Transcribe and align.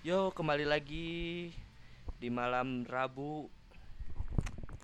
Yo, 0.00 0.32
kembali 0.32 0.64
lagi 0.64 1.52
di 2.16 2.32
malam 2.32 2.88
Rabu. 2.88 3.52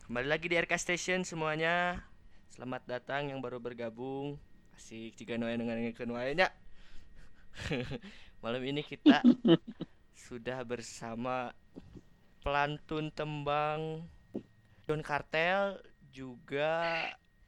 Kembali 0.05 0.29
lagi 0.29 0.45
di 0.45 0.61
RK 0.61 0.77
Station 0.77 1.25
semuanya. 1.25 2.05
Selamat 2.53 2.85
datang 2.85 3.33
yang 3.33 3.41
baru 3.41 3.57
bergabung. 3.57 4.37
Asik 4.77 5.17
jika 5.17 5.41
noe 5.41 5.57
dengan 5.57 5.81
yang 5.81 5.97
malam 8.45 8.61
ini 8.61 8.85
kita 8.85 9.25
sudah 10.29 10.61
bersama 10.69 11.49
pelantun 12.45 13.09
tembang 13.09 14.05
Don 14.85 15.01
Kartel 15.01 15.81
juga 16.13 16.93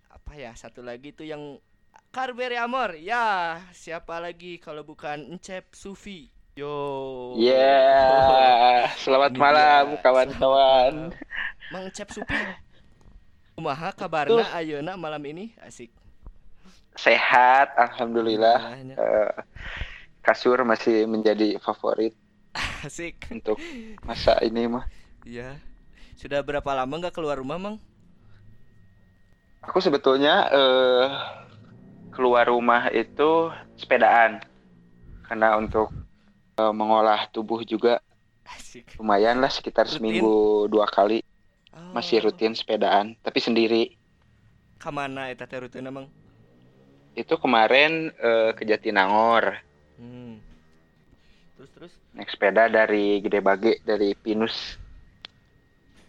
apa 0.08 0.32
ya 0.40 0.56
satu 0.56 0.80
lagi 0.80 1.12
tuh 1.12 1.28
yang 1.28 1.60
Carberry 2.16 2.56
Amor 2.56 2.96
ya 2.96 3.60
siapa 3.76 4.16
lagi 4.24 4.56
kalau 4.56 4.88
bukan 4.88 5.36
Encep 5.36 5.76
Sufi 5.76 6.37
yo. 6.58 6.74
Yeah, 7.38 8.90
selamat 9.06 9.30
Ini 9.30 9.38
malam 9.38 9.84
kawan-kawan. 10.02 11.14
Mang 11.70 11.84
Encep 11.86 12.10
Sufi 12.10 12.34
kumaha 13.54 13.90
kabarna 13.94 14.42
ayeuna 14.54 14.98
malam 14.98 15.22
ini? 15.26 15.54
Asik. 15.62 15.90
Sehat, 16.98 17.74
alhamdulillah. 17.78 18.74
Eh, 18.74 19.30
kasur 20.22 20.62
masih 20.66 21.06
menjadi 21.06 21.62
favorit. 21.62 22.14
Asik. 22.86 23.30
Untuk 23.30 23.58
masa 24.02 24.42
ini 24.42 24.66
mah. 24.66 24.86
ya 25.22 25.58
sudah 26.18 26.42
berapa 26.42 26.66
lama 26.74 26.90
nggak 26.90 27.14
keluar 27.14 27.38
rumah 27.38 27.58
mang? 27.58 27.76
Aku 29.62 29.78
sebetulnya 29.78 30.50
eh, 30.50 31.06
keluar 32.10 32.50
rumah 32.50 32.90
itu 32.90 33.54
sepedaan. 33.78 34.42
Karena 35.22 35.54
untuk 35.60 35.92
eh, 36.58 36.72
mengolah 36.74 37.20
tubuh 37.34 37.60
juga 37.64 37.92
asik 38.54 38.86
lumayan 38.98 39.38
lah 39.42 39.50
sekitar 39.52 39.86
Rutin? 39.86 39.94
seminggu 39.96 40.34
dua 40.72 40.86
kali 40.90 41.20
Oh, 41.78 41.94
masih 41.94 42.18
rutin 42.24 42.52
sepedaan 42.56 43.14
tapi 43.24 43.38
sendiri. 43.38 43.82
ke 44.82 44.90
mana 44.96 45.22
eta 45.32 45.44
teh 45.50 45.58
rutin 45.62 45.86
mang 45.90 46.06
Itu 47.18 47.34
kemarin 47.42 48.14
eh, 48.14 48.50
ke 48.56 48.62
Jatinangor 48.68 49.58
hmm. 49.98 50.34
terus 51.56 51.70
terus 51.76 51.92
naik 52.14 52.30
sepeda 52.30 52.70
dari 52.70 53.20
Gede 53.24 53.40
Bage 53.42 53.72
dari 53.84 54.14
Pinus. 54.18 54.78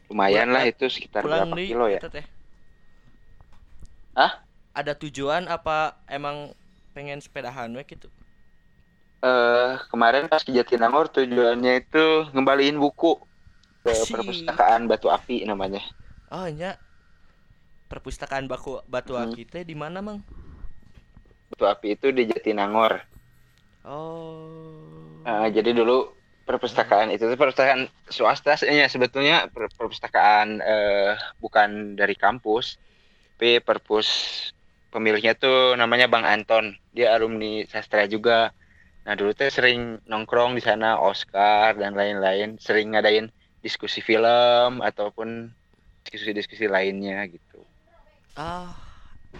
Lumayan 0.09 0.49
lah 0.55 0.65
itu 0.65 0.89
sekitar 0.89 1.21
berapa 1.25 1.53
di 1.53 1.69
kilo 1.69 1.85
ya? 1.89 2.01
teh 2.01 2.25
Hah? 4.17 4.31
ada 4.73 4.93
tujuan 4.95 5.45
apa 5.49 5.97
emang 6.07 6.53
pengen 6.95 7.19
sepedahan 7.21 7.69
we 7.75 7.83
gitu 7.85 8.07
eh 9.25 9.67
kemarin 9.91 10.23
pas 10.31 10.41
ke 10.45 10.51
Jatinangor 10.57 11.05
tujuannya 11.15 11.71
itu 11.81 11.97
ngembaliin 12.33 12.77
buku 12.83 13.07
ke 13.83 13.91
Asik. 13.91 14.13
perpustakaan 14.13 14.81
Batu 14.91 15.07
Api 15.17 15.35
namanya. 15.51 15.81
oh 16.31 16.47
nya 16.49 16.79
perpustakaan 17.91 18.45
baku 18.51 18.73
batu 18.93 19.13
Hmm. 19.13 19.23
aki 19.23 19.41
teh 19.51 19.63
di 19.69 19.75
mana 19.81 19.99
mang 20.07 20.19
Batu 21.49 21.65
Api 21.73 21.87
itu 21.95 22.07
di 22.17 22.23
Jatinangor. 22.29 22.93
oh 23.83 25.27
Eh, 25.27 25.45
jadi 25.55 25.69
dulu 25.79 25.91
perpustakaan 26.47 27.07
itu 27.13 27.23
perpustakaan 27.41 27.81
swasta 28.17 28.49
ya 28.79 28.85
sebetulnya 28.93 29.35
per- 29.53 29.73
perpustakaan 29.77 30.47
eh, 30.69 31.13
bukan 31.43 31.69
dari 31.99 32.15
kampus, 32.23 32.65
tapi 33.35 33.47
perpus 33.67 34.07
pemiliknya 34.93 35.33
tuh 35.41 35.53
namanya 35.81 36.05
Bang 36.13 36.25
Anton. 36.33 36.65
Dia 36.95 37.07
alumni 37.15 37.45
sastra 37.73 38.01
juga. 38.13 38.33
Nah 39.09 39.15
dulu 39.19 39.31
tuh 39.39 39.49
sering 39.57 39.79
nongkrong 40.11 40.51
di 40.57 40.61
sana 40.69 40.87
Oscar 41.09 41.71
dan 41.81 41.93
lain-lain, 41.99 42.49
sering 42.65 42.87
ngadain 42.93 43.27
diskusi 43.65 43.99
film 44.09 44.71
ataupun 44.89 45.29
diskusi-diskusi 46.05 46.65
lainnya 46.75 47.15
gitu. 47.35 47.67
ah 48.37 48.73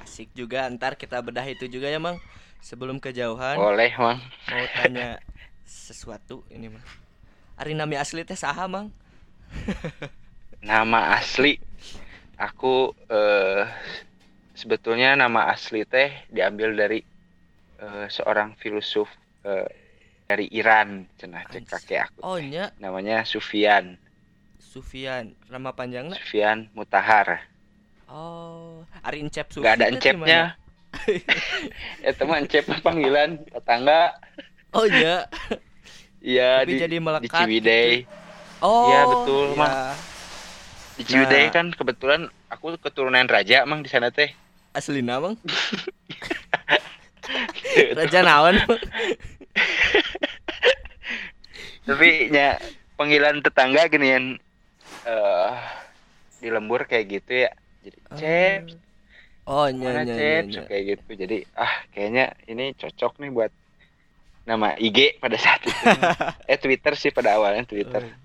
asik 0.04 0.30
juga. 0.40 0.68
Ntar 0.74 0.94
kita 1.00 1.18
bedah 1.26 1.46
itu 1.48 1.66
juga 1.70 1.88
ya 1.92 2.00
mang. 2.02 2.18
Sebelum 2.60 3.00
kejauhan 3.00 3.62
Boleh, 3.62 3.94
Mang. 4.00 4.20
mau 4.50 4.68
tanya 4.68 5.24
sesuatu 5.64 6.44
ini 6.52 6.68
mah 6.74 6.84
Ari 7.62 7.74
nami 7.78 7.96
asli 8.00 8.22
teh 8.28 8.36
saha 8.40 8.66
mang? 8.68 8.88
Nama 10.70 11.00
asli? 11.20 11.52
Aku 12.46 12.68
eh, 13.12 13.64
sebetulnya 14.62 15.10
nama 15.22 15.42
asli 15.54 15.80
teh 15.94 16.10
diambil 16.36 16.70
dari 16.82 17.00
eh, 17.84 18.08
seorang 18.16 18.50
filsuf 18.62 19.10
eh, 19.46 19.68
dari 20.30 20.46
Iran, 20.54 21.10
cenah 21.18 21.44
cek 21.50 21.64
kakek 21.66 22.00
aku. 22.06 22.20
oh 22.22 22.38
nya 22.38 22.70
Namanya 22.78 23.26
Sufyan, 23.26 23.98
Sufian 24.62 25.34
nama 25.50 25.74
panjangnya 25.74 26.14
Sufyan 26.22 26.70
Mutahar. 26.78 27.42
oh 28.06 28.86
Ari 29.02 29.26
Encep 29.26 29.50
Sufi 29.50 29.66
Gak 29.66 29.82
ada 29.82 29.86
encepnya. 29.90 30.42
ya 32.02 32.12
teman 32.18 32.46
encep 32.46 32.66
mah 32.66 32.82
panggilan 32.82 33.42
tetangga. 33.50 34.14
oh 34.74 34.86
iya 34.86 35.26
Iya 36.20 36.68
di, 36.68 36.84
jadi 36.84 36.98
di 36.98 37.00
melekat 37.00 37.48
Ciwidey. 37.48 38.04
oh 38.60 38.92
Iya, 38.92 39.00
betul, 39.08 39.46
iya. 39.56 39.58
Mang. 39.58 39.96
Di 41.00 41.04
Ciwidey 41.08 41.44
Nah. 41.48 41.52
kan 41.56 41.66
kebetulan 41.72 42.22
aku 42.52 42.76
keturunan 42.76 43.24
raja 43.26 43.64
mang 43.64 43.80
di 43.82 43.90
sana 43.90 44.12
teh. 44.12 44.30
asli 44.76 45.00
mang 45.02 45.34
Raja 47.98 48.20
naon? 48.26 48.56
Tapi 51.86 52.30
nya 52.30 52.58
panggilan 53.00 53.42
tetangga 53.42 53.90
ginian 53.90 54.38
eh 55.08 55.54
di 56.40 56.48
lembur 56.54 56.86
kayak 56.86 57.06
gitu 57.10 57.32
ya. 57.48 57.52
Jadi 57.82 57.98
cep 58.20 58.62
oh 59.50 59.66
nya 59.74 60.06
nya 60.06 60.46
nya, 60.46 60.62
kayak 60.70 60.84
gitu. 60.98 61.10
Jadi 61.18 61.38
ah 61.58 61.74
kayaknya 61.90 62.38
ini 62.46 62.78
cocok 62.78 63.18
nih 63.26 63.32
buat 63.34 63.52
nama 64.46 64.78
IG 64.78 65.18
pada 65.22 65.38
saat 65.38 65.66
itu. 65.66 65.74
Eh 66.52 66.58
Twitter 66.58 66.94
sih 66.98 67.10
pada 67.14 67.38
awalnya 67.38 67.66
Twitter. 67.66 68.06
Oh. 68.06 68.18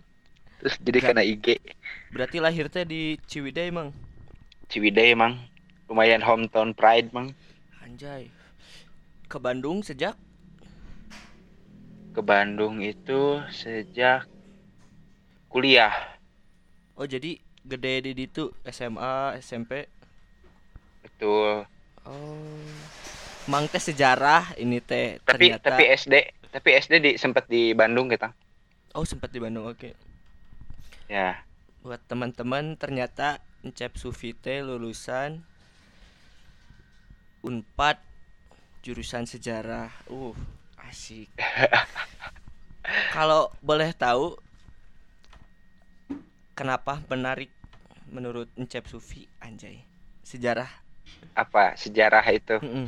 terus 0.65 0.81
jadi 0.81 0.99
Ga- 1.01 1.07
kena 1.13 1.23
IG 1.25 1.61
berarti 2.09 2.39
lahir 2.41 2.73
teh 2.73 2.89
di 2.89 3.21
Ciwidey 3.29 3.69
mang? 3.69 3.93
Ciwidey 4.73 5.13
emang 5.13 5.37
lumayan 5.91 6.25
hometown 6.25 6.73
pride 6.73 7.13
mang. 7.13 7.37
Anjay 7.85 8.33
ke 9.35 9.43
Bandung 9.43 9.83
sejak? 9.83 10.15
Ke 12.15 12.23
Bandung 12.23 12.79
itu 12.79 13.43
sejak 13.51 14.31
kuliah. 15.51 15.91
Oh 16.95 17.03
jadi 17.03 17.43
gede 17.67 18.15
di 18.15 18.31
itu 18.31 18.55
SMA 18.63 19.35
SMP 19.43 19.91
betul. 21.03 21.67
Oh. 22.07 22.63
Mang 23.51 23.67
teh 23.67 23.83
sejarah 23.83 24.55
ini 24.55 24.79
teh 24.79 25.19
tapi 25.27 25.51
ternyata. 25.51 25.75
Tapi 25.75 25.85
SD 25.91 26.15
tapi 26.55 26.69
SD 26.79 26.93
di 27.03 27.11
sempat 27.19 27.51
di 27.51 27.75
Bandung 27.75 28.07
kita. 28.07 28.31
Oh 28.95 29.03
sempat 29.03 29.35
di 29.35 29.43
Bandung 29.43 29.67
oke. 29.67 29.99
Ya. 31.11 31.43
Buat 31.83 32.07
teman-teman 32.07 32.79
ternyata 32.79 33.43
Encep 33.67 33.99
Sufi 33.99 34.31
teh 34.31 34.63
lulusan 34.63 35.43
Unpad 37.43 38.14
jurusan 38.85 39.25
sejarah. 39.33 39.89
Uh, 40.13 40.35
asik. 40.89 41.29
Kalau 43.15 43.43
boleh 43.65 43.91
tahu 43.97 44.37
kenapa 46.59 47.03
menarik 47.11 47.51
menurut 48.11 48.49
Encep 48.59 48.85
Sufi 48.91 49.27
anjay? 49.43 49.83
Sejarah. 50.25 50.71
apa 51.35 51.75
sejarah 51.79 52.25
itu 52.31 52.57
Mm-mm. 52.63 52.87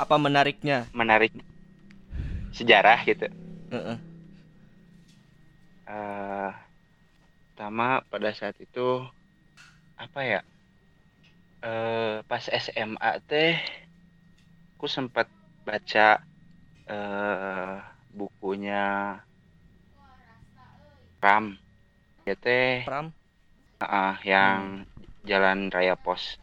Apa 0.00 0.16
menariknya? 0.16 0.88
menarik 0.96 1.32
sejarah 2.54 2.98
gitu. 3.06 3.26
Heeh. 3.70 3.98
eh 5.86 6.50
pertama 7.54 7.86
pada 8.10 8.30
saat 8.38 8.56
itu 8.64 8.80
apa 9.96 10.20
ya? 10.24 10.40
eh 11.68 12.14
pas 12.28 12.44
SMA 12.64 13.10
teh 13.28 13.54
aku 14.80 14.88
sempat 14.88 15.28
baca 15.60 16.24
eh 16.88 17.76
bukunya 18.16 18.80
Ram. 21.20 21.52
Ya 22.24 22.32
teh 22.32 22.80
Pram. 22.88 23.12
ah, 23.76 24.16
yang 24.24 24.88
Jalan 25.28 25.68
Raya 25.68 26.00
Pos. 26.00 26.40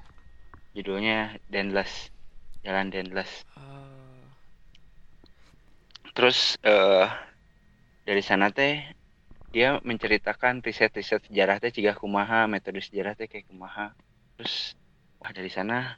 Judulnya 0.78 1.34
Denless. 1.50 2.13
Jalan 2.62 2.94
Denless. 2.94 3.42
Ah, 3.57 4.22
Terus 6.13 6.62
eh 6.62 7.10
dari 8.06 8.22
sana 8.22 8.54
teh 8.54 8.86
dia 9.50 9.81
menceritakan 9.81 10.62
riset-riset 10.62 11.25
sejarah 11.25 11.57
teh 11.57 11.74
ciga 11.74 11.98
kumaha, 11.98 12.45
metode 12.45 12.86
sejarah 12.86 13.18
teh 13.18 13.25
kayak 13.25 13.50
kumaha. 13.50 13.98
Terus 14.38 14.78
wah 15.18 15.34
dari 15.34 15.50
sana 15.50 15.98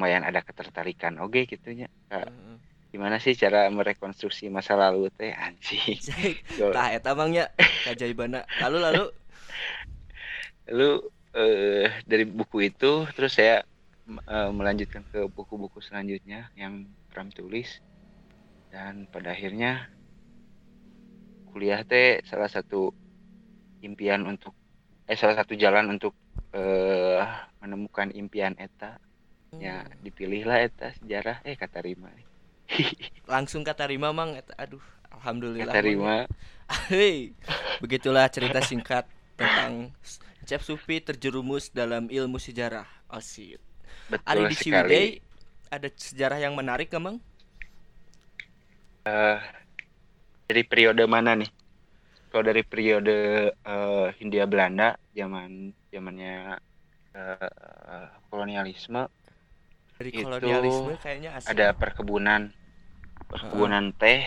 lumayan 0.00 0.24
ada 0.24 0.40
ketertarikan. 0.40 1.20
Oke 1.20 1.44
gitunya. 1.44 1.84
Ka- 2.08 2.24
heeh. 2.24 2.56
gimana 2.88 3.20
sih 3.20 3.36
cara 3.36 3.68
merekonstruksi 3.68 4.48
masa 4.48 4.80
lalu 4.80 5.12
teh? 5.12 5.36
Anjing. 5.36 6.00
Tah 6.74 6.88
eta 6.96 7.12
mangnya 7.12 7.52
kajaibana 7.84 8.48
lalu 8.64 8.78
lalu? 8.80 9.04
Lalu 10.70 10.90
eh, 11.36 11.88
dari 12.08 12.24
buku 12.24 12.72
itu 12.72 13.04
terus 13.12 13.36
saya 13.36 13.60
eh, 14.08 14.50
melanjutkan 14.56 15.04
ke 15.12 15.28
buku-buku 15.28 15.84
selanjutnya 15.84 16.48
yang 16.56 16.88
Pram 17.12 17.28
tulis. 17.28 17.68
Dan 18.72 19.04
pada 19.12 19.36
akhirnya 19.36 19.84
kuliah 21.50 21.82
teh 21.84 22.22
salah 22.24 22.48
satu 22.48 22.94
impian 23.82 24.22
untuk 24.24 24.54
eh 25.10 25.18
salah 25.18 25.36
satu 25.36 25.58
jalan 25.58 25.90
untuk 25.90 26.14
eh, 26.54 27.18
menemukan 27.60 28.14
impian 28.14 28.54
eta 28.56 28.96
ya 29.58 29.82
dipilihlah 30.04 30.62
eta 30.62 30.94
sejarah. 31.00 31.42
Eh 31.42 31.58
kata 31.58 31.82
Rima 31.82 32.10
langsung 33.32 33.66
kata 33.66 33.90
Rima 33.90 34.14
mang. 34.14 34.38
Eta 34.38 34.54
aduh 34.54 34.82
alhamdulillah 35.10 35.74
kata 35.74 35.82
Rima. 35.82 36.16
Hei 36.90 37.34
begitulah 37.82 38.30
cerita 38.30 38.62
singkat 38.62 39.08
tentang 39.34 39.90
Chef 40.46 40.62
Supi 40.62 41.02
terjerumus 41.02 41.74
dalam 41.74 42.06
ilmu 42.06 42.38
sejarah. 42.38 42.86
Asyik. 43.10 43.58
Betul 44.06 44.26
ada 44.26 44.42
di 44.46 44.54
Ciwidey 44.54 45.06
ada 45.70 45.88
sejarah 45.90 46.38
yang 46.38 46.54
menarik 46.54 46.90
emang 46.94 47.18
Eh, 49.00 49.38
dari 50.44 50.62
periode 50.68 51.08
mana 51.08 51.32
nih? 51.32 51.48
Kalau 52.28 52.44
dari 52.44 52.62
periode 52.62 53.48
eh, 53.50 54.06
Hindia 54.20 54.44
Belanda 54.44 54.92
zaman 55.16 55.72
zamannya 55.88 56.60
eh, 57.16 58.06
kolonialisme 58.28 59.08
dari 60.00 60.12
Itu 60.22 60.50
kolonialisme 60.50 60.92
kayaknya 61.02 61.30
asing 61.40 61.64
ada 61.64 61.66
perkebunan 61.80 62.42
perkebunan 63.30 63.84
teh 64.00 64.20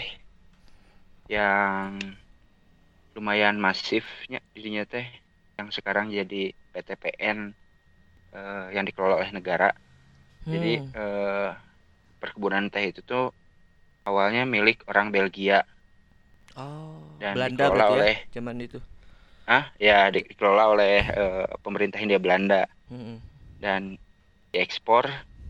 yang 1.28 2.16
lumayan 3.16 3.56
masifnya 3.66 4.38
dirinya 4.56 4.84
teh 4.94 5.06
yang 5.58 5.70
sekarang 5.78 6.06
jadi 6.18 6.36
PTPN 6.72 7.40
eh, 8.36 8.64
yang 8.76 8.86
dikelola 8.90 9.16
oleh 9.22 9.32
negara. 9.38 9.66
Jadi 10.54 10.68
Hmm. 10.68 10.94
eh, 10.98 11.48
perkebunan 12.22 12.66
teh 12.74 12.84
itu 12.92 13.02
tuh 13.12 13.22
awalnya 14.10 14.42
milik 14.56 14.78
orang 14.92 15.08
Belgia, 15.16 15.56
oh 16.58 17.02
dan 17.22 17.36
Belanda 17.36 17.50
dikelola 17.50 17.74
berarti 17.74 17.94
oleh- 17.96 18.18
ya 18.18 18.18
zaman 18.34 18.58
itu 18.66 18.80
ah 19.56 19.64
ya 19.86 19.94
di- 20.14 20.26
dikelola 20.30 20.64
oleh 20.74 20.92
eh, 21.20 21.44
pemerintah 21.64 21.98
Hindia 22.02 22.20
Belanda 22.24 22.56
Hmm. 22.90 23.18
dan 23.64 23.82
diekspor 24.54 25.06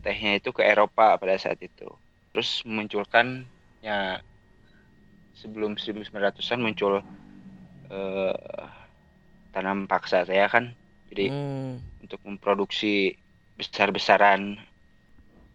tehnya 0.06 0.30
itu 0.40 0.50
ke 0.58 0.62
Eropa 0.72 1.04
pada 1.22 1.36
saat 1.44 1.60
itu. 1.68 1.84
Terus 2.32 2.50
memunculkan 2.68 3.28
ya 3.88 3.94
sebelum 5.40 5.72
1900-an 5.78 6.60
muncul 6.66 6.94
eh, 7.92 8.34
tanam 9.54 9.78
paksa 9.92 10.18
teh 10.28 10.38
ya 10.42 10.48
kan. 10.56 10.66
Jadi 11.10 11.24
Hmm. 11.24 11.80
untuk 12.04 12.20
memproduksi 12.30 12.88
besar-besaran 13.60 14.42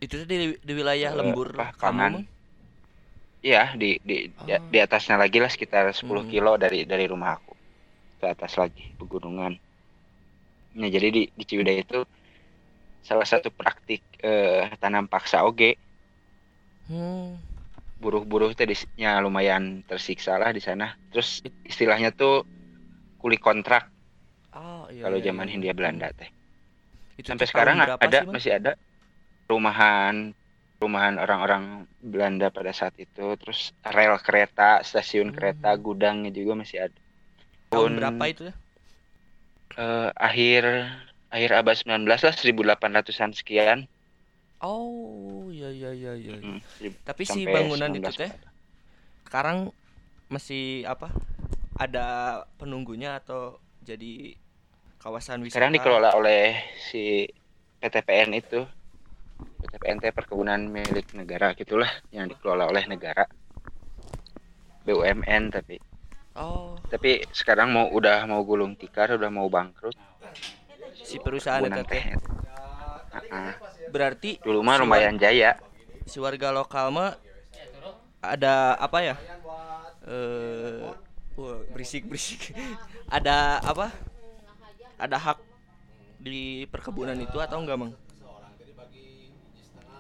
itu 0.04 0.16
di, 0.30 0.36
di 0.66 0.72
wilayah 0.78 1.10
Eh, 1.12 1.14
lembur 1.18 1.48
apa, 1.48 1.64
kamu 1.80 2.02
pangan. 2.02 2.12
Mang? 2.12 2.24
ya 3.52 3.62
di 3.80 3.86
di 4.08 4.14
di, 4.46 4.52
Oh. 4.52 4.72
di 4.72 4.78
atasnya 4.86 5.16
lagi 5.22 5.36
lah 5.42 5.50
sekitar 5.54 5.84
10 5.98 6.22
Hmm. 6.22 6.32
kilo 6.32 6.50
dari 6.62 6.78
dari 6.90 7.04
rumah 7.12 7.30
aku. 7.36 7.52
Ke 8.20 8.26
atas 8.34 8.52
lagi 8.62 8.84
pegunungan. 9.00 9.52
Nah, 10.80 10.88
jadi 10.94 11.08
di 11.16 11.20
di 11.38 11.44
Ciwidey 11.48 11.76
itu 11.84 11.98
salah 13.08 13.26
satu 13.32 13.48
praktik 13.58 14.00
eh, 14.26 14.68
tanam 14.82 15.04
paksa 15.12 15.36
oge 15.48 15.66
Hmm. 16.88 17.38
buruh-buruh 18.02 18.50
tadinya 18.58 19.08
lumayan 19.24 19.62
tersiksa 19.88 20.32
lah 20.40 20.50
di 20.56 20.60
sana. 20.68 20.84
Terus 21.10 21.28
istilahnya 21.70 22.08
tuh 22.20 22.32
kuli 23.20 23.36
kontrak 23.46 23.82
Oh 24.52 24.88
iya. 24.92 25.04
kalau 25.04 25.18
iya, 25.18 25.26
zaman 25.26 25.46
iya. 25.46 25.52
Hindia 25.52 25.72
Belanda 25.78 26.06
teh. 26.18 26.28
Itu 27.20 27.30
Sampai 27.30 27.46
sekarang 27.50 27.76
ada 28.04 28.18
sih, 28.18 28.26
masih 28.34 28.52
ada 28.58 28.70
rumahan 29.50 30.16
rumahan 30.82 31.16
orang-orang 31.24 31.64
Belanda 32.12 32.46
pada 32.56 32.72
saat 32.80 32.94
itu. 33.04 33.22
Terus 33.40 33.60
rel 33.96 34.14
kereta, 34.26 34.82
stasiun 34.88 35.30
Hmm. 35.30 35.34
kereta, 35.36 35.68
gudangnya 35.86 36.30
juga 36.38 36.52
masih 36.62 36.78
ada. 36.90 37.00
Tahun 37.72 37.92
berapa 37.98 38.24
itu 38.32 38.42
ya? 38.50 38.54
eh, 39.76 40.10
akhir 40.26 40.64
akhir 41.28 41.50
abad 41.52 41.76
19 41.76 42.08
lah 42.08 42.34
1800-an 42.34 43.32
sekian. 43.36 43.78
Oh 44.64 45.46
iya 45.52 45.70
iya 45.70 45.90
iya 45.94 46.12
iya. 46.18 46.34
Mm, 46.40 46.60
Tapi 47.04 47.22
si 47.22 47.46
bangunan 47.46 47.92
itu 47.94 48.10
19 48.10 48.16
teh 48.16 48.32
sekarang 49.28 49.70
masih 50.32 50.88
apa? 50.88 51.12
Ada 51.78 52.42
penunggunya 52.58 53.22
atau 53.22 53.60
jadi 53.84 54.34
kawasan 54.98 55.46
wisata? 55.46 55.62
Sekarang 55.62 55.76
dikelola 55.76 56.10
oleh 56.18 56.58
si 56.90 57.28
PTPN 57.78 58.34
itu. 58.34 58.66
PTPN 59.62 60.02
teh 60.02 60.10
perkebunan 60.10 60.58
milik 60.66 61.14
negara 61.14 61.54
gitulah 61.54 61.88
yang 62.10 62.26
dikelola 62.26 62.66
oleh 62.66 62.82
negara. 62.90 63.28
BUMN 64.88 65.52
tapi 65.52 65.76
Oh, 66.38 66.78
tapi 66.86 67.26
sekarang 67.34 67.74
mau 67.74 67.90
udah 67.90 68.22
mau 68.30 68.46
gulung 68.46 68.78
tikar 68.78 69.10
udah 69.18 69.26
mau 69.26 69.50
bangkrut 69.50 69.98
si 71.08 71.16
perusahaan 71.16 71.64
itu 71.64 71.82
teh. 71.88 72.04
Berarti 73.88 74.36
Dulu 74.44 74.60
mah 74.60 74.76
si 74.76 74.80
lumayan 74.84 75.16
jaya. 75.16 75.56
si 76.04 76.16
warga 76.20 76.52
lokal 76.52 76.92
mah 76.92 77.16
ada 78.20 78.76
apa 78.76 78.98
ya? 79.00 79.16
Eh, 80.04 80.88
wah, 81.36 81.58
berisik 81.72 82.04
berisik. 82.04 82.52
ada 83.16 83.60
apa? 83.64 83.88
Ada 85.00 85.16
hak 85.16 85.38
di 86.20 86.66
perkebunan 86.68 87.16
itu 87.16 87.38
atau 87.40 87.62
enggak, 87.62 87.78
Mang? 87.80 87.92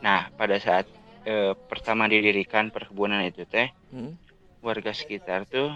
Nah, 0.04 0.28
pada 0.36 0.56
saat 0.60 0.86
eh, 1.24 1.52
pertama 1.68 2.04
didirikan 2.06 2.68
perkebunan 2.68 3.24
itu 3.24 3.48
teh 3.48 3.72
Hmm? 3.88 4.12
warga 4.60 4.92
sekitar 4.92 5.48
tuh 5.48 5.72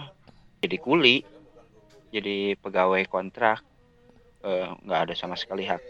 jadi 0.61 0.77
kuli, 0.77 1.25
jadi 2.13 2.53
pegawai 2.61 3.01
kontrak, 3.09 3.65
eh, 4.43 4.67
nggak 4.83 5.01
ada 5.09 5.13
sama 5.15 5.35
sekali 5.35 5.63
hak. 5.65 5.81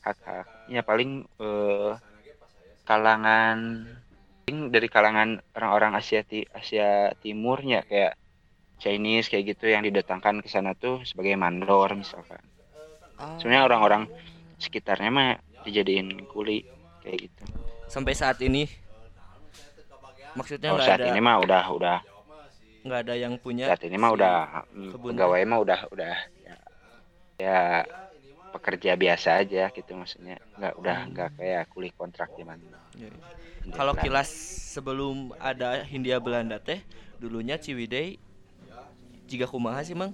Hak 0.00 0.18
haknya 0.24 0.80
paling 0.80 1.10
eh, 1.38 1.92
kalangan 2.82 3.58
paling 4.44 4.58
dari 4.72 4.88
kalangan 4.90 5.28
orang-orang 5.54 5.92
Asia 5.94 6.22
Ti- 6.26 6.48
Asia 6.50 7.12
Timurnya 7.20 7.84
kayak 7.86 8.16
Chinese 8.80 9.28
kayak 9.28 9.54
gitu 9.54 9.68
yang 9.68 9.84
didatangkan 9.84 10.40
ke 10.40 10.48
sana 10.48 10.72
tuh 10.72 11.04
sebagai 11.04 11.36
mandor 11.36 11.92
misalkan. 11.94 12.40
Sebenarnya 13.36 13.68
orang-orang 13.68 14.02
sekitarnya 14.56 15.10
mah 15.12 15.28
dijadiin 15.60 16.24
kuli 16.24 16.64
kayak 17.04 17.28
gitu. 17.28 17.44
sampai 17.90 18.14
saat 18.16 18.38
ini 18.40 18.64
maksudnya 20.32 20.70
Oh, 20.72 20.80
saat 20.80 21.02
ada 21.02 21.10
ini 21.10 21.20
mah 21.20 21.36
udah 21.42 21.64
udah. 21.74 21.98
nggak 22.80 23.00
ada 23.04 23.14
yang 23.18 23.36
punya 23.36 23.68
saat 23.68 23.84
ini 23.84 24.00
mah 24.00 24.16
udah 24.16 24.64
kebun. 24.72 25.12
pegawai 25.12 25.42
mah 25.44 25.58
udah 25.60 25.80
udah 25.92 26.16
ya, 27.40 27.88
pekerja 28.52 28.92
biasa 29.00 29.40
aja 29.40 29.72
gitu 29.72 29.92
maksudnya. 29.96 30.36
Nggak 30.60 30.74
udah 30.76 30.98
nggak 31.08 31.30
kayak 31.40 31.64
kuli 31.72 31.88
kontrak 31.96 32.28
zaman 32.36 32.60
Ya, 32.98 33.08
ya. 33.08 33.10
Hindia 33.60 33.76
Kalau 33.76 33.92
Belanda. 33.96 34.04
kilas 34.04 34.28
sebelum 34.76 35.16
ada 35.40 35.80
Hindia 35.84 36.18
Belanda 36.20 36.56
teh 36.60 36.80
dulunya 37.20 37.56
Ciwidey 37.60 38.16
jika 39.28 39.46
kumaha 39.48 39.80
sih 39.84 39.96
mang? 39.96 40.12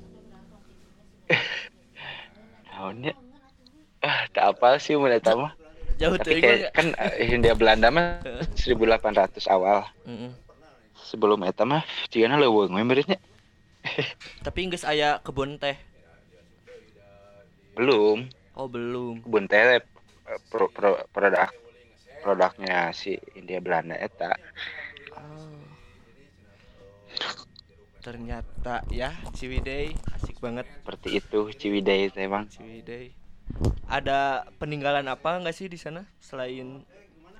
Tahunnya 2.70 3.14
ah 4.04 4.22
tak 4.30 4.44
apa 4.54 4.78
sih 4.78 4.94
mulai 4.94 5.18
mah. 5.34 5.52
Jauh 5.96 6.20
tapi 6.20 6.38
kayak 6.44 6.76
kan 6.76 6.92
eh, 7.00 7.24
Hindia 7.24 7.56
Belanda 7.56 7.88
mah 7.88 8.20
1800 8.58 9.46
awal. 9.48 9.86
Sebelum 11.06 11.40
eta 11.46 11.62
mah 11.62 11.86
cigana 12.10 12.36
leuweung 12.36 12.74
we 12.76 12.82
tapi 14.46 14.66
nggak 14.66 14.82
aya 14.82 15.22
kebun 15.22 15.62
teh 15.62 15.78
belum. 17.76 18.18
Oh 18.56 18.66
belum. 18.66 19.20
Kebun 19.20 19.44
teh 19.46 19.60
eh, 19.78 19.84
pro- 20.48 20.72
pro- 20.72 21.04
produk 21.12 21.52
produknya 22.24 22.90
si 22.96 23.20
Hindia 23.36 23.60
Belanda 23.60 23.94
eta. 24.00 24.32
Oh. 25.14 25.60
ternyata 28.06 28.86
ya 28.94 29.10
Ciwidey 29.34 29.90
asik 30.14 30.38
banget. 30.38 30.62
Seperti 30.80 31.18
itu 31.18 31.50
Ciwidey 31.52 32.06
teh 32.14 32.26
bang 32.30 32.46
Ciwidey. 32.46 33.10
Ada 33.86 34.46
peninggalan 34.58 35.06
apa 35.10 35.42
nggak 35.42 35.54
sih 35.54 35.66
di 35.66 35.74
sana? 35.78 36.06
Selain 36.22 36.86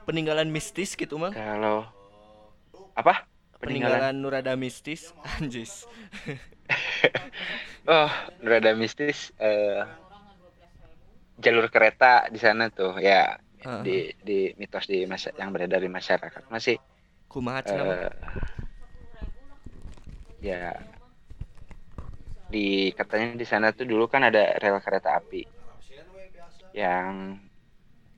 peninggalan 0.07 0.50
mistis 0.50 0.99
gitu 0.99 1.19
mang? 1.19 1.35
Kalau 1.35 1.87
apa? 2.99 3.31
Peninggalan. 3.62 4.14
Nurada 4.19 4.59
mistis 4.59 5.14
anjis. 5.38 5.87
Oh, 7.87 8.11
rada 8.43 8.75
mistis 8.75 9.31
eh 9.38 9.87
jalur 11.45 11.66
kereta 11.69 12.26
di 12.33 12.38
sana 12.40 12.73
tuh 12.73 12.97
ya 13.00 13.37
Heeh. 13.64 13.83
di 13.87 13.97
di 14.21 14.38
mitos 14.61 14.85
di 14.88 15.05
masa 15.05 15.28
yang 15.37 15.50
beredar 15.55 15.81
di 15.83 15.90
masyarakat. 15.90 16.43
Masih 16.49 16.76
kumaha 17.28 17.61
eh 17.66 18.09
ya 20.40 20.76
di 22.47 22.95
katanya 22.95 23.35
di 23.35 23.47
sana 23.47 23.75
tuh 23.75 23.85
dulu 23.90 24.07
kan 24.07 24.23
ada 24.28 24.55
rel 24.62 24.78
kereta 24.78 25.19
api 25.19 25.43
yang 26.76 27.40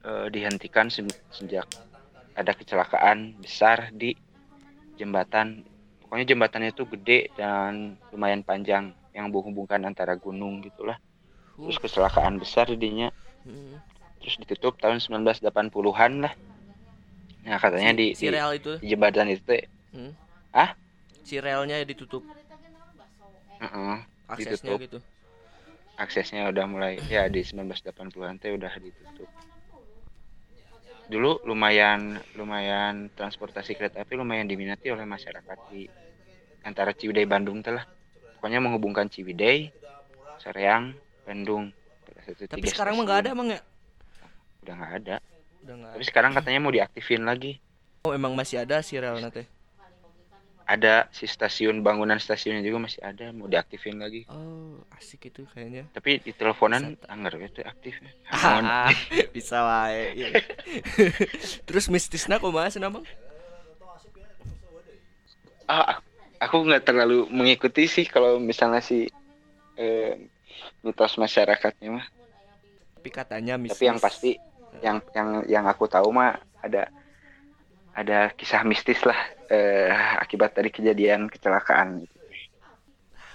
eh, 0.05 0.27
dihentikan 0.35 0.87
se- 0.93 1.09
sejak 1.33 1.65
ada 2.37 2.53
kecelakaan 2.55 3.39
besar 3.41 3.91
di 3.95 4.15
jembatan. 4.99 5.65
Pokoknya 6.03 6.25
jembatannya 6.31 6.71
itu 6.73 6.85
gede 6.89 7.19
dan 7.37 7.99
lumayan 8.13 8.43
panjang 8.45 8.93
yang 9.13 9.27
menghubungkan 9.33 9.83
antara 9.85 10.15
gunung 10.17 10.61
gitulah 10.65 10.97
terus 11.59 11.79
kecelakaan 11.79 12.39
besar 12.39 12.67
jadinya. 12.67 13.11
Hmm. 13.43 13.81
terus 14.19 14.35
ditutup 14.37 14.77
tahun 14.77 14.99
1980-an 14.99 16.13
lah. 16.21 16.35
Nah 17.43 17.57
katanya 17.57 17.91
Si- 17.91 17.97
di, 17.97 18.07
si 18.15 18.27
rel 18.29 18.51
itu. 18.53 18.73
di 18.77 18.87
jembatan 18.89 19.31
itu 19.31 19.41
teh, 19.41 19.63
hmm. 19.93 20.11
ah 20.53 20.75
si 21.23 21.39
relnya 21.39 21.79
ditutup. 21.81 22.27
Heeh, 23.59 23.97
aksesnya 24.27 24.75
Ditutup. 24.75 24.79
gitu. 24.81 24.99
Aksesnya 25.97 26.47
udah 26.47 26.65
mulai 26.67 26.99
ya 27.07 27.27
di 27.27 27.41
1980-an 27.41 28.37
teh 28.37 28.53
udah 28.53 28.73
ditutup. 28.77 29.31
Dulu 31.09 31.41
lumayan 31.43 32.21
lumayan 32.35 33.09
transportasi 33.11 33.73
kereta 33.73 34.03
api 34.03 34.13
lumayan 34.13 34.45
diminati 34.45 34.91
oleh 34.91 35.07
masyarakat 35.07 35.59
di 35.71 35.89
antara 36.61 36.93
Ciwidey 36.93 37.25
Bandung 37.25 37.63
teh 37.63 37.73
lah 37.73 37.87
pokoknya 38.37 38.61
menghubungkan 38.61 39.09
Ciwidey 39.09 39.73
Soreang 40.37 40.93
Bandung. 41.29 41.65
Tapi 42.49 42.67
sekarang 42.73 42.97
mah 42.97 43.05
nggak 43.05 43.21
ada 43.21 43.31
stasiun. 43.37 43.39
mang 43.45 43.49
ya? 43.53 43.61
Udah 44.65 44.75
nggak 44.81 44.93
ada. 45.05 45.17
Udah 45.61 45.75
nggak 45.77 45.93
tapi 45.93 46.05
ada. 46.05 46.09
sekarang 46.09 46.33
katanya 46.33 46.61
mau 46.65 46.73
diaktifin 46.73 47.23
lagi. 47.29 47.61
Oh 48.09 48.17
emang 48.17 48.33
masih 48.33 48.65
ada 48.65 48.81
si 48.81 48.97
rel 48.97 49.21
teh 49.29 49.45
ada 50.69 51.09
si 51.17 51.25
stasiun 51.25 51.81
bangunan 51.81 52.21
stasiunnya 52.21 52.61
juga 52.61 52.85
masih 52.85 53.01
ada 53.01 53.33
mau 53.33 53.49
diaktifin 53.49 53.97
lagi. 53.97 54.29
Oh 54.29 54.85
asik 55.01 55.33
itu 55.33 55.49
kayaknya. 55.57 55.89
Tapi 55.97 56.21
di 56.21 56.37
teleponan 56.37 56.93
anggar 57.09 57.41
itu 57.41 57.65
aktif 57.65 57.97
ah, 58.37 58.93
bisa 59.35 59.65
wae 59.65 60.13
iya. 60.13 60.29
terus 61.67 61.89
mistisnya 61.89 62.37
kumaha 62.37 62.69
cenah 62.69 62.93
mang? 62.93 63.09
Ah 65.65 66.05
aku 66.37 66.57
nggak 66.69 66.85
terlalu 66.85 67.25
mengikuti 67.33 67.89
sih 67.89 68.05
kalau 68.05 68.37
misalnya 68.37 68.85
si 68.85 69.09
eh, 69.81 70.21
mitos 70.83 71.15
masyarakatnya 71.19 72.01
mah. 72.01 72.07
Tapi 72.99 73.11
katanya 73.15 73.55
mistis. 73.55 73.79
tapi 73.79 73.85
yang 73.87 73.99
pasti 73.99 74.31
yang 74.83 74.99
yang 75.15 75.29
yang 75.47 75.65
aku 75.67 75.87
tahu 75.87 76.11
mah 76.11 76.39
ada 76.63 76.91
ada 77.95 78.31
kisah 78.35 78.63
mistis 78.63 79.03
lah 79.03 79.19
eh, 79.51 79.91
akibat 80.23 80.55
dari 80.55 80.71
kejadian 80.71 81.27
kecelakaan. 81.27 82.07
Gitu. 82.07 82.17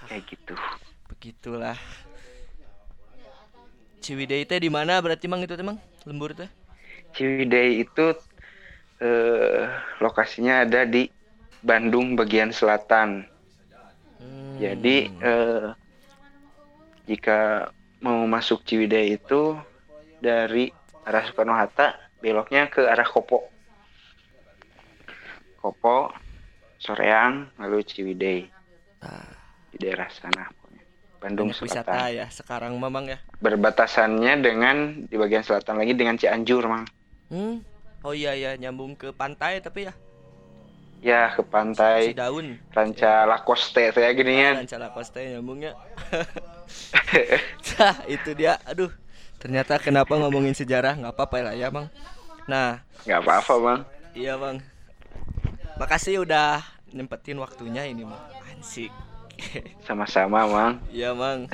kayak 0.04 0.24
gitu. 0.28 0.54
Begitulah. 1.08 1.76
Ciwidey 4.04 4.44
teh 4.44 4.60
di 4.60 4.68
mana 4.68 5.00
berarti 5.00 5.24
mang 5.24 5.40
itu 5.40 5.56
teh 5.56 5.64
mang? 5.64 5.80
Lembur 6.04 6.36
teh? 6.36 6.48
Ciwidey 7.16 7.80
itu 7.80 8.12
eh, 9.00 9.64
lokasinya 10.04 10.68
ada 10.68 10.84
di 10.84 11.08
Bandung 11.64 12.12
bagian 12.12 12.52
selatan. 12.52 13.24
Hmm. 14.20 14.60
Jadi 14.60 15.08
eh, 15.08 15.72
jika 17.04 17.68
mau 18.00 18.24
masuk 18.24 18.64
Ciwidey 18.64 19.16
itu 19.16 19.56
dari 20.18 20.72
arah 21.04 21.24
Soekarno 21.24 21.52
Hatta 21.52 21.92
beloknya 22.18 22.68
ke 22.68 22.84
arah 22.84 23.04
Kopo. 23.04 23.48
Kopo, 25.56 26.12
Soreang, 26.76 27.48
lalu 27.56 27.80
Ciwidey 27.82 28.48
Ah, 29.00 29.36
di 29.68 29.76
daerah 29.78 30.08
sana. 30.08 30.48
Bandung 31.20 31.52
banyak 31.52 31.64
wisata 31.64 31.88
Selatan. 32.04 32.16
ya 32.20 32.26
sekarang 32.28 32.72
mamang 32.76 33.08
ya 33.08 33.16
Berbatasannya 33.40 34.44
dengan 34.44 34.76
di 35.08 35.16
bagian 35.16 35.40
selatan 35.40 35.80
lagi 35.80 35.96
dengan 35.96 36.20
Cianjur, 36.20 36.68
Mang. 36.68 36.84
hmm? 37.32 37.64
oh 38.04 38.12
iya 38.12 38.36
ya 38.36 38.60
nyambung 38.60 38.92
ke 38.92 39.08
pantai 39.10 39.60
tapi 39.60 39.88
ya 39.88 39.94
Ya, 41.00 41.32
ke 41.32 41.40
si 41.40 41.48
pantai 41.48 42.00
daun 42.12 42.56
Ranca 42.72 43.24
Lacoste 43.24 43.92
saya 43.92 44.12
gini 44.12 44.40
ya. 44.40 44.56
Rancala 44.56 44.88
Costa 44.88 45.20
nyambungnya 45.20 45.72
Cah, 47.66 47.96
itu 48.08 48.30
dia 48.36 48.58
aduh 48.64 48.90
ternyata 49.38 49.76
kenapa 49.76 50.16
ngomongin 50.16 50.56
sejarah 50.56 50.96
nggak 50.96 51.14
apa-apa 51.14 51.50
lah 51.50 51.54
ya 51.54 51.68
bang 51.68 51.86
nah 52.48 52.80
nggak 53.04 53.20
apa-apa, 53.24 53.54
Bang. 53.60 53.80
iya 54.16 54.34
bang 54.40 54.56
makasih 55.76 56.24
udah 56.24 56.64
nyempetin 56.92 57.36
waktunya 57.40 57.84
ini 57.88 58.04
bang 58.08 58.22
ansik 58.54 58.92
Sama-sama, 59.86 60.46
Mang. 60.46 60.74
iya 60.88 61.12
bang 61.12 61.50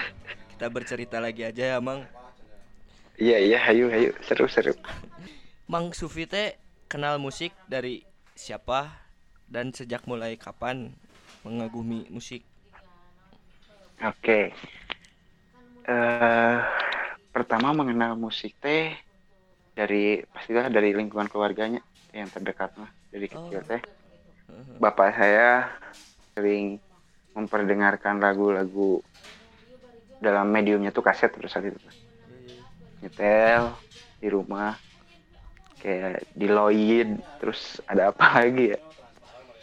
kita 0.55 0.67
bercerita 0.71 1.17
lagi 1.19 1.43
aja 1.47 1.77
ya 1.77 1.81
bang 1.83 2.05
Iya, 3.21 3.37
iya, 3.37 3.59
hayu, 3.69 3.93
hayu. 3.93 4.17
Seru-seru. 4.25 4.73
Mang 5.69 5.93
Sufi 5.93 6.25
teh 6.25 6.57
kenal 6.89 7.21
musik 7.21 7.53
dari 7.69 8.01
siapa 8.33 8.97
dan 9.45 9.77
sejak 9.77 10.09
mulai 10.09 10.41
kapan 10.41 10.97
mengagumi 11.45 12.09
musik 12.09 12.41
Oke. 14.01 14.57
Eh 15.87 16.59
pertama 17.31 17.73
mengenal 17.73 18.19
musik 18.19 18.59
teh 18.61 18.93
dari 19.73 20.21
pastilah 20.27 20.69
dari 20.69 20.93
lingkungan 20.93 21.31
keluarganya 21.31 21.81
yang 22.13 22.29
terdekat 22.29 22.75
mah 22.77 22.91
dari 23.09 23.27
kecil 23.31 23.61
Oh. 23.63 23.67
teh. 23.67 23.83
Bapak 24.83 25.15
saya 25.15 25.71
sering 26.35 26.83
memperdengarkan 27.33 28.19
lagu-lagu 28.19 28.99
dalam 30.21 30.51
mediumnya 30.51 30.91
tuh 30.91 31.07
kaset 31.07 31.31
terus 31.33 31.55
saat 31.55 31.71
itu. 31.71 31.79
Nyetel 33.01 33.73
di 34.21 34.29
rumah 34.29 34.77
kayak 35.81 36.29
di 36.37 36.47
Lloyd 36.51 37.09
terus 37.41 37.81
ada 37.89 38.13
apa 38.13 38.27
lagi 38.45 38.75
ya? 38.75 38.79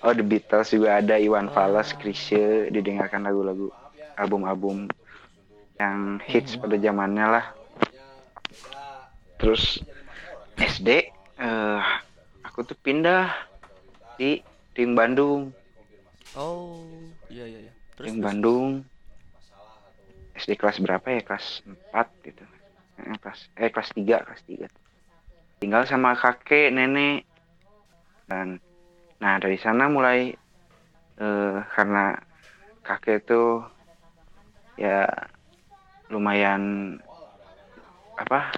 Oh 0.02 0.14
The 0.14 0.24
Beatles 0.26 0.72
juga 0.74 1.02
ada 1.02 1.18
Iwan 1.18 1.50
Fals, 1.50 1.94
Chrisye 1.98 2.70
didengarkan 2.70 3.26
lagu-lagu 3.26 3.70
album-album 4.18 4.90
yang 5.78 6.18
hits 6.26 6.58
pada 6.58 6.76
zamannya 6.78 7.26
lah. 7.26 7.46
Terus 9.38 9.82
SD 10.58 10.90
eh 11.38 11.82
aku 12.42 12.66
tuh 12.66 12.78
pindah 12.82 13.30
di 14.18 14.42
Ring 14.74 14.98
Bandung, 14.98 15.54
oh 16.34 16.82
iya 17.30 17.46
iya 17.46 17.70
iya 17.70 17.74
terus 17.94 18.06
Ring 18.10 18.18
terus. 18.18 18.26
Bandung. 18.26 18.70
SD 20.38 20.54
kelas 20.54 20.78
berapa 20.82 21.06
ya? 21.18 21.22
Kelas 21.26 21.66
4 21.66 22.26
gitu. 22.30 22.46
Eh, 23.02 23.18
kelas 23.18 23.40
eh 23.58 23.70
kelas 23.74 23.90
3, 23.94 24.22
kelas 24.22 24.42
3. 24.46 24.70
Tinggal 25.58 25.90
sama 25.90 26.14
kakek, 26.14 26.70
nenek. 26.70 27.26
Dan 28.30 28.62
nah 29.18 29.42
dari 29.42 29.58
sana 29.58 29.90
mulai 29.90 30.38
eh 31.18 31.58
karena 31.74 32.22
kakek 32.86 33.26
itu 33.26 33.66
ya 34.78 35.10
lumayan 36.08 36.96
apa 38.18 38.52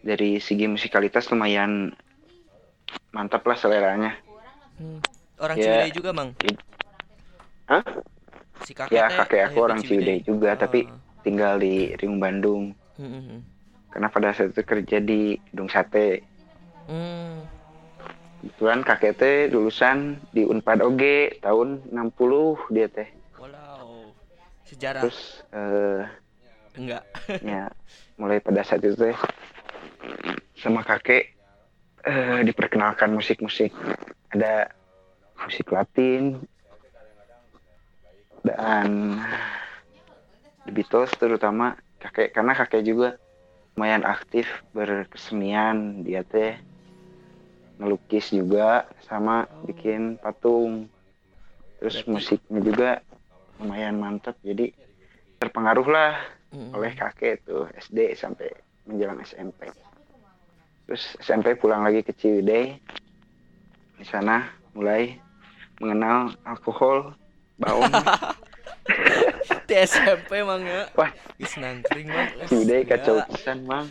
dari 0.00 0.40
segi 0.40 0.64
musikalitas 0.64 1.28
lumayan 1.28 1.92
mantap 3.12 3.44
lah 3.44 3.58
seleranya 3.58 4.12
Hmm. 4.80 4.96
orang 5.36 5.56
Ya. 5.60 5.64
Ciwidey 5.84 5.92
juga 5.92 6.10
mang 6.16 6.32
Hah? 7.68 7.84
si 8.64 8.72
kakek 8.72 8.96
ya 8.96 9.06
kakek 9.12 9.42
aku 9.52 9.58
orang 9.60 9.80
Ciwidey 9.84 10.24
juga 10.24 10.56
tapi 10.56 10.88
Ah. 10.88 10.96
tinggal 11.20 11.60
di 11.60 11.92
Riung 12.00 12.16
Bandung 12.16 12.72
Hmm, 12.96 13.08
hmm, 13.08 13.22
hmm. 13.28 13.40
karena 13.92 14.08
pada 14.08 14.32
saat 14.32 14.52
itu 14.52 14.62
kerja 14.64 14.98
di 15.00 15.36
Gedung 15.52 15.68
Sate 15.68 16.24
Hmm. 16.88 17.44
kebetulan 18.40 18.80
kakek 18.80 19.12
teh 19.20 19.36
lulusan 19.52 20.16
di 20.32 20.48
Unpad 20.48 20.80
OG 20.80 21.02
tahun 21.44 21.68
60 21.92 22.56
dia 22.72 22.88
teh 22.88 23.08
sejarah. 24.70 25.02
Terus 25.02 25.20
eh, 25.50 26.02
enggak. 26.78 27.02
ya 27.54 27.68
mulai 28.14 28.38
pada 28.38 28.62
saat 28.62 28.84
itu 28.86 28.94
teh 28.94 29.16
sama 30.60 30.86
kakek 30.86 31.34
eh, 32.06 32.40
diperkenalkan 32.46 33.10
musik-musik. 33.10 33.74
Ada 34.30 34.70
musik 35.42 35.74
Latin 35.74 36.38
dan 38.46 39.18
The 40.64 40.72
Beatles 40.72 41.12
terutama 41.18 41.74
kakek 41.98 42.32
karena 42.32 42.52
kakek 42.54 42.86
juga 42.86 43.18
lumayan 43.74 44.06
aktif 44.06 44.46
berkesenian. 44.70 46.06
Dia 46.06 46.22
teh 46.22 46.54
ngelukis 47.80 48.30
juga 48.30 48.86
sama 49.08 49.48
bikin 49.66 50.20
patung. 50.20 50.86
Terus 51.80 52.04
musiknya 52.04 52.60
juga 52.60 52.90
lumayan 53.60 53.94
mantap 53.94 54.34
jadi 54.40 54.72
terpengaruh 55.36 55.86
lah 55.86 56.14
Hmm. 56.50 56.74
oleh 56.74 56.90
kakek 56.90 57.46
tuh 57.46 57.70
SD 57.78 58.18
sampai 58.18 58.50
menjelang 58.82 59.22
SMP. 59.22 59.70
Terus 60.82 61.14
SMP 61.22 61.54
pulang 61.54 61.86
lagi 61.86 62.02
ke 62.02 62.10
Ciwidey. 62.10 62.74
di 63.94 64.02
sana 64.02 64.50
mulai 64.72 65.14
mengenal 65.78 66.34
alkohol 66.42 67.14
baum 67.54 67.86
di 69.68 69.74
SMP 69.78 70.40
mang 70.40 70.64
ya 70.64 70.88
Wah. 70.96 71.12
Nangkring 71.38 72.08
mang 72.08 72.26
Ciude 72.50 72.82
Ya. 72.82 72.88
kacau 72.88 73.22
pisan 73.28 73.62
mang 73.62 73.86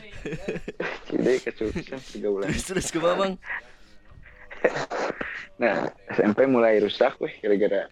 Ciude 1.05 1.39
kacau 1.39 1.69
pisan 1.71 2.01
pergaulan 2.03 2.49
terus 2.51 2.65
terus 2.67 2.87
ke 2.89 2.99
mang 2.99 3.37
Nah 5.61 5.87
SMP 6.11 6.43
mulai 6.43 6.81
rusak 6.81 7.15
weh 7.19 7.31
gara-gara 7.39 7.85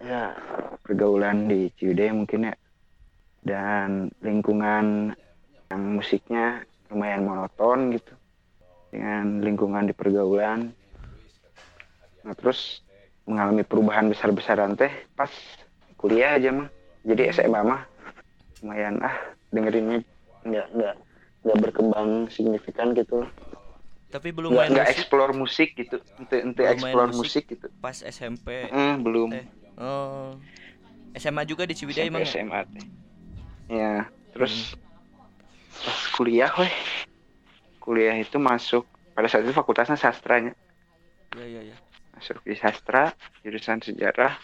ya. 0.00 0.34
Pergaulan 0.80 1.46
di 1.46 1.70
Ciude 1.76 2.10
mungkin 2.10 2.50
ya. 2.50 2.54
Dan 3.40 4.10
lingkungan 4.20 5.14
yang 5.70 5.82
musiknya 5.94 6.64
lumayan 6.90 7.24
monoton 7.24 7.94
gitu. 7.94 8.12
Dengan 8.90 9.40
lingkungan 9.44 9.86
di 9.86 9.94
pergaulan. 9.94 10.74
Nah 12.26 12.34
terus 12.36 12.82
mengalami 13.24 13.62
perubahan 13.62 14.10
besar-besaran 14.10 14.74
teh 14.74 14.90
pas 15.14 15.30
kuliah 15.94 16.36
aja 16.36 16.50
mah. 16.50 16.68
Jadi 17.06 17.32
SMA 17.32 17.60
mah 17.62 17.86
lumayan 18.60 19.00
ah 19.00 19.16
dengerinnya 19.48 20.04
nggak 20.44 20.66
nggak 20.74 20.94
nggak 21.46 21.58
berkembang 21.64 22.28
signifikan 22.28 22.92
gitu. 22.92 23.24
Tapi 24.10 24.34
belum 24.34 24.52
nggak 24.52 24.66
main 24.66 24.72
nggak 24.74 24.88
musik? 24.90 24.98
explore 24.98 25.32
musik 25.32 25.68
gitu. 25.78 25.96
Ente 26.18 26.36
ente 26.42 26.62
explore 26.66 27.14
musik. 27.14 27.22
musik 27.22 27.44
gitu. 27.56 27.66
pas 27.78 27.96
SMP 28.02 28.66
Eh, 28.68 28.94
belum. 28.98 29.30
Eh, 29.32 29.46
oh 29.80 30.36
SMA 31.16 31.42
juga 31.42 31.66
di 31.66 31.74
Ciwidey 31.74 32.06
SMP 32.06 32.14
mang 32.14 32.22
ya? 32.22 32.30
SMA 32.30 32.60
teh. 32.70 32.86
Ya, 33.70 33.94
terus 34.34 34.74
pas 35.82 36.00
kuliah 36.14 36.50
weh. 36.58 36.74
Kuliah 37.82 38.14
itu 38.18 38.36
masuk 38.38 38.86
pada 39.14 39.26
saat 39.26 39.42
itu 39.42 39.54
fakultasnya 39.54 39.98
sastranya. 39.98 40.54
ya 41.34 41.46
ya 41.46 41.62
ya 41.74 41.76
Masuk 42.14 42.42
di 42.46 42.54
sastra, 42.54 43.14
jurusan 43.42 43.82
sejarah. 43.82 44.38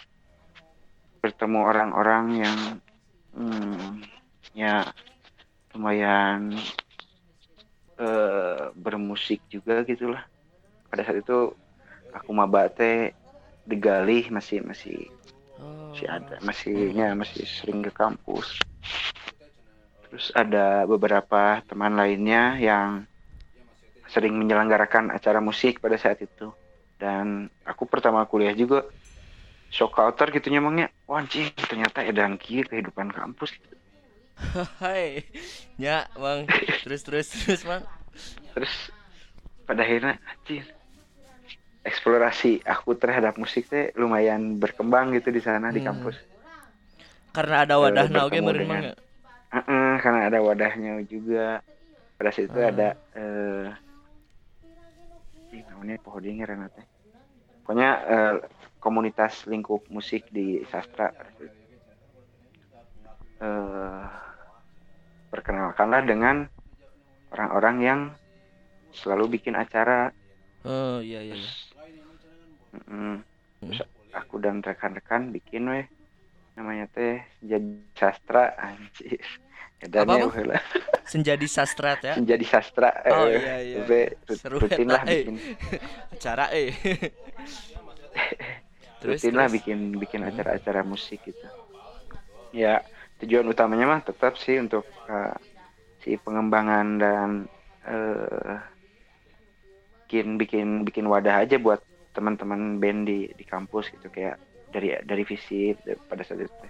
Bertemu 1.22 1.60
orang-orang 1.62 2.24
yang 2.42 2.58
hmm, 3.34 4.02
ya 4.54 4.86
lumayan 5.74 6.54
eh, 7.98 8.62
bermusik 8.74 9.42
juga 9.50 9.82
gitulah. 9.86 10.24
Pada 10.86 11.02
saat 11.02 11.20
itu 11.20 11.52
aku 12.14 12.30
maba 12.30 12.70
teh 12.70 13.12
digali 13.66 14.30
masih 14.30 14.62
masih. 14.62 15.15
Masih 15.96 16.12
ada 16.12 16.36
masihnya 16.44 17.08
masih 17.16 17.48
sering 17.48 17.80
ke 17.80 17.88
kampus. 17.88 18.60
Terus 20.12 20.28
ada 20.36 20.84
beberapa 20.84 21.64
teman 21.64 21.96
lainnya 21.96 22.60
yang 22.60 23.08
sering 24.12 24.36
menyelenggarakan 24.36 25.08
acara 25.08 25.40
musik 25.40 25.80
pada 25.80 25.96
saat 25.96 26.20
itu. 26.20 26.52
Dan 27.00 27.48
aku 27.64 27.88
pertama 27.88 28.28
kuliah 28.28 28.52
juga 28.52 28.84
shock 29.72 29.96
culture 29.96 30.28
gitu 30.36 30.52
nyemangnya 30.52 30.92
wah 31.08 31.24
anjing 31.24 31.48
ternyata 31.56 32.04
edan 32.04 32.36
kieu 32.36 32.68
kehidupan 32.68 33.08
kampus. 33.08 33.56
Gitu. 33.56 33.76
hai 34.84 35.24
ya 35.80 36.12
mang. 36.20 36.44
Terus 36.84 37.08
terus 37.08 37.32
terus 37.32 37.64
mang. 37.64 37.88
Terus 38.52 38.92
pada 39.64 39.80
akhirnya 39.80 40.20
anjing 40.28 40.60
eksplorasi 41.90 42.50
aku 42.74 42.90
terhadap 43.02 43.34
musik 43.42 43.64
teh 43.72 43.84
lumayan 44.00 44.42
berkembang 44.62 45.06
gitu 45.16 45.28
di 45.36 45.40
sana 45.48 45.70
di 45.76 45.80
Hmm. 45.80 45.88
kampus 45.88 46.16
karena 47.36 47.56
ada 47.64 47.74
wadah 47.82 48.04
oke 48.26 48.38
meureun 48.40 48.80
ya 48.88 48.92
Heeh, 49.54 49.88
karena 50.02 50.20
ada 50.28 50.38
wadahnya 50.42 50.92
juga. 51.06 51.62
Pada 52.18 52.30
saat 52.34 52.50
itu 52.50 52.58
Ah. 52.60 52.68
ada 52.72 52.88
eh 53.16 53.66
ih, 55.54 55.62
namanya 55.70 55.96
pohon 56.04 56.24
ngaranna 56.26 56.66
teh. 56.74 56.86
Pokoknya 57.62 57.90
eh, 58.14 58.34
komunitas 58.84 59.34
lingkup 59.50 59.80
musik 59.96 60.22
di 60.36 60.46
sastra. 60.70 61.06
Eh 63.40 64.02
perkenalkanlah 65.30 66.02
dengan 66.08 66.36
orang-orang 67.34 67.76
yang 67.88 68.00
selalu 68.94 69.38
bikin 69.38 69.54
acara. 69.58 70.08
oh 70.64 70.98
iya 71.04 71.20
iya 71.26 71.34
iya. 71.36 71.50
Terus, 71.50 71.75
mm, 72.90 73.14
terus 73.62 73.78
aku 74.18 74.34
dan 74.44 74.56
rekan-rekan 74.66 75.22
bikin 75.36 75.62
weh. 75.72 75.86
Namanya 76.56 76.84
teh 76.94 77.14
jadi 77.50 77.68
sastra 78.00 78.40
anjir. 78.66 79.22
Edannya 79.84 80.20
Apa, 80.20 80.30
heula. 80.34 80.56
senjadi 81.12 81.46
sastra 81.48 81.96
ya? 82.02 82.16
Menjadi 82.16 82.44
sastra 82.52 82.88
Oh, 83.10 83.28
eh, 83.28 83.38
iya, 83.38 83.52
iya, 83.66 83.82
rut- 84.28 84.48
Seru 84.58 84.58
rutin 84.60 84.88
lah 84.94 85.04
eh. 85.06 85.22
bikin. 85.22 85.34
Acara 86.14 86.44
eh. 86.54 86.70
Terus 89.00 89.22
rutin 89.22 89.34
lah 89.38 89.48
bikin 89.54 89.78
bikin 90.02 90.22
Hmm. 90.24 90.28
acara-acara 90.28 90.80
musik 90.92 91.18
gitu. 91.28 91.46
Ya 92.60 92.68
tujuan 93.20 93.46
utamanya 93.52 93.84
mah 93.92 94.00
tetap 94.08 94.32
sih 94.44 94.56
untuk 94.64 94.84
eh, 95.10 95.34
si 96.02 96.10
pengembangan 96.24 96.86
dan 97.02 97.30
eh 97.88 98.58
bikin 100.06 100.26
bikin 100.40 100.66
bikin 100.86 101.06
wadah 101.12 101.34
aja 101.42 101.56
buat 101.64 101.80
teman-teman 102.16 102.80
band 102.80 103.04
di 103.04 103.28
di 103.36 103.44
kampus 103.44 103.92
gitu 103.92 104.08
kayak 104.08 104.40
dari 104.72 104.96
dari 105.04 105.22
visip 105.28 105.76
pada 106.08 106.24
saat 106.24 106.48
itu. 106.48 106.66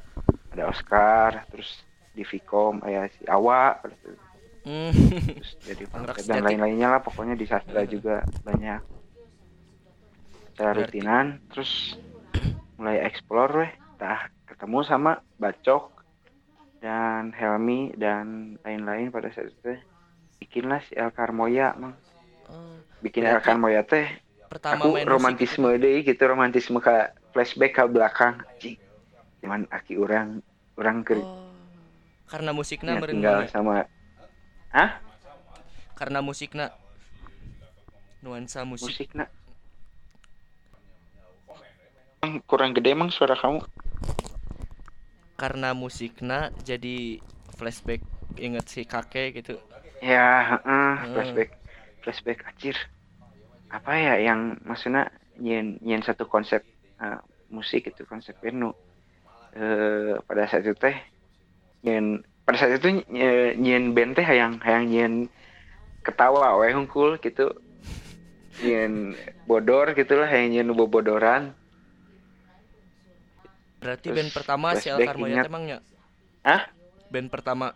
Ada 0.53 0.67
Oscar 0.67 1.47
terus 1.47 1.87
di 2.11 2.27
Vicom 2.27 2.83
kayak 2.83 3.15
si 3.15 3.23
Awa 3.31 3.79
pada 3.79 3.95
saat 4.03 4.15
itu. 4.19 4.27
Hmm. 4.67 4.91
terus 5.39 5.53
jadi 5.63 5.85
dan 6.29 6.43
lain-lainnya 6.43 6.99
lah 6.99 7.01
pokoknya 7.01 7.39
di 7.39 7.47
sastra 7.47 7.87
juga 7.87 8.27
banyak. 8.43 8.83
Berarti- 10.59 10.91
rutinan 10.91 11.39
terus 11.55 11.95
mulai 12.75 12.99
explore 13.07 13.53
weh. 13.63 13.73
Tah 13.97 14.29
ketemu 14.51 14.85
sama 14.85 15.23
Bacok 15.41 15.97
dan 16.83 17.33
Helmi 17.33 17.97
dan 17.97 18.57
lain-lain 18.61 19.09
pada 19.09 19.33
saat 19.33 19.55
itu 19.55 19.81
bikinlah 20.43 20.85
si 20.85 20.93
El 20.93 21.11
Carmoya 21.17 21.73
mang. 21.81 21.97
Oh, 22.47 22.79
bikin 23.01 23.25
El 23.25 23.41
Berarti 23.41 23.47
Carmoya 23.49 23.83
teh 23.83 24.07
pertama 24.47 24.83
aku 24.83 24.95
main 24.95 25.07
musik 25.07 25.15
romantisme 25.15 25.69
deh 25.79 25.97
gitu 26.07 26.23
romantisme 26.27 26.79
ke 26.79 27.11
flashback 27.35 27.73
ke 27.77 27.83
belakang. 27.91 28.41
Cing. 28.63 28.79
cuman 29.45 29.69
aki 29.71 29.95
orang 30.01 30.41
orang 30.81 31.05
ke 31.07 31.23
oh, 31.23 31.53
karena 32.27 32.51
musiknya 32.51 32.99
ya, 32.99 33.07
tinggal 33.07 33.39
ya? 33.45 33.49
sama 33.53 33.87
Hah? 34.75 34.91
karena 35.97 36.21
musiknya 36.21 36.75
nuansa 38.21 38.67
musik. 38.67 38.91
Musik 38.91 39.11
nak 39.15 39.31
kurang 42.51 42.75
gede 42.75 42.93
emang 42.93 43.09
suara 43.09 43.39
kamu? 43.39 43.63
Karena 45.39 45.77
musiknya 45.77 46.51
jadi 46.67 47.23
flashback 47.57 48.03
inget 48.37 48.67
si 48.67 48.83
kakek 48.85 49.41
gitu. 49.41 49.55
Ya 50.03 50.59
heeh, 50.59 50.93
Hmm. 51.01 51.13
flashback. 51.15 51.51
Flashback 52.03 52.39
acir 52.51 52.77
apa 53.66 53.92
ya 53.98 54.14
yang 54.22 54.57
maksudnya 54.62 55.11
nyen 55.37 55.79
nyen 55.83 56.02
satu 56.07 56.24
konsep 56.31 56.62
eh, 57.02 57.18
musik 57.50 57.83
itu 57.90 58.07
konsep 58.07 58.38
nu 58.55 58.70
eh 59.57 60.14
pada 60.26 60.46
saat 60.46 60.62
itu 60.64 60.74
teh 60.79 60.96
nyen 61.85 62.22
pada 62.46 62.57
saat 62.61 62.79
itu 62.79 63.02
nye- 63.11 63.55
nyen 63.59 63.92
band 63.96 64.16
teh 64.16 64.26
hayang 64.26 64.62
hayang 64.62 64.87
nyen 64.87 65.12
ketawa 66.07 66.55
we 66.62 66.70
hungkul 66.70 67.18
gitu. 67.18 67.50
Nyen 68.62 69.12
bodor 69.44 69.92
gitulah 69.92 70.29
hayang 70.31 70.55
nyen 70.55 70.68
bobodoran 70.72 71.52
berarti 73.83 74.09
Terus 74.09 74.16
band 74.18 74.31
pertama 74.33 74.68
si 74.79 74.88
teh 74.88 75.09
emangnya 75.12 75.79
Hah? 76.46 76.62
band 77.12 77.29
pertama. 77.31 77.74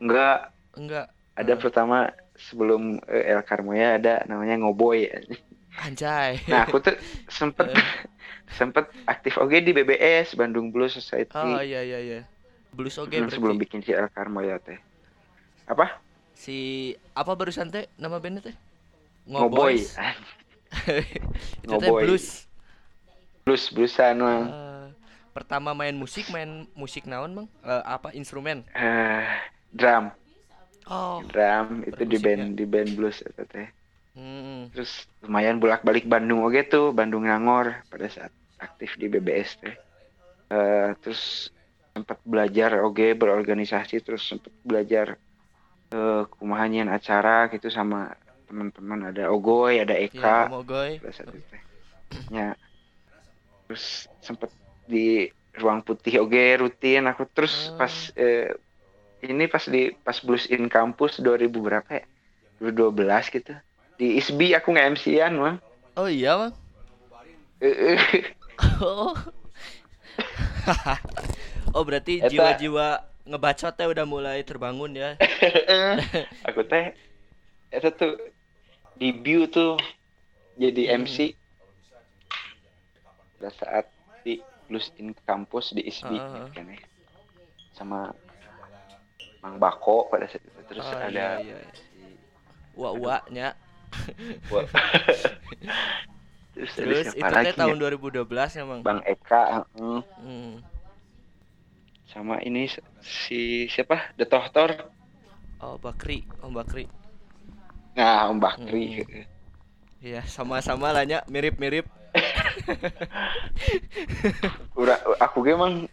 Enggak. 0.00 0.50
Enggak. 0.74 1.06
Ada 1.36 1.54
Hmm. 1.54 1.62
pertama 1.62 1.96
sebelum 2.40 2.96
eh, 3.04 3.30
El 3.30 3.40
Carmoya 3.44 4.00
ada 4.00 4.24
namanya 4.24 4.56
Ngoboy 4.56 5.06
anjay 5.78 6.40
Nah, 6.48 6.66
aku 6.66 6.80
tuh 6.80 6.96
sempet 7.28 7.70
Eh. 7.70 7.84
sempet 8.58 8.90
aktif 9.06 9.38
oke 9.38 9.54
di 9.54 9.70
BBS 9.70 10.34
Bandung 10.34 10.74
Blues 10.74 10.98
Society 10.98 11.30
oh 11.36 11.62
iya 11.62 11.84
iya 11.84 11.98
iya 12.00 12.20
blues 12.70 12.98
oke 12.98 13.10
berarti 13.10 13.38
sebelum 13.38 13.58
bikin 13.58 13.82
si 13.82 13.90
El 13.90 14.10
Carmoya 14.10 14.58
teh. 14.58 14.78
Apa? 15.66 16.02
si 16.34 16.58
apa 17.12 17.36
barusan 17.36 17.68
teh 17.68 17.86
nama 17.94 18.18
bandnya 18.18 18.50
teh 18.50 18.56
Ngoboy. 19.26 19.78
Itu 21.62 21.76
teh 21.78 21.90
Ngoboy. 21.90 22.02
blues 22.06 22.46
Blues 23.40 23.64
bluesan 23.72 24.20
mah. 24.20 24.40
Eh, 24.46 24.86
pertama 25.32 25.72
main 25.72 25.94
musik 25.94 26.28
main 26.30 26.66
musik 26.74 27.06
naon 27.06 27.32
bang 27.34 27.46
Eh, 27.62 27.82
apa 27.86 28.10
instrumen 28.14 28.62
Eh, 28.74 29.26
drum, 29.70 30.10
oh 30.90 31.26
drum 31.28 31.66
itu 31.90 32.02
di 32.12 32.16
band 32.24 32.44
di 32.58 32.64
band 32.72 32.90
blues 32.96 33.18
eta 33.28 33.42
teh. 33.52 33.66
hmm. 34.14 34.72
Terus 34.72 34.92
lumayan 35.22 35.56
bolak-balik 35.62 36.04
Bandung 36.12 36.40
oke 36.46 36.60
tuh, 36.72 36.84
Bandung 36.98 37.24
Nangor 37.30 37.66
pada 37.90 38.06
saat 38.14 38.32
aktif 38.66 38.90
di 39.00 39.06
BBS 39.12 39.50
teh. 39.62 39.74
Eh, 40.54 40.88
terus 41.02 41.22
sempat 41.94 42.18
belajar 42.32 42.70
oke 42.86 43.06
berorganisasi 43.20 43.94
terus 44.06 44.22
sempat 44.30 44.52
belajar 44.70 45.06
nyieun 46.70 46.90
acara 46.96 47.30
gitu 47.52 47.68
sama 47.78 47.96
teman-teman 48.46 49.00
ada 49.10 49.22
Ogoy 49.34 49.72
ada 49.82 49.94
ya 50.12 50.30
Eka 50.30 50.50
Mogoy 50.50 50.90
pada 51.00 51.12
saat 51.16 51.28
itu 51.34 51.40
teh. 51.50 51.62
ya 52.30 52.56
terus 53.66 53.84
sempet 54.26 54.50
di 54.92 54.98
ruang 55.60 55.80
putih 55.86 56.14
oge 56.22 56.40
rutin 56.60 57.02
aku 57.10 57.22
terus 57.34 57.54
Hmm. 57.54 57.78
pas 57.78 57.94
eh, 58.20 58.50
ini 59.20 59.44
pas 59.46 59.64
di 59.64 59.92
pas 60.00 60.16
blues 60.20 60.48
in 60.48 60.66
kampus 60.66 61.20
2000 61.20 61.48
berapa 61.50 61.90
ya? 61.90 62.04
2012 62.60 63.36
gitu. 63.36 63.52
Di 63.96 64.16
ISBI 64.16 64.56
aku 64.56 64.72
nge 64.72 64.82
MC-an 64.96 65.34
mah 65.36 65.56
oh 65.96 66.08
iya 66.08 66.38
bang 66.38 66.52
oh 68.80 69.12
oh 71.76 71.82
berarti 71.84 72.24
jiwa-jiwa 72.24 72.86
ngebacot 73.28 73.74
teh 73.76 73.84
udah 73.84 74.06
mulai 74.08 74.40
terbangun 74.40 74.96
ya? 74.96 75.20
Aku 76.48 76.64
teh 76.64 76.96
itu 77.70 77.88
tuh 77.94 78.16
debut 78.96 79.46
tuh 79.48 79.76
jadi 80.56 80.96
Hmm. 80.96 81.04
MC 81.04 81.36
pada 83.36 83.50
saat 83.52 83.86
di 84.20 84.40
blues 84.68 84.92
in 84.96 85.12
kampus 85.24 85.72
di 85.72 85.84
ISBI 85.84 86.16
Ah. 86.16 86.48
kan 86.52 86.66
ya. 86.68 86.80
sama 87.70 88.12
Mang 89.40 89.56
Bako 89.56 90.08
pada 90.12 90.28
saat 90.28 90.44
itu 90.44 90.60
terus 90.68 90.84
Oh, 90.84 90.96
ada 90.96 91.08
iya, 91.10 91.28
iya. 91.40 91.56
Wah, 92.76 92.92
wah, 92.94 93.20
nya. 93.28 93.56
Wah. 94.48 94.64
terus, 96.54 96.70
Terus 96.76 97.04
itu 97.12 97.24
lagi 97.24 97.52
tahun 97.56 97.76
ya? 97.76 97.96
2012 97.96 98.62
emang. 98.62 98.78
Bang 98.84 99.00
Eka 99.04 99.64
heeh. 99.64 100.00
Hmm. 100.20 100.54
sama 102.10 102.42
ini 102.42 102.66
si 102.98 103.70
siapa 103.70 104.10
The 104.18 104.26
Tohtor 104.26 104.74
Oh, 105.62 105.78
Bakri, 105.78 106.26
Om 106.42 106.50
Bakri. 106.56 106.88
nah 107.94 108.26
Om 108.26 108.40
Bakri 108.40 109.04
Hmm. 109.04 109.24
Iya, 110.00 110.24
sama-sama 110.24 110.96
lah 110.96 111.04
nya, 111.04 111.20
mirip-mirip. 111.28 111.84
Ura, 114.80 114.96
aku 115.20 115.44
emang 115.44 115.84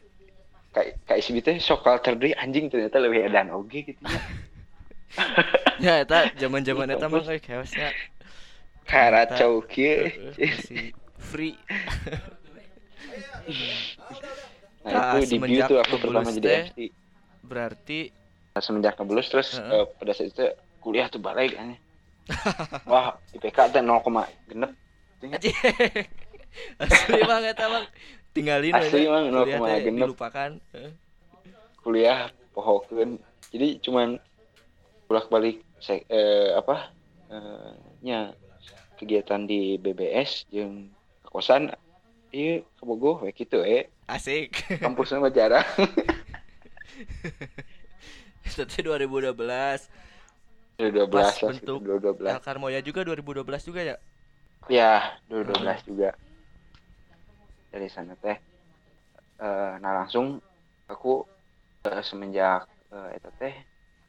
kayak 0.77 0.93
kayak 1.09 1.21
si 1.25 1.33
teh 1.41 1.57
sok 1.57 1.81
culture 1.81 2.13
anjing 2.37 2.69
ternyata 2.69 3.01
lebih 3.01 3.25
edan 3.25 3.49
oge 3.49 3.81
gitu 3.81 4.01
ya. 4.05 4.21
ya, 5.85 5.93
eta 6.05 6.29
zaman-zaman 6.37 6.93
eta 6.93 7.09
mah 7.09 7.25
kayak 7.25 7.41
chaosnya. 7.41 7.89
Karacau 8.85 9.65
kieu. 9.65 10.05
Free. 11.17 11.57
Nah, 14.87 15.19
Nah, 15.19 15.19
itu 15.19 15.35
semenjak 15.35 15.67
tuh 15.67 15.79
aku 15.83 15.99
pertama 15.99 16.31
jadi 16.31 16.63
MC. 16.71 16.95
Berarti 17.43 17.99
Nah, 18.55 18.63
semenjak 18.63 18.95
ngeblues 18.95 19.27
terus 19.27 19.59
Heeh. 19.59 19.83
eh, 19.83 19.85
pada 19.99 20.11
saat 20.15 20.31
itu 20.31 20.47
kuliah 20.79 21.11
tuh 21.11 21.19
balik 21.19 21.59
kan. 21.59 21.75
Wah, 22.87 23.19
IPK 23.35 23.69
teh 23.75 23.83
0, 23.83 24.01
genep. 24.47 24.71
Asli 26.81 27.21
banget 27.21 27.55
emang 27.61 27.85
tinggalin 28.38 28.73
Asli, 28.78 29.10
aja. 29.10 29.10
Mang, 29.10 29.26
Kuliah 29.34 29.60
0,6. 29.60 29.65
teh 29.82 29.93
dilupakan. 29.97 30.52
Kuliah 31.82 32.19
pohokeun. 32.54 33.17
Jadi 33.50 33.67
cuman 33.82 34.19
bolak-balik 35.08 35.63
se- 35.80 36.06
eh, 36.08 36.52
apa? 36.54 36.91
eh, 37.28 37.73
nya 38.04 38.32
kegiatan 38.95 39.43
di 39.43 39.76
BBS 39.78 40.47
jeung 40.47 40.89
ke 41.21 41.30
kosan 41.30 41.69
iya 42.32 42.63
ke 42.63 42.84
Bogoh 42.84 43.19
we 43.21 43.32
kitu 43.32 43.60
eh 43.62 43.91
Asik. 44.08 44.56
kampusnya 44.84 45.19
mah 45.19 45.32
jarang 45.32 45.63
Itu 48.47 48.63
teh 48.63 48.82
2012. 48.82 49.36
2012 50.80 51.12
Pas 51.12 51.36
bentuk 51.43 51.80
sekitar 51.84 52.15
2012 52.15 52.32
El 52.32 52.39
Carmoya 52.41 52.80
juga 52.80 53.00
2012 53.04 53.67
juga 53.67 53.82
ya? 53.84 53.95
ya 54.67 55.15
2012 55.28 55.84
juga 55.88 56.10
dari 57.67 57.88
sana 57.88 58.15
teh. 58.15 58.38
Eh, 59.38 59.73
nah 59.77 59.91
langsung 59.95 60.39
aku 60.86 61.23
eh, 61.84 62.01
semenjak 62.01 62.63
eh, 62.89 63.10
eta 63.13 63.30
teh 63.32 63.53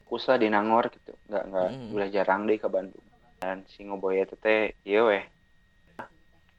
fokus 0.03 0.25
lah 0.27 0.37
di 0.37 0.49
Nangor 0.49 0.89
gitu. 0.89 1.13
Nggak 1.27 1.45
nggak 1.47 1.69
Hmm. 1.69 1.95
udah 1.95 2.09
jarang 2.09 2.45
deh 2.45 2.57
ke 2.57 2.67
Bandung. 2.67 3.05
Dan 3.39 3.63
si 3.67 3.83
ngoboy 3.83 4.19
eta 4.19 4.35
teh 4.35 4.73
iya 4.83 5.03
weh. 5.03 5.25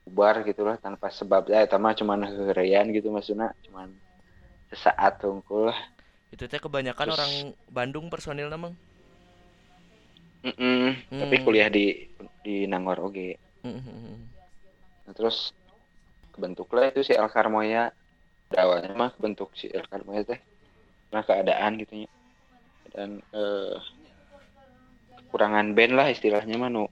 Bubar 0.06 0.42
gitu 0.42 0.66
lah 0.66 0.78
tanpa 0.78 1.10
sebab. 1.10 1.46
Ya 1.48 1.62
eta 1.62 1.76
mah 1.76 1.94
cuman 1.94 2.26
heureuyan 2.26 2.90
gitu 2.90 3.10
maksudnya. 3.10 3.54
Cuman 3.62 3.94
sesaat 4.70 5.20
tungkul 5.20 5.70
lah. 5.70 5.80
Itu 6.30 6.46
teh 6.46 6.58
kebanyakan 6.58 7.06
Terus- 7.06 7.18
orang 7.18 7.34
Bandung 7.68 8.06
personil 8.08 8.48
namang. 8.48 8.78
Mm-mm, 10.40 10.96
tapi 11.12 11.36
Hmm. 11.36 11.44
kuliah 11.44 11.68
di 11.68 12.08
di 12.40 12.64
Nangor 12.64 13.04
oge. 13.04 13.36
Nah, 13.60 15.12
terus 15.12 15.52
kebentuklah 16.40 16.88
itu 16.88 17.04
si 17.04 17.12
El 17.12 17.28
Carmoya. 17.28 17.92
Awalnya 18.50 18.96
mah 18.96 19.12
kebentuk 19.14 19.52
si 19.60 19.68
El 19.68 19.84
Carmoya 19.86 20.24
teh 20.24 20.40
karena 21.12 21.22
keadaan 21.28 21.72
gitu 21.84 21.94
ya. 22.08 22.10
Dan 22.96 23.20
eh, 23.36 23.76
kekurangan 25.20 25.76
band 25.78 25.94
lah 26.00 26.08
istilahnya 26.10 26.56
mah 26.58 26.72
nu 26.72 26.88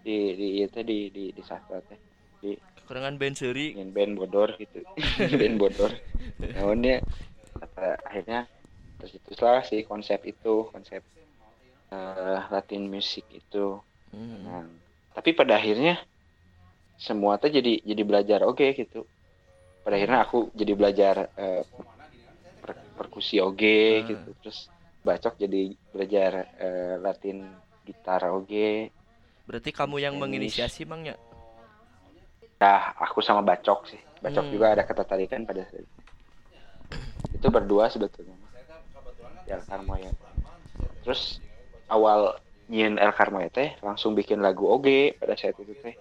di 0.00 0.32
di 0.38 0.48
itu 0.64 0.78
di 0.86 1.10
di 1.10 1.24
di 1.34 1.42
sastra 1.42 1.82
teh 1.84 1.98
di 2.40 2.54
Kekurangan 2.56 3.20
band 3.20 3.36
seri. 3.36 3.76
ingin 3.76 3.92
band 3.92 4.12
bodor 4.16 4.56
gitu 4.56 4.80
band 5.40 5.56
bodor 5.60 5.92
namunnya 6.56 7.04
kata 7.52 8.00
akhirnya 8.08 8.48
terus 8.96 9.12
itu 9.18 9.30
lah 9.44 9.60
si 9.60 9.84
konsep 9.84 10.24
itu 10.24 10.64
konsep 10.72 11.02
eh, 11.92 12.38
Latin 12.48 12.88
music 12.88 13.26
itu 13.28 13.82
Hmm. 14.08 14.40
Nah, 14.40 14.64
tapi 15.12 15.36
pada 15.36 15.60
akhirnya 15.60 16.00
semua 16.98 17.38
tuh 17.38 17.54
jadi 17.54 17.78
jadi 17.86 18.02
belajar 18.02 18.42
oke 18.42 18.74
gitu. 18.74 19.06
Pada 19.86 19.94
akhirnya 19.94 20.26
aku 20.26 20.50
jadi 20.52 20.72
belajar 20.74 21.14
eh, 21.38 21.62
per- 22.60 22.82
perkusi 22.98 23.38
oge 23.38 24.02
Hmm. 24.02 24.08
gitu. 24.10 24.28
Terus 24.42 24.58
bacok 25.06 25.38
jadi 25.38 25.62
belajar 25.94 26.30
eh, 26.58 26.94
Latin 26.98 27.38
gitar 27.86 28.26
oge. 28.34 28.90
Berarti 29.46 29.70
kamu 29.72 29.96
yang 30.02 30.14
menginisiasi 30.18 30.84
mang 30.84 31.06
ya? 31.06 31.16
Nah, 32.58 32.98
aku 32.98 33.22
sama 33.22 33.40
bacok 33.46 33.86
sih. 33.88 34.00
Bacok 34.18 34.50
Hmm. 34.50 34.52
juga 34.52 34.66
ada 34.74 34.82
ketertarikan 34.82 35.46
pada 35.46 35.62
saat 35.62 35.86
itu. 35.86 35.98
Itu 37.38 37.46
berdua 37.54 37.86
sebetulnya. 37.88 38.34
El 39.48 39.62
Carmoya. 39.64 40.12
Terus 41.06 41.40
awal 41.88 42.36
nyin 42.68 42.98
El 43.00 43.14
Carmoya 43.16 43.48
teh 43.48 43.72
langsung 43.80 44.12
bikin 44.12 44.42
lagu 44.44 44.68
oge 44.68 45.16
pada 45.16 45.38
saat 45.38 45.56
itu 45.56 45.72
teh. 45.80 45.94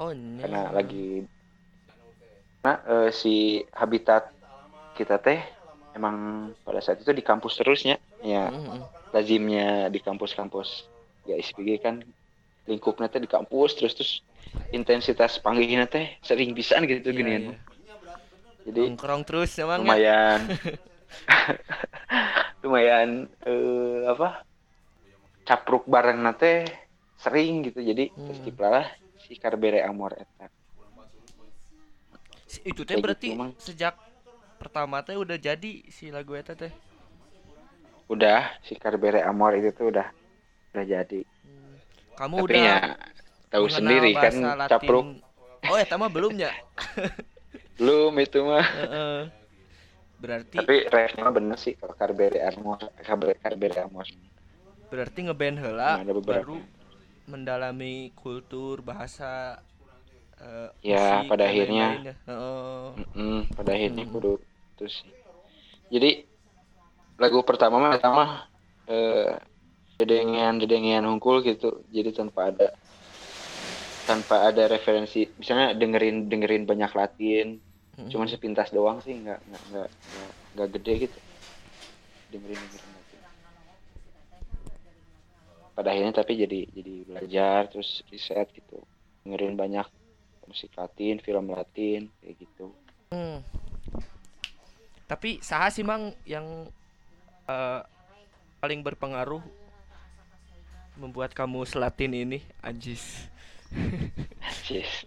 Oh, 0.00 0.16
ini. 0.16 0.40
karena 0.40 0.72
lagi 0.72 1.28
nah 2.60 2.76
eh, 2.84 3.10
si 3.12 3.60
habitat 3.72 4.32
kita 4.96 5.20
teh 5.20 5.40
emang 5.92 6.48
pada 6.64 6.80
saat 6.80 7.00
itu 7.00 7.12
di 7.12 7.20
kampus 7.20 7.60
terusnya 7.60 8.00
ya 8.20 8.48
Hmm. 8.48 8.80
lazimnya 9.12 9.92
di 9.92 10.00
kampus-kampus 10.00 10.88
ya 11.28 11.36
SPG 11.36 11.84
kan 11.84 12.00
lingkupnya 12.64 13.12
teh 13.12 13.20
di 13.20 13.28
kampus 13.28 13.76
terus 13.76 13.92
terus 13.96 14.12
intensitas 14.70 15.36
panggilnya 15.40 15.84
teh 15.84 16.16
sering 16.24 16.56
pisan 16.56 16.88
gitu 16.88 17.12
Iya, 17.12 17.16
ginian 17.16 17.42
iya. 17.52 17.56
jadi 18.68 18.82
Nongkrong 18.92 19.22
terus 19.28 19.52
emang 19.60 19.80
ya? 19.80 19.84
lumayan 19.84 20.40
lumayan 22.62 23.08
eh, 23.44 24.00
apa 24.04 24.44
capruk 25.44 25.88
bareng 25.88 26.20
nate 26.20 26.68
sering 27.16 27.64
gitu 27.68 27.80
jadi 27.80 28.12
Hmm. 28.14 28.52
lah 28.60 28.86
si 29.30 29.38
Carbere 29.38 29.78
Amor 29.80 30.18
eta 30.18 30.50
Si- 32.44 32.66
Itu 32.66 32.82
teh 32.82 32.98
gitu, 32.98 33.06
berarti 33.06 33.28
Mang. 33.30 33.54
sejak 33.56 33.94
pertama 34.58 34.98
teh 35.00 35.14
udah 35.14 35.38
jadi 35.38 35.86
si 35.86 36.10
lagu 36.10 36.34
eta 36.34 36.52
teh. 36.52 36.74
udah 38.06 38.58
si 38.60 38.74
Carbere 38.74 39.22
Amor 39.22 39.54
itu 39.54 39.70
tuh 39.70 39.86
udah 39.88 40.10
udah 40.74 40.82
jadi 40.84 41.22
Kamu 42.18 42.36
tapi 42.36 42.44
udah 42.44 42.58
ya 42.58 42.78
tahu 43.48 43.70
sendiri 43.70 44.10
kan 44.12 44.34
Latin. 44.58 44.66
capruk 44.68 45.06
Oh, 45.62 45.76
eta 45.76 45.94
mah 45.94 46.08
belum 46.08 46.34
ya? 46.34 46.50
belum 47.78 48.16
itu 48.16 48.40
mah. 48.40 48.64
Berarti 50.16 50.56
tapi 50.56 50.84
refnya 50.86 51.30
bener 51.30 51.54
sih 51.54 51.78
kalau 51.78 51.94
Carbere 51.94 52.42
Amor 52.42 52.82
Carbere 52.98 53.38
Carbere 53.38 53.78
Amor 53.78 54.10
berarti 54.90 55.18
ngeband 55.22 55.56
heula 55.56 56.02
Nah, 56.02 56.18
baru 56.18 56.58
mendalami 57.32 57.94
kultur 58.22 58.76
bahasa 58.90 59.32
eh, 60.40 60.68
Ya, 60.88 60.94
musik 60.94 61.26
pada 61.28 61.44
akhirnya. 61.50 61.86
Heeh. 62.26 62.90
Mm-mm, 62.98 63.32
pada 63.56 63.70
akhirnya 63.76 64.04
Hmm. 64.04 64.12
kudu 64.12 64.28
itu 64.72 64.84
sih 64.96 65.10
jadi 65.94 66.08
lagu 67.22 67.38
pertama 67.48 67.76
mah 67.82 67.90
pertama 67.94 68.22
eh 68.90 69.24
dedengian 70.00 70.54
dedengian 70.62 71.04
hungkul 71.10 71.36
gitu 71.48 71.66
jadi 71.96 72.10
tanpa 72.18 72.40
ada 72.50 72.66
tanpa 74.08 74.34
ada 74.48 74.62
referensi 74.74 75.18
misalnya 75.40 75.68
dengerin 75.80 76.16
dengerin 76.30 76.64
banyak 76.70 76.90
Latin 76.98 77.46
Mm-mm. 77.98 78.10
cuman 78.10 78.28
sepintas 78.32 78.68
doang 78.76 78.98
sih 79.04 79.14
nggak 79.22 79.38
nggak 79.48 79.62
nggak 79.70 79.88
nggak, 80.54 80.68
gede 80.74 80.92
gitu 81.04 81.18
dengerin 82.32 82.60
dengerin 82.64 82.89
pada 85.74 85.94
akhirnya 85.94 86.22
tapi 86.22 86.38
jadi 86.38 86.66
jadi 86.70 86.94
belajar 87.06 87.60
terus 87.70 88.02
riset 88.10 88.50
gitu 88.52 88.82
dengerin 89.24 89.54
banyak 89.56 89.86
musik 90.46 90.74
Latin 90.74 91.22
film 91.22 91.52
Latin 91.54 92.10
kayak 92.22 92.36
gitu 92.42 92.74
Hmm. 93.10 93.42
Tapi 95.10 95.42
saha 95.42 95.66
sih 95.74 95.82
Mang 95.82 96.14
yang 96.22 96.70
eh, 97.50 97.80
paling 98.62 98.86
berpengaruh 98.86 99.42
membuat 100.94 101.34
kamu 101.34 101.66
selatin 101.66 102.14
ini, 102.14 102.38
Anjis. 102.62 103.26
Yes. 104.70 105.02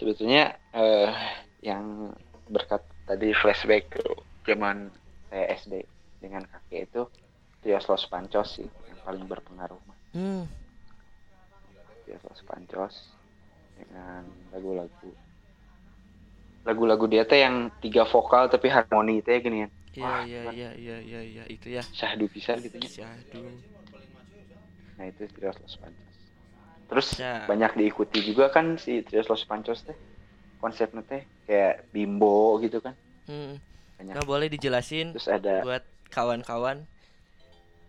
Sebetulnya 0.00 0.56
eh, 0.72 1.12
yang 1.60 2.16
berkat 2.48 2.80
tadi 3.04 3.36
flashback 3.36 3.92
ke 3.92 4.04
zaman 4.48 4.88
saya 5.28 5.52
SD 5.60 5.84
dengan 6.24 6.48
kakek 6.48 6.88
itu 6.88 7.02
Trios 7.60 7.84
Los 7.92 8.08
Pancos 8.08 8.56
sih 8.56 8.68
paling 9.04 9.24
berpengaruh 9.28 9.80
mah. 9.84 9.98
Hmm. 10.16 10.44
Los 12.04 12.40
Pancos 12.44 12.94
dengan 13.76 14.22
lagu-lagu 14.52 15.10
lagu-lagu 16.64 17.04
dia 17.08 17.24
teh 17.28 17.44
yang 17.44 17.68
tiga 17.84 18.08
vokal 18.08 18.48
tapi 18.48 18.72
harmoni 18.72 19.20
teh 19.20 19.40
gini 19.44 19.64
ya 19.64 19.68
Iya 19.94 20.10
iya 20.26 20.42
iya 20.50 20.70
iya 20.74 20.96
iya 21.06 21.20
iya 21.22 21.44
itu 21.46 21.70
ya. 21.70 21.82
syahdu 21.94 22.26
bisa 22.26 22.58
gitu 22.58 22.74
ya. 22.82 22.90
Syahdu. 22.90 23.46
Nah 24.98 25.06
itu 25.06 25.22
Trios 25.30 25.54
Los 25.62 25.74
Pancos. 25.78 26.16
Terus 26.90 27.08
Ya. 27.14 27.46
banyak 27.46 27.72
diikuti 27.78 28.18
juga 28.26 28.50
kan 28.50 28.74
si 28.74 29.06
Trios 29.06 29.30
Los 29.30 29.46
Pancos 29.46 29.86
teh 29.86 29.94
konsepnya 30.58 31.02
teh 31.06 31.22
kayak 31.46 31.86
bimbo 31.94 32.58
gitu 32.58 32.82
kan 32.82 32.98
Hmm. 33.30 33.56
banyak. 33.96 34.14
Nah, 34.18 34.24
boleh 34.26 34.48
dijelasin 34.50 35.14
Terus 35.14 35.28
ada 35.30 35.62
buat 35.62 35.84
kawan-kawan 36.10 36.84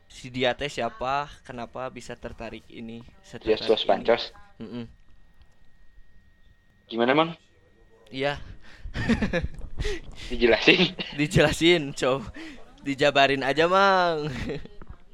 si 0.08 0.28
dia 0.34 0.52
teh 0.58 0.70
siapa, 0.72 1.30
kenapa 1.48 1.88
bisa 1.92 2.16
tertarik 2.16 2.66
ini? 2.70 3.06
Los 3.70 3.84
ini? 3.86 3.90
Pancos. 3.90 4.24
Mm-mm. 4.60 4.86
Gimana 6.90 7.14
mang? 7.18 7.32
Iya, 8.14 8.38
Dijelasin. 10.30 10.96
dijelasin, 11.18 11.94
cow. 11.94 12.22
Dijabarin 12.86 13.42
aja, 13.44 13.66
Mang. 13.68 14.30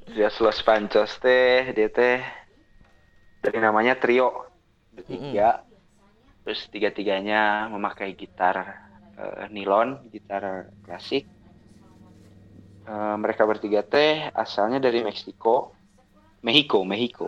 Trios 0.06 0.36
Los 0.44 0.60
Pancos 0.66 1.18
teh 1.22 1.72
dia 1.74 1.88
teh 1.88 2.20
dari 3.42 3.58
namanya 3.58 3.98
trio 3.98 4.28
bertiga. 4.94 5.62
Terus 6.42 6.60
tiga-tiganya 6.74 7.70
memakai 7.70 8.14
gitar 8.18 8.56
eh, 9.18 9.46
nilon, 9.54 10.10
gitar 10.10 10.70
klasik. 10.82 11.24
Eh, 12.82 13.16
mereka 13.22 13.46
bertiga 13.46 13.86
teh 13.86 14.26
asalnya 14.34 14.82
dari 14.82 15.06
Meksiko, 15.06 15.70
Mexico, 16.42 16.82
Mexico. 16.82 17.26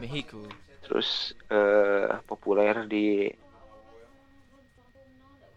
Mexico. 0.00 0.40
Terus 0.80 1.36
eh, 1.52 2.08
populer 2.24 2.88
di 2.88 3.28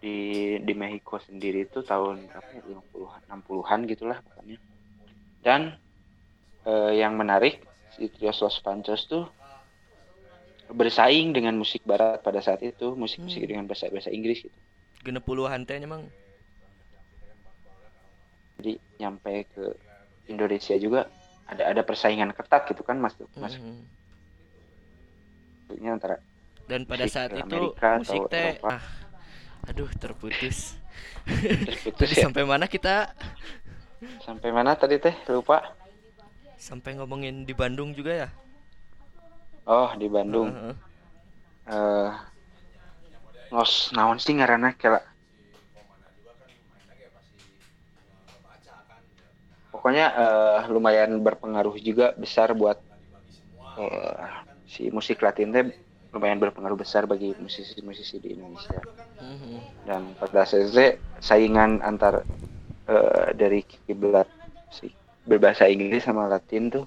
di 0.03 0.15
di 0.62 0.73
Mexico 0.77 1.17
sendiri 1.17 1.65
itu 1.65 1.81
tahun 1.81 2.27
berapa 2.29 2.49
ya 2.53 2.62
50-an 2.69 3.21
60-an 3.31 3.79
gitulah 3.88 4.19
pokoknya. 4.19 4.57
Dan 5.39 5.62
eh, 6.67 6.91
yang 6.99 7.15
menarik 7.15 7.63
si 7.95 8.12
Trios 8.12 8.43
Los 8.43 8.60
Pancos 8.60 9.07
tuh 9.07 9.25
bersaing 10.67 11.31
dengan 11.31 11.55
musik 11.55 11.88
barat 11.88 12.19
pada 12.19 12.43
saat 12.43 12.60
itu, 12.60 12.91
musik-musik 12.99 13.39
Hmm. 13.39 13.49
dengan 13.55 13.65
bahasa 13.71 13.88
bahasa 13.88 14.12
Inggris 14.12 14.43
gitu. 14.43 14.60
Genep 15.07 15.23
puluhan 15.23 15.63
teh 15.63 15.79
Mang. 15.88 16.12
Jadi 18.58 18.72
nyampe 19.02 19.32
ke 19.54 19.63
Indonesia 20.34 20.76
juga 20.86 21.02
ada 21.52 21.63
ada 21.72 21.82
persaingan 21.89 22.32
ketat 22.38 22.62
gitu 22.70 22.82
kan 22.89 22.98
masuk 23.06 23.28
Mhm. 23.38 23.88
masuknya 25.67 25.89
antara 25.96 26.15
Dan 26.67 26.84
pada 26.84 27.06
Musik 27.06 27.13
saat 27.15 27.32
itu 27.32 27.41
Amerika 27.48 27.88
musik 27.96 28.22
atau 28.24 28.28
teh 28.32 28.60
ah, 28.67 28.84
aduh 29.70 29.89
terputus. 30.04 30.76
terputus 31.65 32.12
ya. 32.20 32.28
sampai 32.28 32.43
mana 32.43 32.67
kita? 32.67 33.12
Sampai 34.26 34.50
mana 34.58 34.72
tadi 34.82 34.96
teh? 35.04 35.15
Lupa. 35.34 35.58
Sampai 36.58 36.98
ngomongin 36.98 37.46
di 37.46 37.54
Bandung 37.54 37.93
juga 37.98 38.13
ya? 38.26 38.30
Oh, 39.67 39.89
di 40.00 40.08
Bandung. 40.15 40.50
Heeh. 40.56 40.76
eh 41.67 42.12
ngos 43.52 43.72
naon 43.96 44.17
sih 44.24 44.34
ngaranna 44.38 44.70
kela 44.82 45.00
pokoknya 49.88 50.06
eh, 50.19 50.60
lumayan 50.76 51.12
berpengaruh 51.23 51.76
juga 51.80 52.12
besar 52.19 52.52
buat 52.60 52.78
eh, 53.80 54.28
si 54.67 54.91
musik 54.91 55.23
Latin 55.23 55.50
teh 55.56 55.63
lumayan 56.13 56.39
berpengaruh 56.43 56.80
besar 56.84 57.08
bagi 57.08 57.36
musisi-musisi 57.39 58.19
di 58.23 58.30
Indonesia 58.36 58.84
Mhm. 59.21 59.84
dan 59.88 60.02
pada 60.19 60.43
saat 60.45 60.67
itu 60.69 61.00
saingan 61.23 61.80
antar 61.89 62.28
eh, 62.91 63.30
dari 63.39 63.63
kiblat 63.65 64.28
si 64.78 64.91
berbahasa 65.26 65.65
Inggris 65.71 66.04
sama 66.06 66.28
Latin 66.28 66.63
tuh 66.76 66.86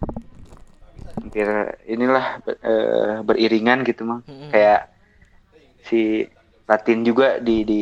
hampir 1.17 1.49
inilah 1.95 2.27
ber- 2.45 2.61
eh, 2.65 3.17
beriringan 3.29 3.79
gitu 3.89 4.03
mah 4.11 4.21
Mhm. 4.29 4.49
kayak 4.53 4.81
si 5.89 6.25
Latin 6.69 7.01
juga 7.09 7.39
di 7.47 7.67
di 7.71 7.81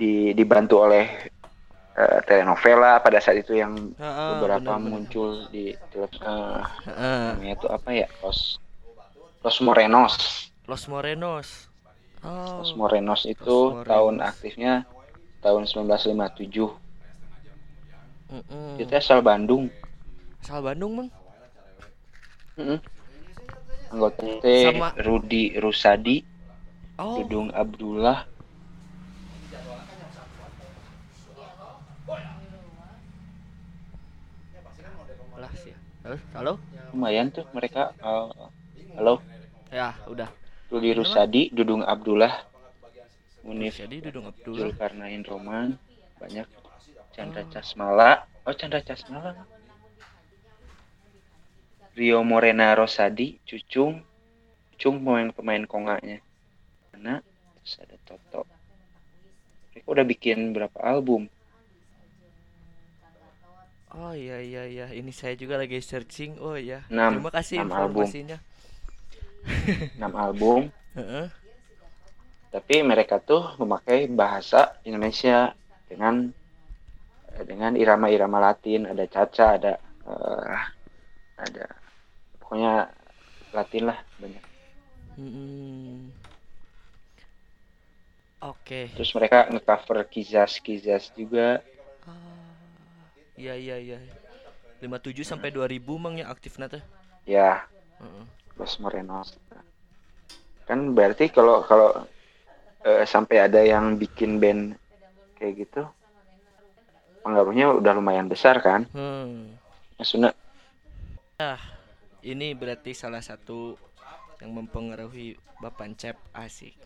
di 0.00 0.32
dibantu 0.38 0.74
oleh 0.86 1.04
eh, 2.00 2.18
telenovela 2.24 2.96
pada 2.98 3.18
saat 3.18 3.36
itu 3.38 3.52
yang 3.54 3.76
Heeh, 3.92 4.28
beberapa 4.34 4.72
bener-bener. 4.72 4.90
muncul 4.90 5.28
di 5.48 5.76
Heeh. 5.92 6.56
namanya 7.30 7.52
itu 7.54 7.66
apa 7.68 7.90
ya 7.92 8.08
Los 8.20 8.56
Los 9.40 9.60
Morenos 9.60 10.14
Los 10.64 10.86
Morenos. 10.86 11.68
Oh. 12.20 12.60
Los 12.60 12.72
Morenos 12.74 13.24
itu 13.24 13.42
Los 13.42 13.72
Morenos. 13.76 13.86
tahun 13.86 14.14
aktifnya 14.22 14.72
tahun 15.40 15.62
1957 15.64 16.68
Mm-mm. 18.30 18.78
itu 18.78 18.92
asal 18.92 19.20
Bandung 19.20 19.66
Asal 20.38 20.62
Bandung, 20.62 20.92
Mang. 20.94 21.08
Mm-mm. 22.56 22.78
anggotanya 23.90 24.34
teh 24.38 24.62
Sama- 24.66 24.94
Rudi 24.96 25.52
Rusadi 25.54 26.16
Oh. 26.94 27.16
Dudung 27.18 27.48
Abdullah 27.50 28.28
Lah 35.38 35.52
sih. 35.56 35.72
Halo? 36.10 36.18
Halo? 36.34 36.52
lumayan 36.90 37.30
tuh 37.30 37.46
mereka 37.54 37.94
eh, 38.02 38.50
halo 38.98 39.22
Ya, 39.70 39.94
udah. 40.10 40.26
Rudi 40.66 40.90
Rusadi 40.90 41.42
Dudung 41.54 41.86
Abdullah 41.86 42.34
Munif 43.46 43.78
Jadi 43.78 44.02
Dudung 44.02 44.26
Abdullah. 44.26 44.74
Zulkarnain 44.74 45.22
Roman 45.22 45.78
banyak 46.18 46.50
Chandra 47.14 47.46
Casmala 47.46 48.26
oh 48.42 48.50
Chandra 48.58 48.82
Casmala 48.82 49.38
Rio 51.94 52.26
Morena 52.26 52.74
Rosadi 52.74 53.38
Cucung 53.46 54.02
Cucung 54.74 54.98
pemain 55.06 55.30
pemain 55.30 55.62
konganya 55.62 56.18
mana 56.90 57.22
terus 57.62 57.86
ada 57.86 57.94
Toto 58.02 58.50
mereka 59.70 59.86
udah 59.86 60.02
bikin 60.02 60.50
berapa 60.58 60.74
album 60.82 61.30
Oh 63.90 64.14
iya 64.14 64.38
iya 64.38 64.62
iya, 64.70 64.86
ini 64.94 65.10
saya 65.10 65.34
juga 65.34 65.58
lagi 65.58 65.82
searching. 65.82 66.38
Oh 66.38 66.54
iya. 66.54 66.86
Enam. 66.92 67.18
Terima 67.18 67.32
kasih 67.34 67.56
Enam 67.62 67.72
album. 67.74 68.06
informasinya. 68.06 68.38
6 69.96 70.04
album 70.20 70.68
Heeh. 70.92 71.26
tapi 72.52 72.84
mereka 72.84 73.16
tuh 73.16 73.56
memakai 73.56 74.04
bahasa 74.10 74.76
Indonesia 74.84 75.56
dengan 75.88 76.28
eh, 77.32 77.44
dengan 77.48 77.72
irama-irama 77.72 78.36
Latin 78.36 78.84
ada 78.84 79.00
caca 79.08 79.56
ada 79.56 79.72
eh, 79.80 80.60
ada 81.40 81.66
pokoknya 82.36 82.92
Latin 83.56 83.84
lah 83.88 83.98
banyak 84.20 84.44
Mm-mm. 85.16 86.12
Oke. 88.44 88.92
terus 88.92 89.10
mereka 89.16 89.48
ngecover 89.48 90.04
kizas 90.04 90.60
kizas 90.60 91.08
juga 91.16 91.64
Iya 93.40 93.54
iya 93.56 93.76
iya. 93.80 93.98
57 94.84 95.24
sampai 95.24 95.48
2000 95.48 95.96
mang 95.96 96.16
yang 96.20 96.28
aktif 96.28 96.60
nata. 96.60 96.80
ya 97.24 97.64
Heeh. 98.00 98.24
Los 98.56 98.76
Morenos 98.80 99.36
kan 100.68 100.92
berarti 100.92 101.32
kalau 101.32 101.64
kalau 101.64 102.04
eh, 102.84 103.04
sampai 103.04 103.44
ada 103.48 103.60
yang 103.64 103.96
bikin 103.96 104.40
band 104.40 104.76
kayak 105.36 105.66
gitu 105.66 105.82
pengaruhnya 107.24 107.76
udah 107.76 107.92
lumayan 107.96 108.28
besar 108.28 108.60
kan 108.60 108.88
Hmm. 108.92 109.56
maksudnya 110.00 110.32
Ini 112.20 112.52
berarti 112.52 112.92
salah 112.92 113.24
satu 113.24 113.80
yang 114.44 114.52
mempengaruhi 114.52 115.40
Bapak 115.56 115.96
Cep 115.96 116.20
asik. 116.36 116.76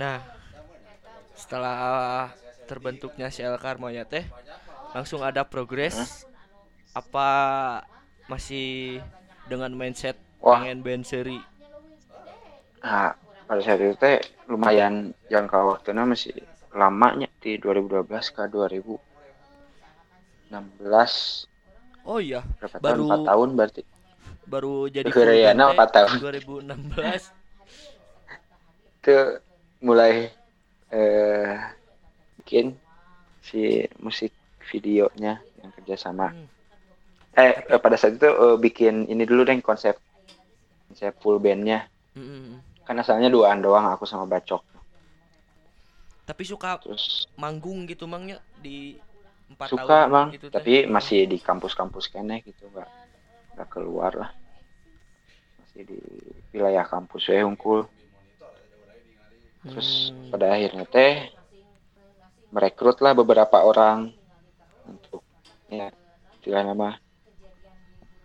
Nah, 0.00 0.24
setelah 1.36 2.32
terbentuknya 2.66 3.30
sel 3.30 3.56
karmonya 3.56 4.04
teh 4.04 4.26
langsung 4.92 5.22
ada 5.22 5.42
progres 5.42 6.26
apa 6.92 7.28
masih 8.26 8.98
dengan 9.46 9.70
mindset 9.70 10.18
Wah. 10.42 10.60
pengen 10.60 10.82
band 10.82 11.06
seri 11.06 11.38
Nah, 12.82 13.14
pada 13.46 13.60
saat 13.62 13.78
itu 13.78 13.94
teh 13.98 14.18
lumayan 14.46 15.14
jangka 15.26 15.58
waktunya 15.58 16.02
masih 16.02 16.34
lamanya 16.70 17.26
di 17.40 17.58
2012 17.58 18.06
ke 18.30 18.42
2016 18.46 21.46
oh 22.06 22.18
iya 22.18 22.42
berapa 22.58 22.78
Baru- 22.78 23.10
tahun? 23.10 23.26
4 23.26 23.26
tahun 23.26 23.48
berarti. 23.54 23.82
baru 24.46 24.86
jadi 24.86 25.10
empat 25.74 25.88
teh 25.90 25.90
tahun. 25.90 26.22
2016 26.94 27.34
Itu 29.02 29.42
mulai 29.82 30.30
eh 30.94 31.58
bikin 32.46 32.78
si 33.42 33.82
musik 33.98 34.30
videonya 34.70 35.42
yang 35.58 35.74
kerjasama. 35.74 36.30
Hmm. 36.30 36.46
Eh, 37.34 37.52
eh, 37.74 37.80
pada 37.82 37.98
saat 37.98 38.14
itu 38.14 38.30
eh, 38.30 38.56
bikin 38.62 39.10
ini 39.10 39.26
dulu 39.26 39.42
deh 39.42 39.58
konsep 39.58 39.98
konsep 40.86 41.10
full 41.18 41.42
bandnya. 41.42 41.90
Mm-mm. 42.14 42.62
Kan 42.86 43.02
asalnya 43.02 43.26
duaan 43.26 43.58
doang 43.58 43.90
aku 43.90 44.06
sama 44.06 44.30
Bacok. 44.30 44.62
tapi 46.26 46.42
suka 46.42 46.82
Terus 46.82 47.26
manggung 47.38 47.86
gitu 47.86 48.06
mangnya 48.10 48.42
di 48.58 48.98
empat 49.46 49.70
suka 49.70 50.06
tahun 50.06 50.10
bang, 50.10 50.28
gitu 50.34 50.46
teh. 50.50 50.54
tapi 50.58 50.72
masih 50.90 51.26
di 51.30 51.38
kampus-kampus 51.38 52.10
kene 52.10 52.42
gitu 52.42 52.66
nggak 52.70 52.90
nggak 53.54 53.68
keluar 53.70 54.12
lah. 54.14 54.30
Masih 55.62 55.82
di 55.86 55.98
wilayah 56.50 56.82
kampus 56.82 57.30
ya 57.30 57.46
unggul. 57.46 57.86
Terus 59.66 60.10
Hmm. 60.10 60.30
pada 60.30 60.50
akhirnya 60.54 60.86
teh 60.86 61.30
merekrut 62.56 63.04
lah 63.04 63.12
beberapa 63.12 63.60
orang 63.60 64.16
untuk 64.88 65.20
ya 65.68 65.92
istilah 66.40 66.64
nama 66.64 66.96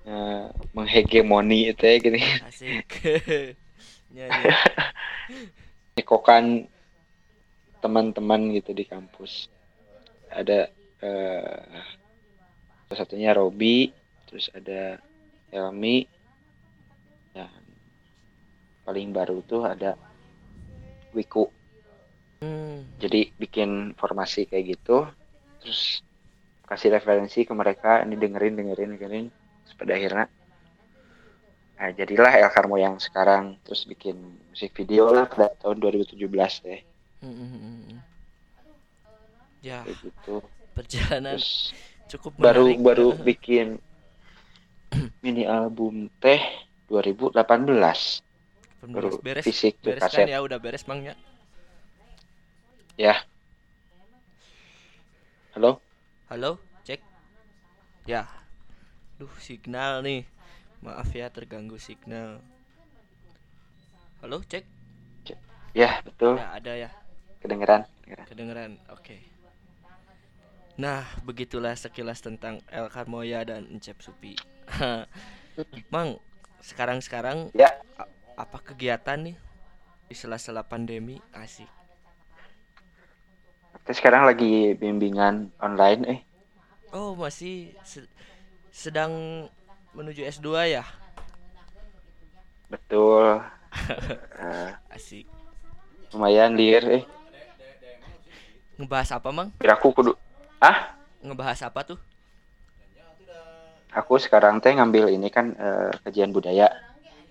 eh, 0.08 0.48
menghegemoni 0.72 1.76
itu 1.76 1.84
ya 1.84 1.96
gini 2.00 2.22
asik. 2.48 2.88
Nyanyi 4.15 4.48
nyekokan 6.00 6.72
teman-teman 7.84 8.56
gitu 8.56 8.72
di 8.72 8.88
kampus. 8.88 9.52
Ada 10.32 10.72
eh, 11.04 11.84
salah 12.88 12.98
satunya 13.04 13.36
Robi 13.36 13.91
terus 14.32 14.48
ada 14.56 14.96
Elmi 15.52 16.08
dan 17.36 17.52
paling 18.88 19.12
baru 19.12 19.44
tuh 19.44 19.67
ada 19.67 20.00
Wiku 21.12 21.52
Hmm. 22.41 22.89
jadi 22.97 23.30
bikin 23.38 23.93
formasi 23.93 24.49
kayak 24.49 24.77
gitu 24.77 25.06
terus 25.62 26.01
kasih 26.65 26.97
referensi 26.97 27.45
ke 27.45 27.54
mereka 27.54 28.01
ini 28.01 28.17
dengerin 28.17 28.58
dengerin 28.58 28.89
dengerin 28.97 29.25
terus 29.62 29.75
pada 29.77 29.93
akhirnya 29.93 30.25
nah, 31.77 31.89
jadilah 31.93 32.34
El 32.34 32.49
Carmo 32.49 32.82
yang 32.82 32.97
sekarang 32.97 33.62
terus 33.62 33.86
bikin 33.86 34.17
musik 34.49 34.73
video 34.73 35.13
lah 35.13 35.30
pada 35.30 35.54
tahun 35.58 35.82
2017 35.82 36.17
deh. 36.65 36.82
Hmm, 37.21 37.34
hmm, 37.34 37.49
hmm, 37.49 37.60
hmm. 37.62 37.99
ya. 39.65 39.82
Kayak 39.82 39.97
gitu. 40.06 40.36
Perjalanan 40.77 41.41
terus 41.41 41.73
cukup 42.12 42.32
baru 42.38 42.65
menarik. 42.69 42.84
baru 42.84 43.08
bikin 43.30 43.67
mini 45.23 45.47
album 45.47 46.12
teh 46.19 46.43
2018 46.91 47.39
baru 48.91 49.10
beres. 49.23 49.45
fisik 49.45 49.80
beres 49.80 50.04
kan 50.04 50.10
kaset. 50.12 50.27
ya 50.27 50.43
udah 50.43 50.58
beres 50.60 50.84
mangnya 50.89 51.15
ya 51.15 51.31
halo? 55.56 55.80
Halo? 56.27 56.60
Cek. 56.84 56.99
Ya. 58.04 58.27
Duh 59.15 59.32
signal 59.39 60.04
nih. 60.04 60.27
Maaf 60.84 61.08
ya 61.15 61.32
terganggu 61.32 61.80
signal. 61.80 62.43
Halo 64.19 64.43
cek? 64.43 64.67
Ya 65.71 66.04
betul. 66.04 66.36
Ya 66.36 66.51
ada 66.51 66.73
ya. 66.75 66.89
Kedengeran. 67.39 67.88
Kedengeran. 68.04 68.27
kedengeran 68.27 68.71
oke. 68.91 69.17
Nah 70.75 71.08
begitulah 71.23 71.71
sekilas 71.80 72.19
tentang 72.19 72.60
El 72.67 72.91
Carmoya 72.91 73.47
dan 73.47 73.71
Encep 73.71 74.04
Supi. 74.04 74.36
Mang 75.93 76.19
sekarang 76.60 76.99
sekarang 76.99 77.56
ya 77.56 77.71
apa 78.36 78.60
kegiatan 78.60 79.32
nih 79.32 79.38
di 80.12 80.15
sela-sela 80.17 80.67
pandemi? 80.67 81.23
Asik 81.32 81.81
Kita 83.91 84.08
sekarang 84.08 84.23
lagi 84.23 84.71
bimbingan 84.80 85.51
online 85.60 86.01
eh. 86.08 86.19
Oh 86.95 87.12
masih 87.12 87.75
se- 87.84 88.08
sedang 88.71 89.12
menuju 89.91 90.23
S2 90.32 90.63
ya? 90.63 90.88
Betul. 92.71 93.43
Eh, 94.39 94.95
asik. 94.95 95.27
lumayan 96.15 96.56
liar 96.56 96.88
eh. 96.88 97.04
Ngebahas 98.80 99.12
apa 99.12 99.27
mang? 99.36 99.51
Kira 99.60 99.75
aku 99.75 99.91
kudu 99.91 100.15
ah 100.63 100.95
ngebahas 101.19 101.60
apa 101.67 101.84
tuh? 101.84 101.99
Aku 103.91 104.15
sekarang 104.23 104.63
teh 104.63 104.71
ngambil 104.71 105.12
ini 105.12 105.27
kan 105.27 105.51
eh, 105.51 105.91
kajian 106.08 106.32
budaya. 106.32 106.71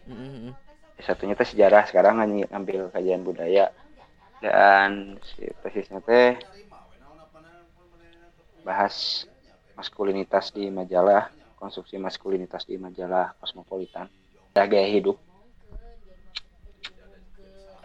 Mm-mm. 0.04 0.52
satunya 1.00 1.32
teh 1.32 1.48
sejarah 1.48 1.88
sekarang 1.88 2.20
ng- 2.20 2.52
ngambil 2.52 2.92
kajian 2.92 3.24
budaya 3.24 3.72
dan 4.40 5.20
si 5.22 5.44
tesisnya 5.61 6.00
teh 6.00 6.40
bahas 8.61 9.24
maskulinitas 9.76 10.53
di 10.53 10.68
majalah 10.68 11.33
konstruksi 11.57 11.96
maskulinitas 11.96 12.64
di 12.64 12.76
majalah 12.76 13.33
kosmopolitan 13.40 14.09
ya 14.53 14.64
gaya 14.64 14.88
hidup. 14.88 15.16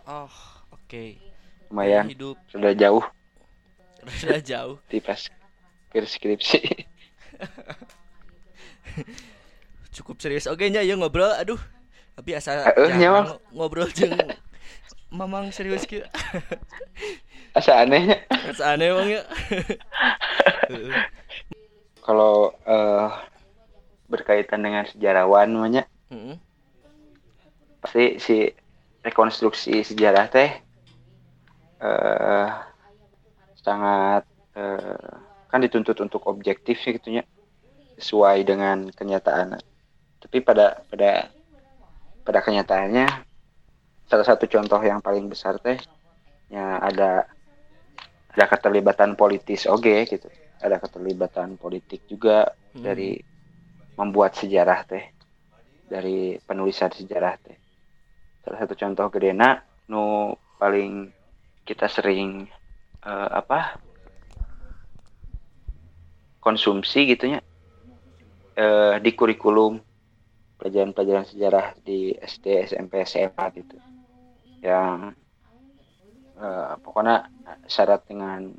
Oh 0.06 0.32
oke. 0.72 1.18
Lumayan. 1.72 2.08
Hidup. 2.08 2.38
Sudah 2.52 2.72
jauh. 2.78 3.04
Sudah 4.22 4.40
jauh. 4.40 4.78
Ke 5.92 5.98
skripsi. 6.04 6.62
Cukup 9.96 10.20
serius. 10.22 10.46
Oke 10.46 10.70
nya 10.70 10.84
ya 10.84 10.96
ngobrol. 10.96 11.32
Aduh. 11.36 11.60
Tapi 12.16 12.32
asa 12.32 12.72
Eh, 12.80 12.96
ngo- 12.96 13.44
ngobrol 13.52 13.92
jeung 13.92 14.16
mamang 15.10 15.52
serius 15.54 15.86
kieu 15.86 16.04
asa 17.58 17.82
anehnya 17.84 18.24
asa 18.30 18.76
aneh 18.76 18.92
bang 18.92 19.10
ya? 19.20 19.24
Kalau 22.06 22.54
eh, 22.68 23.08
berkaitan 24.06 24.62
dengan 24.62 24.86
sejarawan 24.86 25.50
namanya 25.50 25.90
Mm-mm. 26.14 26.38
pasti 27.82 28.22
si 28.22 28.46
rekonstruksi 29.02 29.82
sejarah 29.82 30.26
teh 30.30 30.52
eh 31.82 32.50
sangat 33.66 34.24
eh, 34.54 35.10
kan 35.50 35.60
dituntut 35.64 35.98
untuk 36.04 36.28
objektif 36.30 36.78
sih 36.84 36.94
gitunya 36.94 37.26
sesuai 37.98 38.44
dengan 38.46 38.92
kenyataan. 38.92 39.58
Tapi 40.22 40.38
pada 40.44 40.84
pada 40.92 41.32
pada 42.26 42.40
kenyataannya 42.44 43.08
salah 44.10 44.26
satu 44.26 44.46
contoh 44.50 44.82
yang 44.82 45.02
paling 45.02 45.26
besar 45.30 45.58
teh 45.62 45.78
ya 46.50 46.78
ada 46.80 47.26
ada 48.34 48.46
keterlibatan 48.52 49.16
politis 49.16 49.66
oke 49.66 49.94
gitu. 50.08 50.28
Ada 50.60 50.80
keterlibatan 50.84 51.56
politik 51.60 52.04
juga 52.08 52.48
Hmm. 52.76 52.84
dari 52.84 53.16
membuat 53.96 54.36
sejarah 54.36 54.84
teh 54.84 55.06
dari 55.88 56.36
penulisan 56.44 56.92
sejarah 56.92 57.36
teh. 57.40 57.58
Salah 58.44 58.60
satu 58.62 58.76
contoh 58.76 59.08
gedena 59.14 59.64
nu 59.92 60.36
paling 60.60 61.10
kita 61.64 61.88
sering 61.88 62.46
eh, 63.06 63.30
apa 63.32 63.80
konsumsi 66.40 67.10
gitunya 67.10 67.40
eh, 68.56 68.96
di 69.02 69.12
kurikulum 69.16 69.74
pelajaran-pelajaran 70.60 71.26
sejarah 71.28 71.66
di 71.84 72.16
SD 72.16 72.46
SMP 72.70 73.04
SMA 73.04 73.46
gitu 73.60 73.76
yang 74.66 75.14
eh, 76.42 76.74
pokoknya 76.82 77.30
syarat 77.70 78.02
dengan 78.10 78.50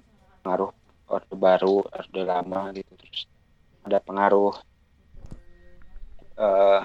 pengaruh 0.40 0.70
orde 1.10 1.34
baru 1.34 1.82
orde 1.82 2.22
lama 2.22 2.70
gitu 2.70 2.92
terus 2.94 3.26
ada 3.82 3.98
pengaruh 3.98 4.54
eh, 6.38 6.80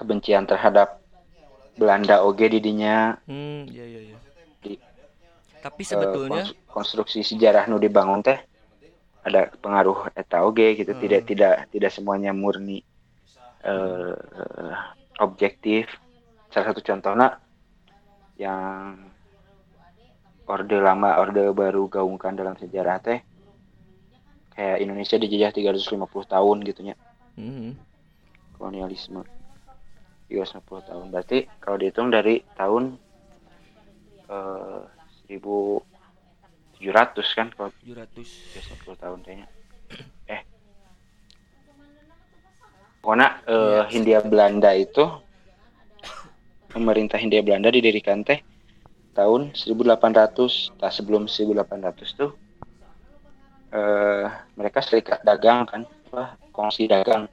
kebencian 0.00 0.48
terhadap 0.48 1.00
Belanda 1.76 2.24
oge 2.24 2.48
didinya 2.48 3.20
hmm 3.28 3.68
iya 3.68 3.84
iya 3.84 4.00
iya. 4.12 4.16
Di- 4.64 4.80
tapi 5.60 5.82
eh, 5.84 5.88
sebetulnya 5.88 6.44
kons- 6.48 6.56
konstruksi 6.72 7.20
sejarah 7.20 7.68
nu 7.68 7.76
dibangun 7.76 8.24
teh 8.24 8.40
ada 9.26 9.50
pengaruh 9.58 10.08
eta 10.14 10.46
oge 10.46 10.78
gitu. 10.78 10.94
Hmm. 10.94 11.02
tidak 11.02 11.20
tidak 11.26 11.54
tidak 11.74 11.90
semuanya 11.90 12.30
murni 12.30 12.80
eh, 13.66 14.14
objektif. 15.18 15.90
Salah 16.48 16.72
satu 16.72 16.80
contohnya 16.80 17.42
yang 18.36 19.00
orde 20.46 20.78
lama 20.78 21.18
orde 21.18 21.50
baru 21.50 21.88
gaungkan 21.88 22.36
dalam 22.36 22.54
sejarah 22.54 23.00
teh 23.00 23.20
kayak 24.52 24.80
Indonesia 24.80 25.16
dijajah 25.16 25.52
350 25.52 26.24
tahun 26.24 26.56
gitunya 26.62 26.94
Mhm. 27.36 27.76
kolonialisme. 28.54 29.24
juga 30.26 30.42
90 30.42 30.82
tahun. 30.82 31.06
Berarti 31.14 31.46
kalau 31.62 31.78
dihitung 31.78 32.10
dari 32.10 32.42
tahun 32.50 32.98
eh 34.26 34.82
1700 35.30 37.30
kan 37.30 37.46
kalau 37.54 37.70
700 37.78 38.26
ya 38.50 38.58
10 38.58 38.98
tahun 38.98 39.22
kayaknya. 39.22 39.46
Eh. 40.26 40.42
Pokoknya 42.98 43.38
eh, 43.46 43.54
Iya. 43.54 43.86
Hindia 43.86 44.20
Belanda 44.20 44.74
itu 44.74 45.06
pemerintah 46.76 47.16
Hindia 47.16 47.40
Belanda 47.40 47.72
didirikan 47.72 48.20
teh 48.28 48.40
tahun 49.16 49.56
1800 49.56 50.68
tak 50.80 50.92
sebelum 50.92 51.24
1800 51.24 52.08
tuh 52.12 52.30
eh 53.72 54.26
mereka 54.58 54.78
serikat 54.84 55.18
dagang 55.28 55.64
kan 55.70 55.82
apa 56.12 56.36
kongsi 56.54 56.84
dagang 56.86 57.24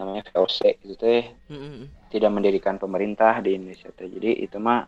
namanya 0.00 0.22
VOC 0.32 0.80
itu 0.82 0.94
teh 0.96 1.22
Mhm. 1.52 1.92
tidak 2.12 2.30
mendirikan 2.36 2.76
pemerintah 2.82 3.32
di 3.44 3.50
Indonesia 3.56 3.90
teh 3.92 4.08
jadi 4.08 4.30
itu 4.44 4.56
mah 4.56 4.80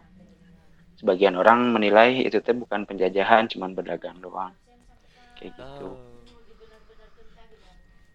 sebagian 0.96 1.36
orang 1.36 1.60
menilai 1.76 2.24
itu 2.24 2.38
teh 2.40 2.56
bukan 2.56 2.88
penjajahan 2.88 3.44
cuman 3.52 3.70
berdagang 3.76 4.16
doang 4.24 4.52
kayak 5.36 5.52
gitu 5.60 5.86
Oh. 5.92 6.00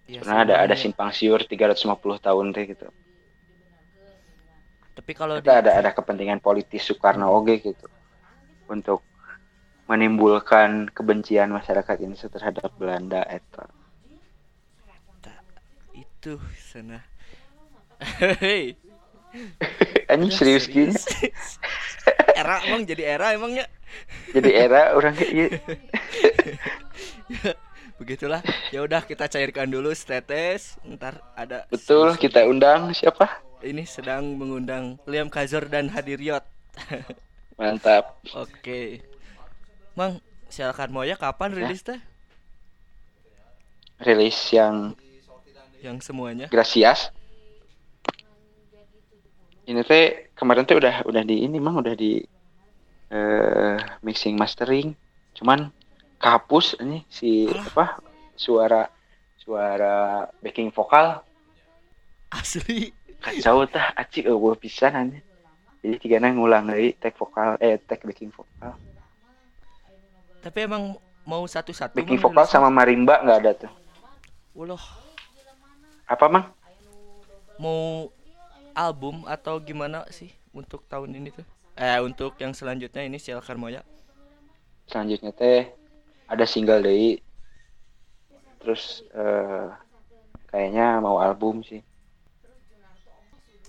Iya 0.10 0.20
Sebenarnya 0.26 0.44
ada 0.44 0.56
ada 0.66 0.68
Bang, 0.68 0.80
ya. 0.80 0.84
simpang 0.84 1.12
siur 1.18 1.40
350 1.48 2.18
tahun 2.20 2.46
teh 2.56 2.66
gitu. 2.68 2.88
Tapi 4.92 5.12
kalau 5.16 5.40
di 5.40 5.48
ada 5.48 5.72
ada 5.80 5.92
kepentingan 5.96 6.44
politis 6.44 6.84
Soekarno 6.88 7.32
oge 7.32 7.64
gitu 7.64 7.88
untuk 8.68 9.04
menimbulkan 9.88 10.88
kebencian 10.92 11.52
masyarakat 11.52 11.96
Indonesia 12.00 12.32
terhadap 12.32 12.72
Belanda 12.80 13.24
eta. 13.28 13.68
itu 15.92 16.40
sana 16.56 17.04
Hei, 18.42 18.76
Anjing 20.12 20.32
serius 20.34 20.66
gini. 20.68 20.96
era 22.40 22.64
emang 22.66 22.84
jadi 22.88 23.04
era 23.16 23.36
emangnya 23.36 23.66
Jadi 24.32 24.50
era 24.56 24.96
orang 24.96 25.14
kayak 25.14 25.32
gitu. 25.36 25.58
Begitulah 28.02 28.42
ya 28.74 28.82
udah 28.82 29.06
kita 29.06 29.30
cairkan 29.30 29.70
dulu 29.70 29.94
tetes 29.94 30.82
ntar 30.82 31.22
ada 31.38 31.70
Betul, 31.70 32.18
kita 32.18 32.50
undang 32.50 32.90
siapa? 32.98 33.30
ini 33.62 33.86
sedang 33.86 34.26
mengundang 34.42 34.98
Liam 35.06 35.30
Kazor 35.30 35.70
dan 35.70 35.86
Hadiriot 35.94 36.42
Mantap. 37.62 38.18
oke 38.34 39.06
mang 39.94 40.18
silakan 40.50 40.90
Moya 40.90 41.14
kapan 41.14 41.54
rilis 41.54 41.86
teh 41.86 42.02
Rilis 44.02 44.50
yang 44.50 44.98
yang 45.78 46.02
semuanya 46.02 46.50
Gracias. 46.50 47.14
Ini 49.70 49.86
teh 49.86 50.34
kemarin 50.34 50.66
teh 50.66 50.74
udah 50.74 51.06
udah 51.06 51.22
di 51.22 51.46
ini 51.46 51.62
mang 51.62 51.78
udah 51.78 51.94
di 51.94 52.18
eh 53.14 53.78
mixing 54.02 54.36
mastering. 54.36 54.98
Cuman 55.38 55.70
kehapus 56.22 56.78
ini 56.86 57.02
si 57.10 57.50
apa 57.50 57.98
suara 58.38 58.86
suara 59.42 60.30
backing 60.40 60.70
vokal 60.70 61.26
asli 62.30 62.94
kacau 63.20 63.66
tah 63.66 63.92
acik 63.98 64.30
eueuh 64.30 64.56
pisan 64.56 64.94
anjing. 64.94 65.26
Jadi 65.82 65.98
tigana 65.98 66.30
ngulang 66.30 66.70
deui 66.70 66.94
tag 66.94 67.18
vokal 67.18 67.58
eh 67.58 67.82
tag 67.82 68.06
backing 68.06 68.30
vokal. 68.30 68.78
tapi 70.42 70.66
emang 70.66 70.98
mau 71.22 71.46
satu-satu 71.46 71.94
Backing 72.02 72.18
vokal 72.18 72.50
sama 72.50 72.70
marimba 72.74 73.22
nggak 73.22 73.40
ada 73.46 73.52
tuh. 73.54 73.72
Uloh, 74.58 74.82
Apa 76.10 76.26
mang? 76.28 76.50
mau 77.62 78.10
album 78.74 79.22
atau 79.30 79.62
gimana 79.62 80.02
sih 80.10 80.34
untuk 80.50 80.82
tahun 80.90 81.14
ini 81.14 81.30
tuh 81.30 81.46
eh 81.78 82.02
untuk 82.02 82.34
yang 82.42 82.58
selanjutnya 82.58 83.06
ini 83.06 83.22
silakan 83.22 83.62
Moya 83.62 83.82
Selanjutnya 84.90 85.30
teh 85.30 85.70
ada 86.32 86.48
single 86.48 86.80
deui. 86.80 87.20
Terus 88.64 89.04
eh 89.12 89.68
kayaknya 90.48 91.04
mau 91.04 91.20
album 91.20 91.60
sih. 91.60 91.84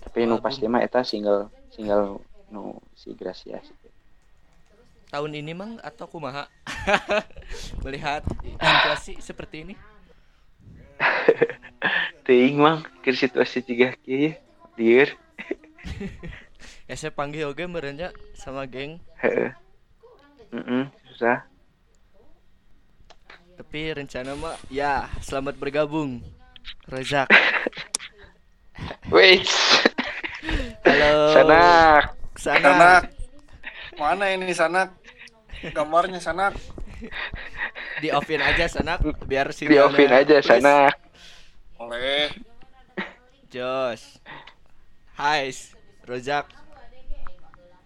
Tapi 0.03 0.23
nu 0.23 0.39
pasti 0.39 0.63
mah 0.71 0.79
eta 0.79 1.03
single 1.03 1.51
single 1.67 2.23
nu 2.47 2.79
si 2.95 3.11
Gracias. 3.17 3.67
tahun 5.13 5.37
ini 5.37 5.53
mang 5.53 5.77
atau 5.85 6.09
kumaha 6.09 6.49
melihat 7.85 8.25
inflasi 8.41 9.21
seperti 9.21 9.61
ini 9.61 9.77
Teuing 12.25 12.57
mang 12.57 12.81
keur 13.05 13.13
situasi 13.13 13.61
tiga 13.61 13.93
kieu 14.01 14.33
dieur. 14.73 15.13
ya 16.89 16.95
saya 16.95 17.11
panggil 17.13 17.45
oke 17.51 17.61
merenya 17.67 18.09
sama 18.33 18.65
geng. 18.65 18.97
Heeh, 19.21 19.53
susah. 21.11 21.45
Tapi 23.53 23.93
rencana 23.93 24.33
mah 24.33 24.57
ya 24.73 25.05
selamat 25.21 25.53
bergabung 25.61 26.25
Rozak 26.89 27.29
Wait. 29.13 29.45
halo 30.83 31.13
Sanak. 31.37 32.03
sana 32.33 32.65
Sanak. 32.65 33.03
Mana 33.93 34.25
ini 34.33 34.49
sanak? 34.51 34.89
Gambarnya 35.71 36.17
sanak. 36.17 36.57
di 38.01 38.09
offin 38.09 38.41
aja 38.41 38.65
sana 38.65 38.97
biar 39.27 39.53
Di 39.53 39.77
offin 39.77 40.09
aja 40.09 40.41
sanak. 40.41 40.97
Oleh. 41.77 42.33
Jos 43.53 44.17
Hai 45.13 45.53
Rozak 46.09 46.49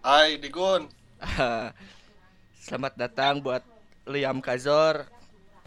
Hai 0.00 0.40
Digun. 0.40 0.88
Selamat 2.64 2.96
datang 2.96 3.44
buat 3.44 3.60
Liam 4.08 4.40
Kazor 4.40 5.17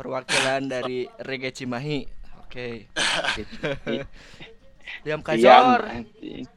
perwakilan 0.01 0.65
dari 0.65 1.05
Reggae 1.21 1.53
Cimahi. 1.53 2.09
Oke. 2.41 2.89
Liam 5.05 5.05
Diam, 5.05 5.21
Kazor. 5.21 5.85
anjing. 5.85 6.49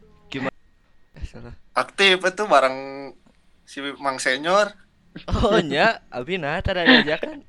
Eh, 1.15 1.25
salah. 1.29 1.53
Aktif 1.77 2.25
itu 2.25 2.43
bareng 2.49 3.13
si 3.69 3.85
Mang 4.01 4.17
Senior. 4.17 4.73
Oh 5.31 5.63
nya, 5.63 6.03
abi 6.11 6.41
nah 6.41 6.59
tadi 6.65 6.81
ada 6.83 7.05
ajakan. 7.05 7.45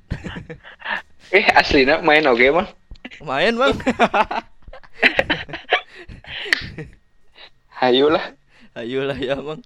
Eh 1.34 1.42
aslina 1.58 1.98
main 2.06 2.22
oge 2.30 2.54
mah. 2.54 2.70
Lumayan 3.18 3.58
bang. 3.58 3.74
Hayu 7.82 8.14
lah. 8.14 8.30
Ayolah 8.78 9.18
ya 9.18 9.34
bang. 9.34 9.58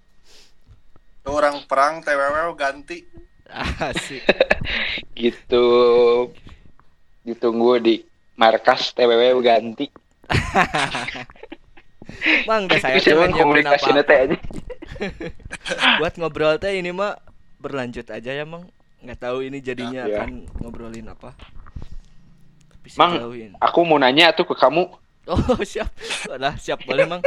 Orang 1.28 1.68
perang 1.68 2.00
TWW 2.00 2.56
ganti. 2.56 3.04
Asik. 3.52 4.22
Gitu. 5.18 5.66
Ditunggu 7.22 7.78
di 7.78 8.02
markas 8.34 8.90
TWW 8.92 9.38
ganti. 9.40 9.86
Bang, 12.48 12.66
udah 12.66 12.80
saya 12.80 12.98
Bisa 12.98 13.14
komunikasinya 13.30 14.02
apa-apa. 14.02 14.08
teh 14.08 14.18
aja. 14.18 14.36
Buat 16.02 16.14
ngobrol 16.18 16.58
teh 16.58 16.74
ini 16.74 16.90
mah 16.90 17.14
berlanjut 17.60 18.08
aja 18.08 18.32
ya 18.32 18.42
bang. 18.42 18.64
Nggak 19.00 19.18
tahu 19.20 19.46
ini 19.46 19.62
jadinya 19.62 20.04
Ya. 20.04 20.24
akan 20.24 20.48
ngobrolin 20.58 21.06
apa. 21.06 21.32
Tapi 22.72 22.88
Mang, 22.98 23.14
aku 23.62 23.78
mau 23.86 23.96
nanya 23.96 24.34
tuh 24.34 24.44
ke 24.44 24.56
kamu. 24.56 24.90
Oh 25.30 25.60
siap. 25.62 25.92
Udah 26.26 26.58
siap 26.58 26.82
boleh 26.82 27.06
mang. 27.06 27.22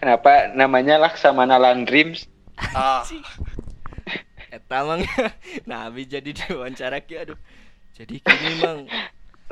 Kenapa 0.00 0.48
namanya 0.54 0.96
Laksamana 0.96 1.60
Land 1.60 1.90
Dreams? 1.90 2.24
Ah, 2.72 3.04
Eta 4.56 4.78
mang. 4.82 5.02
Nah, 5.68 5.88
abi 5.92 6.08
jadi 6.08 6.32
diwawancara 6.32 7.04
ki 7.04 7.14
aduh. 7.20 7.38
Jadi 7.92 8.24
gini 8.24 8.52
mang. 8.64 8.88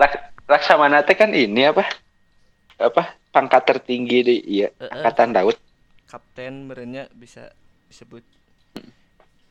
Lak 0.01 0.33
Laksamana 0.49 1.05
teh 1.05 1.17
kan 1.17 1.31
ini 1.33 1.69
apa? 1.69 1.85
Apa? 2.81 3.17
Pangkat 3.31 3.63
tertinggi 3.69 4.19
di 4.25 4.37
iya, 4.61 4.69
Eh, 4.77 4.85
eh. 4.85 4.91
angkatan 4.91 5.37
laut. 5.37 5.57
Kapten 6.09 6.69
merenya 6.69 7.09
bisa 7.13 7.53
disebut. 7.89 8.23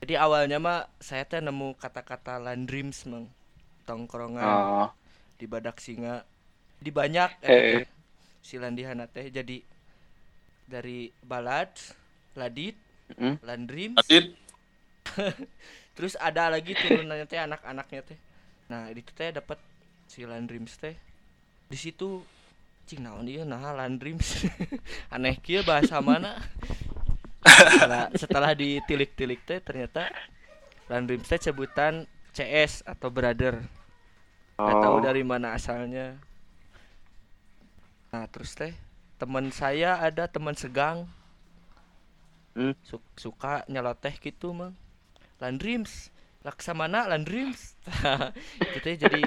Jadi 0.04 0.14
awalnya 0.20 0.60
mah 0.60 0.80
saya 1.00 1.24
teh 1.24 1.40
nemu 1.40 1.78
kata-kata 1.80 2.42
land 2.42 2.68
dreams 2.68 3.06
mang. 3.08 3.30
Tongkrongan 3.84 4.44
Oh, 4.48 4.88
di 5.36 5.46
Badak 5.46 5.80
Singa. 5.80 6.24
Di 6.80 6.92
banyak 6.92 7.30
Eh. 7.44 7.84
teh. 7.84 7.88
si 8.44 8.60
Landihana 8.60 9.08
teh 9.08 9.32
jadi 9.32 9.64
dari 10.68 11.08
balad, 11.24 11.72
ladit, 12.36 12.76
mm. 13.16 13.40
land 13.40 13.64
dreams. 13.72 14.04
Terus 15.96 16.14
ada 16.20 16.50
lagi 16.54 16.74
turunannya 16.78 17.26
teh 17.30 17.40
anak-anaknya 17.40 18.02
teh. 18.14 18.20
Nah, 18.72 18.90
itu 18.92 19.12
teh 19.14 19.30
dapat 19.34 19.60
si 20.10 20.26
Land 20.26 20.50
Dreams 20.50 20.74
teh. 20.80 20.96
Di 21.70 21.78
situ 21.80 22.24
cing 22.88 23.02
naon 23.06 23.28
ieu 23.30 23.44
nah 23.48 23.74
Land 23.76 24.02
Dreams. 24.02 24.46
Aneh 25.16 25.38
kieu 25.42 25.64
bahasa 25.66 26.00
mana. 26.04 26.40
setelah, 27.44 28.10
setelah 28.16 28.52
ditilik-tilik 28.56 29.40
teh 29.44 29.60
ternyata 29.64 30.10
Land 30.90 31.06
Dreams 31.10 31.28
teh 31.30 31.40
sebutan 31.42 32.06
CS 32.36 32.84
atau 32.88 33.10
brother. 33.14 33.56
Nggak 34.64 34.78
tahu 34.84 34.96
Oh, 34.96 35.04
dari 35.06 35.24
mana 35.32 35.48
asalnya. 35.58 36.08
Nah, 38.14 38.26
terus 38.32 38.52
teh 38.60 38.74
teman 39.20 39.46
saya 39.60 39.92
ada 40.08 40.24
teman 40.34 40.56
segang. 40.62 41.00
Hmm. 42.56 42.72
Su- 42.88 43.12
suka 43.24 43.54
nyeloteh 43.72 44.16
gitu, 44.26 44.48
Mang. 44.60 44.74
Landrims. 45.44 46.08
Laksamana 46.48 47.08
Landrims. 47.12 47.76
Itu 48.64 48.80
teh 48.80 48.96
jadi 48.96 49.20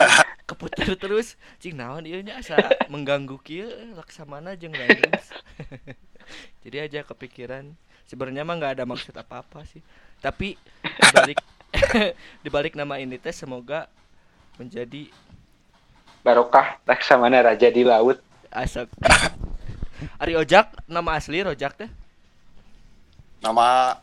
keputar 0.49 0.97
terus. 0.97 1.37
Cing 1.61 1.77
naon 1.77 2.09
ieu 2.09 2.25
nya 2.25 2.41
asa 2.41 2.57
mengganggu 2.89 3.37
kieu 3.45 3.69
Laksamana 3.93 4.57
jeung 4.57 4.73
Landrims. 4.73 5.29
jadi 6.65 6.89
aja 6.89 7.05
kepikiran. 7.05 7.77
Sebenarnya 8.09 8.49
mah 8.49 8.57
nggak 8.57 8.73
ada 8.81 8.85
maksud 8.89 9.13
apa-apa 9.13 9.69
sih. 9.69 9.85
Tapi 10.25 10.57
dibalik 10.81 11.39
dibalik 12.45 12.73
nama 12.73 12.97
ini 12.97 13.21
teh 13.21 13.37
semoga 13.37 13.93
menjadi 14.57 15.13
Barokah 16.25 16.81
Laksamana 16.89 17.45
Raja 17.45 17.69
di 17.69 17.85
Laut. 17.85 18.25
asap. 18.51 18.89
Ari 20.17 20.33
Ojak 20.33 20.73
nama 20.89 21.17
asli 21.21 21.45
Rojak 21.45 21.77
teh. 21.77 21.91
Nama 23.45 24.01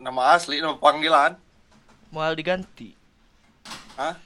nama 0.00 0.34
asli, 0.34 0.58
nama 0.58 0.74
panggilan. 0.74 1.36
Moal 2.10 2.34
diganti. 2.34 2.96
Hah? 3.94 4.16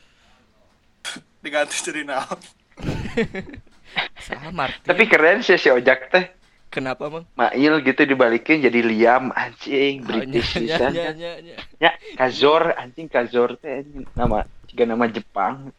Diganti 1.45 1.77
jadi 1.85 2.07
naon? 2.07 2.41
Saha 4.25 4.49
Martin. 4.51 4.89
Tapi 4.89 5.05
keren 5.05 5.45
sih 5.45 5.61
si 5.61 5.69
Ojak 5.69 6.09
teh. 6.09 6.25
kenapa, 6.73 7.07
Mang? 7.07 7.23
Mail 7.39 7.79
gitu 7.87 8.03
dibalikin 8.03 8.59
jadi 8.59 8.81
Liam 8.83 9.31
anjing 9.31 10.03
Oh, 10.03 10.07
British 10.11 10.59
nya, 10.59 10.75
pisan. 10.75 10.91
nya, 10.91 11.09
nya, 11.15 11.33
nya. 11.39 11.57
Ya, 11.79 11.91
Kazor 12.19 12.75
anjing 12.75 13.07
Kazor 13.07 13.55
teh 13.61 13.85
anjing. 13.85 14.03
nama 14.17 14.43
juga 14.67 14.83
nama 14.89 15.05
Jepang. 15.07 15.71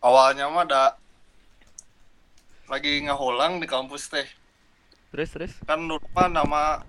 Awalnya 0.00 0.48
mah 0.48 0.64
ada 0.64 0.96
lagi 2.64 3.04
ngaholang 3.04 3.60
di 3.60 3.68
kampus 3.68 4.08
teh. 4.08 4.24
Terus 5.12 5.28
terus. 5.36 5.52
Kan 5.68 5.84
mah 5.84 6.28
nama 6.32 6.80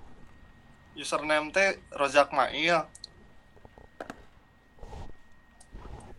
username 0.93 1.49
teh 1.53 1.77
Rojak 1.93 2.33
Mail. 2.33 2.85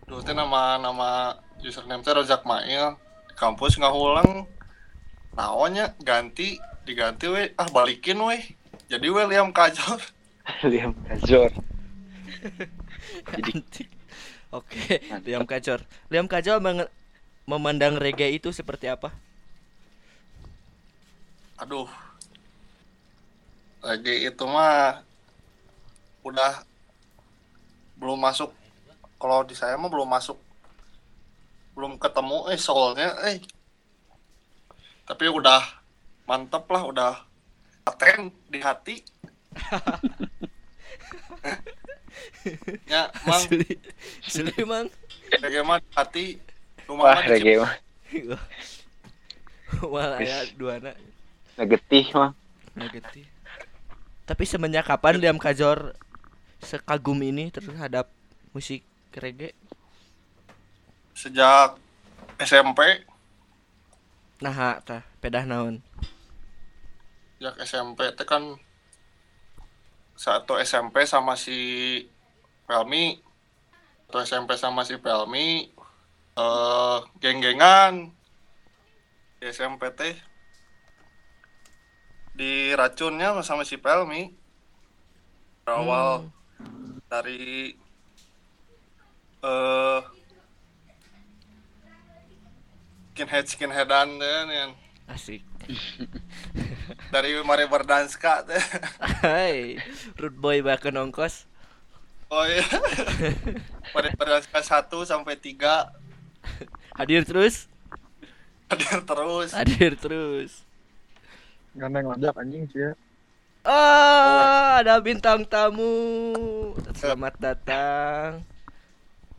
Dulu 0.05 0.20
teh 0.20 0.37
nama 0.37 0.77
nama 0.77 1.39
username 1.62 2.03
teh 2.03 2.14
Rojak 2.14 2.43
Mail. 2.47 2.99
Di 3.31 3.35
kampus 3.39 3.79
ngaholang 3.79 4.47
naonnya 5.35 5.99
ganti 5.99 6.62
diganti 6.87 7.27
we 7.27 7.51
ah 7.59 7.66
balikin 7.66 8.22
we 8.22 8.55
jadi 8.87 9.11
we 9.11 9.22
Liam 9.27 9.51
Kajor 9.51 9.99
Liam 10.70 10.93
Kazor. 11.09 11.51
Jadi-. 13.33 13.89
Oke, 14.55 15.01
Liam 15.25 15.49
Kajor. 15.49 15.83
Liam 16.12 16.29
Kajor 16.29 16.61
memandang 17.49 17.97
reggae 17.97 18.37
itu 18.37 18.53
seperti 18.53 18.87
apa? 18.93 19.11
aduh 21.55 21.87
lagi 23.85 24.24
itu 24.24 24.45
mah 24.49 25.05
udah 26.24 26.64
belum 28.01 28.16
masuk. 28.16 28.49
Kalau 29.20 29.45
di 29.45 29.53
saya 29.53 29.76
mah 29.76 29.93
belum 29.93 30.09
masuk. 30.09 30.41
Belum 31.76 32.01
ketemu 32.01 32.49
eh 32.49 32.57
soalnya 32.59 33.12
eh. 33.28 33.45
Tapi 35.05 35.28
udah 35.28 35.61
mantep 36.24 36.64
lah 36.72 36.82
udah 36.89 37.12
paten 37.85 38.32
di 38.49 38.59
hati. 38.64 38.97
Ya 42.89 43.12
mang. 43.28 43.45
Asli. 43.45 43.68
Asli, 44.24 44.64
Mang. 44.64 44.89
bagaimana 45.45 45.85
hati. 45.93 46.41
Wah, 46.85 46.89
rumah 46.89 47.05
mah 47.20 47.28
reggae 47.28 47.61
mah. 47.61 47.72
Wah, 49.85 50.16
aya 50.20 50.49
duana. 50.59 50.97
Ngegetih 51.61 52.16
mah. 52.16 52.32
negatif. 52.74 53.34
Tapi 54.25 54.45
semenjak 54.49 54.89
kapan 54.89 55.20
Liam 55.20 55.37
Kajor 55.37 55.93
sekagum 56.64 57.20
ini 57.20 57.53
terhadap 57.53 58.09
musik 58.57 58.81
reggae? 59.12 59.53
sejak 61.14 61.79
SMP 62.43 62.81
Nah, 64.43 64.83
tah, 64.83 65.03
pedah 65.22 65.45
naon? 65.47 65.81
sejak 67.39 67.55
SMP 67.68 68.01
itu 68.09 68.25
kan 68.25 68.43
satu 70.16 70.57
SMP 70.62 71.05
sama 71.05 71.35
si 71.37 71.59
Pelmi 72.66 73.20
satu 74.09 74.18
SMP 74.25 74.51
sama 74.57 74.81
si 74.89 74.97
Pelmi 74.97 75.68
eh 76.35 76.99
geng-gengan 77.22 78.11
di 79.39 79.45
SMP 79.53 79.83
teh 79.99 80.14
diracunnya 82.35 83.28
sama 83.47 83.62
si 83.66 83.76
Pelmi 83.78 84.35
berawal 85.64 86.26
Hmm. 86.61 87.01
dari 87.11 87.74
eh 89.43 90.01
skinhead 93.12 93.47
skinheadan 93.47 94.09
deh 94.20 94.39
nih 94.51 94.70
Asik. 95.07 95.43
dari 97.12 97.37
Mari 97.45 97.64
Berdanska 97.68 98.45
teh 98.49 98.61
Hai, 99.01 99.76
Rude 100.20 100.37
Boy 100.41 100.61
bahkan 100.64 100.97
ongkos. 100.97 101.45
Oh 102.32 102.45
iya. 102.45 102.64
Pada 103.95 104.11
pada 104.18 104.37
satu 104.64 105.05
sampai 105.07 105.39
tiga 105.39 105.93
Hadir 106.95 107.24
terus, 107.24 107.68
hadir 108.70 109.01
terus. 109.07 109.51
hadir 109.53 109.93
terus. 109.97 110.64
Gandeng 111.75 112.07
lajak 112.07 112.35
anjing 112.39 112.64
sih 112.70 112.81
ya. 112.87 112.93
Oh, 113.64 114.45
ada 114.79 115.01
bintang 115.01 115.43
tamu. 115.49 115.91
Selamat 116.95 117.35
datang. 117.41 118.45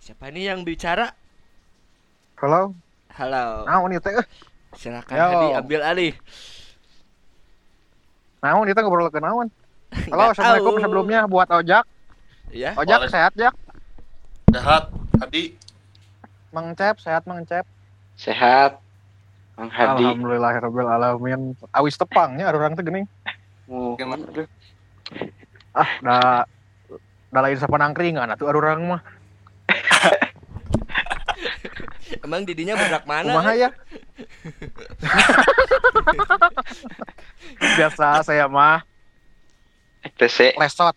Siapa 0.01 0.33
nih 0.33 0.51
yang 0.51 0.65
bicara? 0.65 1.13
Halo, 2.35 2.75
Halo. 3.15 3.63
naon 3.63 3.95
ieu 3.95 4.01
teh? 4.03 4.11
eh? 4.11 4.27
Silakan 4.75 5.15
Yo. 5.15 5.25
Hadi 5.31 5.47
ambil 5.55 5.81
alih. 5.85 6.13
Naon 8.43 8.67
ieu 8.67 8.75
teh 8.75 8.83
ngobrol 8.83 9.07
ke 9.07 9.23
naon? 9.23 9.47
Halo, 10.11 10.27
Nggak 10.27 10.31
Assalamualaikum 10.35 10.75
tahu. 10.75 10.83
sebelumnya 10.83 11.19
buat 11.29 11.47
Ojak. 11.47 11.85
Ya. 12.51 12.75
Ojak 12.75 13.07
Boleh. 13.07 13.11
sehat, 13.13 13.31
Jak? 13.39 13.53
Sehat, 14.51 14.83
Hadi. 15.21 15.55
Mengcep, 16.51 16.95
sehat 16.99 17.23
Mengcep. 17.23 17.63
Sehat. 18.19 18.84
Mang 19.55 19.71
Hadi. 19.71 20.03
Alhamdulillahirabbil 20.03 20.87
alamin. 20.87 21.41
Awis 21.71 21.95
tepangnya 21.95 22.51
ada 22.51 22.59
orang 22.59 22.75
teh 22.75 22.83
geuning. 22.83 23.07
Oh. 23.71 23.95
Ah, 25.71 25.89
da 26.03 26.43
da 27.31 27.39
lain 27.43 27.59
sapanangkringan 27.59 28.27
atuh 28.35 28.51
ada 28.51 28.59
orang 28.59 28.79
mah. 28.83 29.01
Emang 32.25 32.43
didinya 32.43 32.75
berak 32.77 33.07
mana? 33.07 33.31
Kumaha 33.31 33.53
ya? 33.55 33.69
Biasa 37.79 38.23
saya 38.23 38.45
mah 38.51 38.83
TC. 40.19 40.53
lesot, 40.59 40.95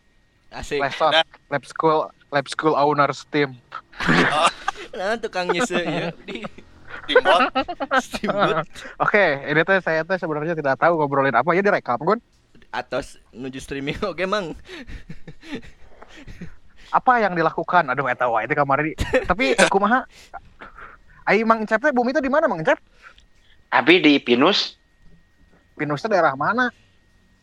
Asik. 0.53 0.83
lesot, 0.83 1.15
lab 1.49 1.65
school, 1.65 2.11
lab 2.29 2.47
school 2.51 2.75
owners 2.75 3.23
team. 3.31 3.55
Nah, 4.89 5.21
tukang 5.21 5.53
nyese 5.53 5.85
ya 5.85 6.09
Timbot. 7.09 7.41
steamboat 8.05 8.69
Oke, 9.01 9.25
ini 9.49 9.61
teh 9.65 9.79
saya 9.81 10.05
teh 10.05 10.21
sebenarnya 10.21 10.53
tidak 10.53 10.77
tahu 10.77 11.01
ngobrolin 11.01 11.33
apa 11.33 11.49
ya 11.57 11.65
direkam, 11.65 11.99
Gun. 12.05 12.21
atas 12.69 13.17
menuju 13.33 13.65
streaming 13.65 13.97
oke 14.05 14.21
mang 14.29 14.53
Apa 16.89 17.21
yang 17.21 17.37
dilakukan? 17.37 17.85
Aduh, 17.93 18.09
eta 18.09 18.29
wae 18.29 18.49
kamari. 18.49 18.97
Tapi 19.29 19.57
kumaha? 19.69 20.09
Ai 21.29 21.45
Mang 21.45 21.61
Encep 21.61 21.85
teh 21.85 21.93
bumi 21.93 22.17
teh 22.17 22.25
di 22.25 22.33
mana 22.33 22.49
Mang 22.49 22.65
Encep? 22.65 22.81
Abi 23.69 24.01
di 24.01 24.17
Pinus. 24.17 24.81
Pinus 25.77 26.01
teh 26.01 26.09
daerah 26.09 26.33
mana? 26.33 26.73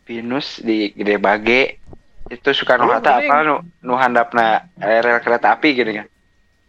Pinus 0.02 0.58
di 0.58 0.90
Gede 0.90 1.22
Bage. 1.22 1.78
Itu 2.26 2.50
Soekarno 2.50 2.90
Oh, 2.90 2.94
Hatta 2.94 3.22
apa 3.22 3.46
nu 3.46 3.62
nu 3.86 3.94
handapna 3.94 4.66
rel 4.82 5.22
kereta 5.22 5.54
api 5.54 5.78
gitu 5.78 5.90
kan. 5.94 6.06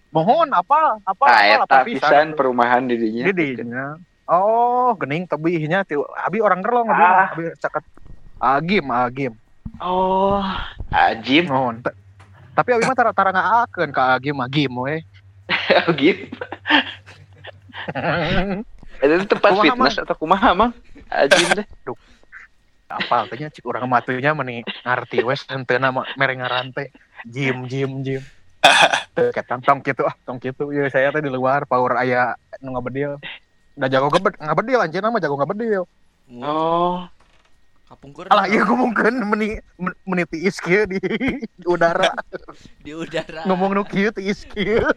Mohon 0.09 0.55
apa? 0.55 0.97
Apa? 1.03 1.23
Nah, 1.23 1.39
apa, 1.61 1.65
eta 1.67 1.77
pisan 1.83 2.31
perumahan 2.33 2.87
di 2.87 2.95
dinya. 2.95 3.23
Di 3.27 3.33
dinya. 3.33 3.85
Oh, 4.27 4.91
gening 4.95 5.23
tebihnya 5.23 5.83
ti 5.83 5.95
abi 5.95 6.39
orang 6.39 6.59
gerlong 6.59 6.87
abi, 6.87 6.99
Ah. 6.99 7.31
abi 7.31 7.43
caket 7.55 7.83
agim 8.37 8.85
agim. 8.89 9.33
Oh, 9.79 10.43
Ajim. 10.89 11.47
Mohon. 11.47 11.83
Tapi 12.51 12.69
abi 12.71 12.83
mah 12.83 12.95
tara 12.95 13.11
tara 13.11 13.31
ngaakeun 13.31 13.91
ka 13.91 14.15
agim 14.15 14.39
agim 14.39 14.71
we. 14.73 15.03
Ajim. 15.87 16.17
Itu 18.97 19.13
tempat 19.29 19.51
Kumaha, 19.53 19.63
fitness 19.63 19.95
atau 20.01 20.15
kumaha, 20.17 20.49
Mang? 20.57 20.73
Ajim 21.07 21.47
deh. 21.61 21.67
Apa 22.87 23.27
tanya 23.27 23.51
cik 23.51 23.67
urang 23.67 23.83
matunya 23.85 24.31
meni 24.31 24.63
ngarti 24.81 25.19
wes 25.21 25.43
henteuna 25.45 25.91
mah 25.91 26.07
mere 26.15 26.33
ngaran 26.35 26.71
teh. 26.71 26.87
Jim 27.27 27.67
jim 27.67 28.01
jim. 28.01 28.23
Teu 29.15 29.29
ketang 29.33 29.61
tong 29.63 29.81
kitu 29.81 30.03
ah, 30.05 30.15
tong 30.23 30.39
kitu. 30.39 30.69
Ieu 30.71 30.87
saya 30.91 31.09
teh 31.11 31.21
di 31.23 31.31
luar 31.31 31.65
power 31.65 31.97
aya 31.97 32.35
nu 32.61 32.75
ngabedil. 32.75 33.17
Udah 33.77 33.89
jago 33.89 34.07
ngebed 34.09 34.33
ngabedil 34.41 34.79
anjir 34.81 35.01
nama 35.01 35.17
jago 35.21 35.37
ngabedil. 35.37 35.83
Oh, 36.43 37.07
Kapung 37.87 38.11
kur 38.11 38.27
Alah 38.27 38.51
iya 38.51 38.67
ngomongkeun 38.67 39.15
meni 39.31 39.63
men- 39.79 39.95
meni 40.03 40.27
tiis 40.27 40.59
kieu 40.59 40.83
di, 40.83 40.99
udara. 41.71 42.11
di 42.83 42.91
udara. 42.91 43.47
Ngomong 43.47 43.79
nu 43.79 43.83
kieu 43.87 44.11
tiis 44.11 44.43
kieu. 44.43 44.83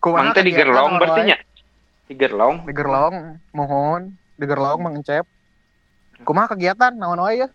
Kumaha 0.00 0.32
teh 0.32 0.44
di 0.44 0.56
gerlong 0.56 0.96
berarti 0.96 1.20
nya. 1.28 1.36
Di 2.08 2.16
gerlong. 2.16 2.64
Di 2.64 2.72
gerlong, 2.72 3.40
mohon. 3.52 4.16
Di 4.40 4.44
gerlong 4.48 4.80
Mang 4.80 4.96
Encep. 5.00 5.28
Kumaha 6.24 6.56
kegiatan 6.56 6.96
naon 6.96 7.20
wae 7.20 7.44
ya? 7.44 7.48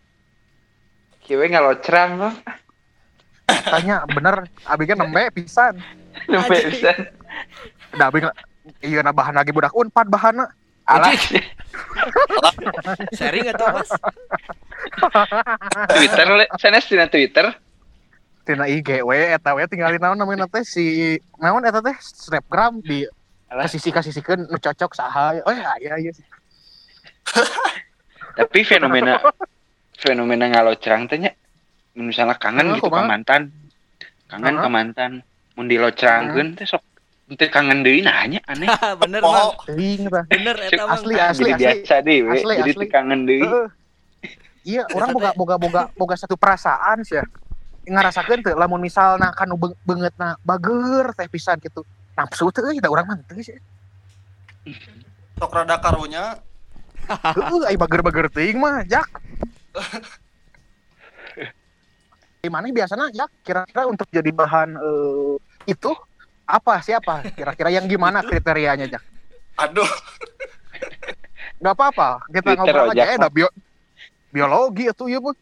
Kieu 1.25 1.41
ngalocrang 1.41 2.17
mah. 2.17 2.33
Tanya 3.69 4.05
bener 4.09 4.49
abi 4.65 4.83
kan 4.85 4.97
nembe 4.97 5.29
pisan. 5.31 5.77
Nembe 6.25 6.57
Anjing. 6.57 6.69
bisa. 6.73 6.91
Da 7.95 8.09
abi 8.09 8.21
nga- 8.21 8.37
iya 8.81 9.01
na 9.01 9.13
bahan 9.13 9.37
lagi 9.37 9.53
budak 9.53 9.73
Unpad 9.73 10.09
bahanna. 10.09 10.49
Alah, 10.89 11.13
Sharing 13.13 13.45
atau 13.53 13.77
Mas? 13.77 13.93
Twitter 15.93 16.27
le, 16.33 16.45
sanes 16.57 16.89
tina 16.89 17.05
Twitter. 17.05 17.45
Tina 18.41 18.65
IG 18.65 19.05
we 19.05 19.29
eta 19.29 19.53
we 19.53 19.69
tinggalin 19.69 20.01
naon 20.01 20.17
namanya 20.17 20.49
teh 20.49 20.65
si 20.65 21.13
naon 21.37 21.61
eta 21.61 21.85
teh 21.85 21.93
snapgram 22.01 22.81
di 22.81 23.05
kasisi 23.45 23.93
kasisikeun 23.93 24.49
nu 24.49 24.57
cocok 24.57 24.97
saha. 24.97 25.37
Oh 25.45 25.53
ya 25.53 25.77
iya 25.77 25.93
iya. 26.01 26.11
Tapi 28.33 28.65
fenomena 28.65 29.21
fenomena 29.93 30.49
ngalocrang 30.49 31.05
teh 31.05 31.21
nya 31.21 31.37
misalnya 31.95 32.35
kangen 32.35 32.65
Nah, 32.65 32.75
gitu 32.77 32.87
ka 32.87 32.95
kumaha? 32.95 33.09
mantan. 33.09 33.41
Kangen 34.25 34.55
ka 34.55 34.67
mantan. 34.67 35.11
Mun 35.53 35.65
dilocrangkeun 35.65 36.55
teh 36.55 36.63
sok 36.63 36.83
teu 37.29 37.45
kangen 37.47 37.81
deui 37.81 38.01
nanya 38.01 38.41
aneh. 38.45 38.65
bener 39.01 39.21
Oh. 39.21 39.53
Bener 39.67 40.55
eta. 40.59 40.85
Asli 40.87 41.15
asli 41.15 41.49
Jadi 41.49 41.55
asli. 41.55 41.63
biasa 41.77 41.95
deh, 42.01 42.17
we. 42.21 42.31
Asli, 42.35 42.53
jadi 42.57 42.71
asli. 42.71 42.79
teu 42.79 42.89
kangen 42.89 43.21
deui. 43.23 43.45
Iya, 44.61 44.83
orang 44.91 45.09
boga 45.11 45.31
boga 45.33 45.55
boga 45.55 45.81
boga 45.93 46.15
satu 46.15 46.35
perasaan 46.35 47.01
sih 47.01 47.17
ya. 47.17 47.25
Ngarasakeun 47.85 48.41
teu 48.41 48.53
lamun 48.53 48.79
misalna 48.79 49.31
kanu 49.31 49.55
beung- 49.55 49.77
beungeutna 49.83 50.37
bager 50.39 51.13
teh 51.13 51.25
pisan 51.25 51.57
gitu. 51.57 51.81
Nafsu 52.13 52.49
teu 52.49 52.65
euy 52.65 52.77
da 52.77 52.87
urang 52.87 53.05
mah 53.05 53.17
teu 53.23 53.39
sih. 53.39 53.57
sok 55.35 55.55
rada 55.55 55.79
karunya 55.79 56.35
Heeh, 57.09 57.61
ai 57.65 57.73
bager-bager 57.73 58.29
teuing 58.29 58.59
mah, 58.59 58.85
Jak. 58.85 59.07
Gimana 62.39 62.71
biasanya 62.71 63.11
Jak 63.11 63.29
kira-kira 63.43 63.83
untuk 63.87 64.07
jadi 64.07 64.31
bahan 64.31 64.79
eh, 64.79 65.35
itu 65.67 65.91
apa 66.49 66.79
siapa 66.81 67.27
kira-kira 67.37 67.69
yang 67.69 67.85
gimana 67.85 68.23
kriterianya 68.25 68.87
Jak? 68.89 69.03
aduh 69.59 69.89
Gak 71.59 71.75
apa-apa, 71.75 72.23
kita 72.31 72.55
Twitter, 72.55 72.71
ngobrol 72.71 72.91
aja 72.95 73.03
ya, 73.03 73.19
ada 73.19 73.27
bio 73.27 73.51
biologi 74.31 74.87
itu 74.87 75.11
ya 75.11 75.19
bu. 75.19 75.35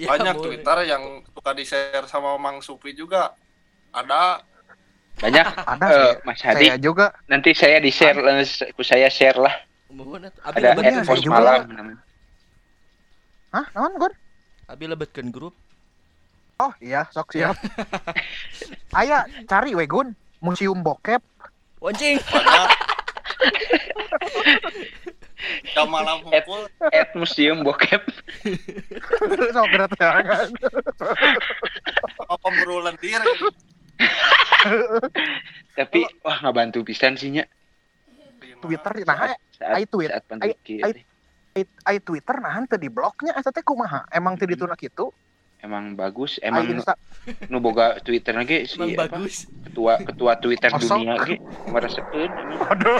Ya, 0.00 0.08
banyak 0.16 0.40
boleh. 0.40 0.44
Twitter 0.56 0.78
yang 0.88 1.20
suka 1.28 1.50
di 1.52 1.64
share 1.68 2.08
sama 2.08 2.40
Mang 2.40 2.64
Supri 2.64 2.96
juga 2.96 3.36
ada 3.92 4.40
Banyak 5.18 5.46
Ada 5.66 5.86
eh, 5.90 5.98
sih. 5.98 6.14
Mas 6.24 6.40
Hadi. 6.46 6.66
Saya 6.70 6.76
juga. 6.78 7.06
Nanti 7.26 7.50
saya 7.52 7.82
di 7.82 7.90
share, 7.90 8.18
ku 8.72 8.82
saya 8.86 9.10
share 9.10 9.38
lah. 9.38 9.54
Ada 10.46 10.78
lebet 10.78 10.94
Iya, 10.94 11.26
malam 11.26 11.60
namanya. 11.74 12.00
Hah, 13.50 13.66
naon 13.74 13.92
Gon? 13.98 14.14
Abi 14.70 14.84
lebetkeun 14.86 15.28
grup. 15.34 15.56
Oh 16.58 16.74
iya, 16.82 17.06
sok 17.14 17.38
siap. 17.38 17.54
Aya 18.98 19.22
cari 19.46 19.78
we 19.78 19.86
Gun, 19.86 20.10
museum 20.42 20.82
bokep. 20.82 21.22
Wancing. 21.78 22.18
banyak 22.18 22.70
jam 25.70 25.86
malam 25.86 26.18
kumpul 26.26 26.66
At 26.90 27.14
museum 27.14 27.62
bokep. 27.62 28.02
sok 29.54 29.66
gerak 29.70 29.94
tangan. 30.02 30.50
sama 32.18 32.34
pemburu 32.42 32.82
lendir 32.82 33.22
Tapi 35.78 36.10
wah 36.26 36.42
nggak 36.42 36.54
bantu 36.58 36.82
pisan 36.82 37.14
sih 37.14 37.38
nya. 37.38 37.46
Twitter 38.58 39.06
nah 39.06 39.30
ai 39.78 39.86
tweet, 39.86 40.10
saat 40.10 40.98
ai- 41.86 42.02
Twitter 42.02 42.36
nahan 42.42 42.66
teu 42.66 42.82
di 42.82 42.90
bloknya 42.90 43.38
eta 43.38 43.54
teh 43.54 43.62
kumaha? 43.62 44.10
Emang 44.10 44.34
teu 44.34 44.50
dituna 44.50 44.74
kitu? 44.74 45.14
Emang 45.60 45.92
bagus. 45.92 46.38
Emang 46.40 46.64
nu, 47.46 47.58
boga 47.58 47.98
Twitter 48.00 48.32
lagi 48.32 48.64
si 48.64 48.76
Emang 48.76 48.94
apa, 48.96 49.04
bagus. 49.12 49.44
ketua 49.62 49.92
ketua 50.00 50.32
Twitter 50.36 50.70
Kosong. 50.70 51.02
dunia 51.02 51.14
lagi 51.14 51.36
merasakeun 51.66 52.30
emang 52.30 52.60
Aduh. 52.72 52.98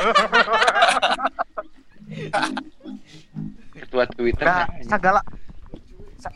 ketua 3.74 4.04
Twitter 4.08 4.44
Nah, 4.44 4.66
nah, 4.66 4.84
segala 4.84 5.20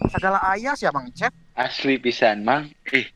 segala 0.08 0.38
aya 0.40 0.72
sih 0.72 0.86
Mang 0.88 1.10
Cep. 1.10 1.32
asli 1.52 1.98
pisan 1.98 2.42
mang. 2.42 2.70
Eh, 2.88 3.10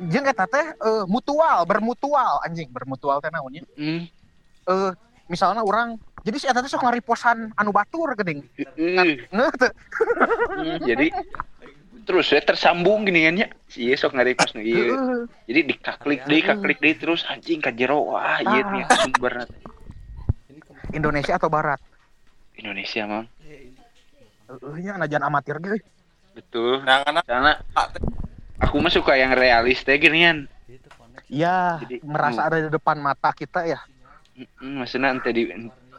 Jeung 0.00 0.22
eta 0.24 0.46
teh 0.46 0.62
eh, 0.70 1.04
mutual, 1.04 1.66
bermutual 1.66 2.38
anjing, 2.40 2.70
bermutual 2.70 3.18
teh 3.18 3.28
naonnya? 3.28 3.66
hmm, 3.74 4.06
Eh 4.64 4.90
misalnya 5.26 5.60
orang 5.60 5.98
jadi 6.22 6.36
si 6.38 6.46
eta 6.46 6.62
teh 6.62 6.70
sok 6.70 6.86
ngariposan 6.86 7.50
anu 7.52 7.68
batur 7.68 8.14
geuning. 8.14 8.46
teu. 8.54 8.64
hmm, 8.78 9.18
jadi 10.80 11.06
terus 12.08 12.24
ya 12.26 12.40
tersambung 12.40 13.04
gini 13.04 13.20
kan 13.22 13.34
ya 13.36 13.48
si 13.68 13.84
ieu 13.84 13.92
sok 13.94 14.16
ngaripos 14.16 14.56
nu 14.56 14.64
ieu 14.64 14.80
Heeh. 14.88 15.20
jadi 15.44 15.60
dikaklik 15.68 16.24
deui 16.24 16.40
kaklik 16.40 16.78
deui 16.78 16.96
terus 16.96 17.20
anjing 17.22 17.60
ka 17.60 17.68
jero 17.70 18.00
wah 18.08 18.40
ieu 18.40 18.48
Ah. 18.58 18.72
nih 18.72 18.82
sumberna 18.96 19.44
teh. 19.44 19.60
Indonesia 20.90 21.36
atau 21.36 21.46
barat? 21.46 21.76
Indonesia 22.54 23.04
mang 23.04 23.28
Heeh 23.44 24.76
nya 24.80 24.96
najan 24.96 25.20
amatir 25.20 25.60
ge. 25.60 25.84
betul 26.32 26.80
nah 26.80 27.04
karena 27.04 27.20
karena 27.22 27.52
aku 28.56 28.76
mah 28.78 28.88
suka 28.88 29.12
yang 29.14 29.36
realis 29.36 29.84
teh 29.84 29.94
ginian 29.94 30.48
Iya, 31.28 31.84
Jadi, 31.84 32.00
merasa 32.08 32.48
ada 32.48 32.56
di 32.56 32.72
depan 32.72 32.96
mata 32.96 33.28
kita 33.30 33.60
ya. 33.62 33.76
Mm, 34.64 34.80
maksudnya 34.80 35.12
ente 35.12 35.28
di 35.28 35.44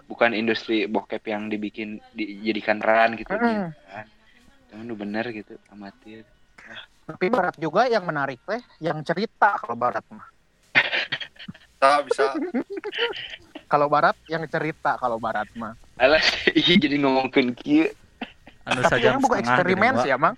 bukan 0.10 0.34
industri 0.34 0.90
bokep 0.90 1.22
yang 1.24 1.54
dibikin 1.54 2.02
dijadikan 2.10 2.82
ran 2.82 3.14
gitu 3.14 3.30
Mm. 3.30 3.70
kan. 3.70 4.06
Cuman 4.70 4.86
lu 4.86 4.96
bener 4.96 5.26
gitu 5.34 5.58
amatir. 5.74 6.24
Tapi 7.10 7.26
barat 7.28 7.58
juga 7.58 7.90
yang 7.90 8.06
menarik 8.06 8.38
teh, 8.46 8.62
yang 8.78 9.02
cerita 9.02 9.58
kalau 9.58 9.74
barat 9.74 10.06
mah. 10.14 10.26
bisa 12.06 12.06
bisa 12.06 12.24
Kalau 13.72 13.86
barat 13.86 14.18
yang 14.26 14.42
cerita 14.50 14.98
kalau 14.98 15.22
barat 15.22 15.46
mah. 15.54 15.78
Alas 16.02 16.26
iya 16.58 16.74
jadi 16.74 16.98
ngomongin 17.02 17.54
kieu. 17.54 17.94
anu 18.66 18.86
orang 18.86 19.22
bukan 19.22 19.40
eksperimen 19.46 19.94
gini, 19.94 20.04
sih 20.06 20.12
emang. 20.14 20.36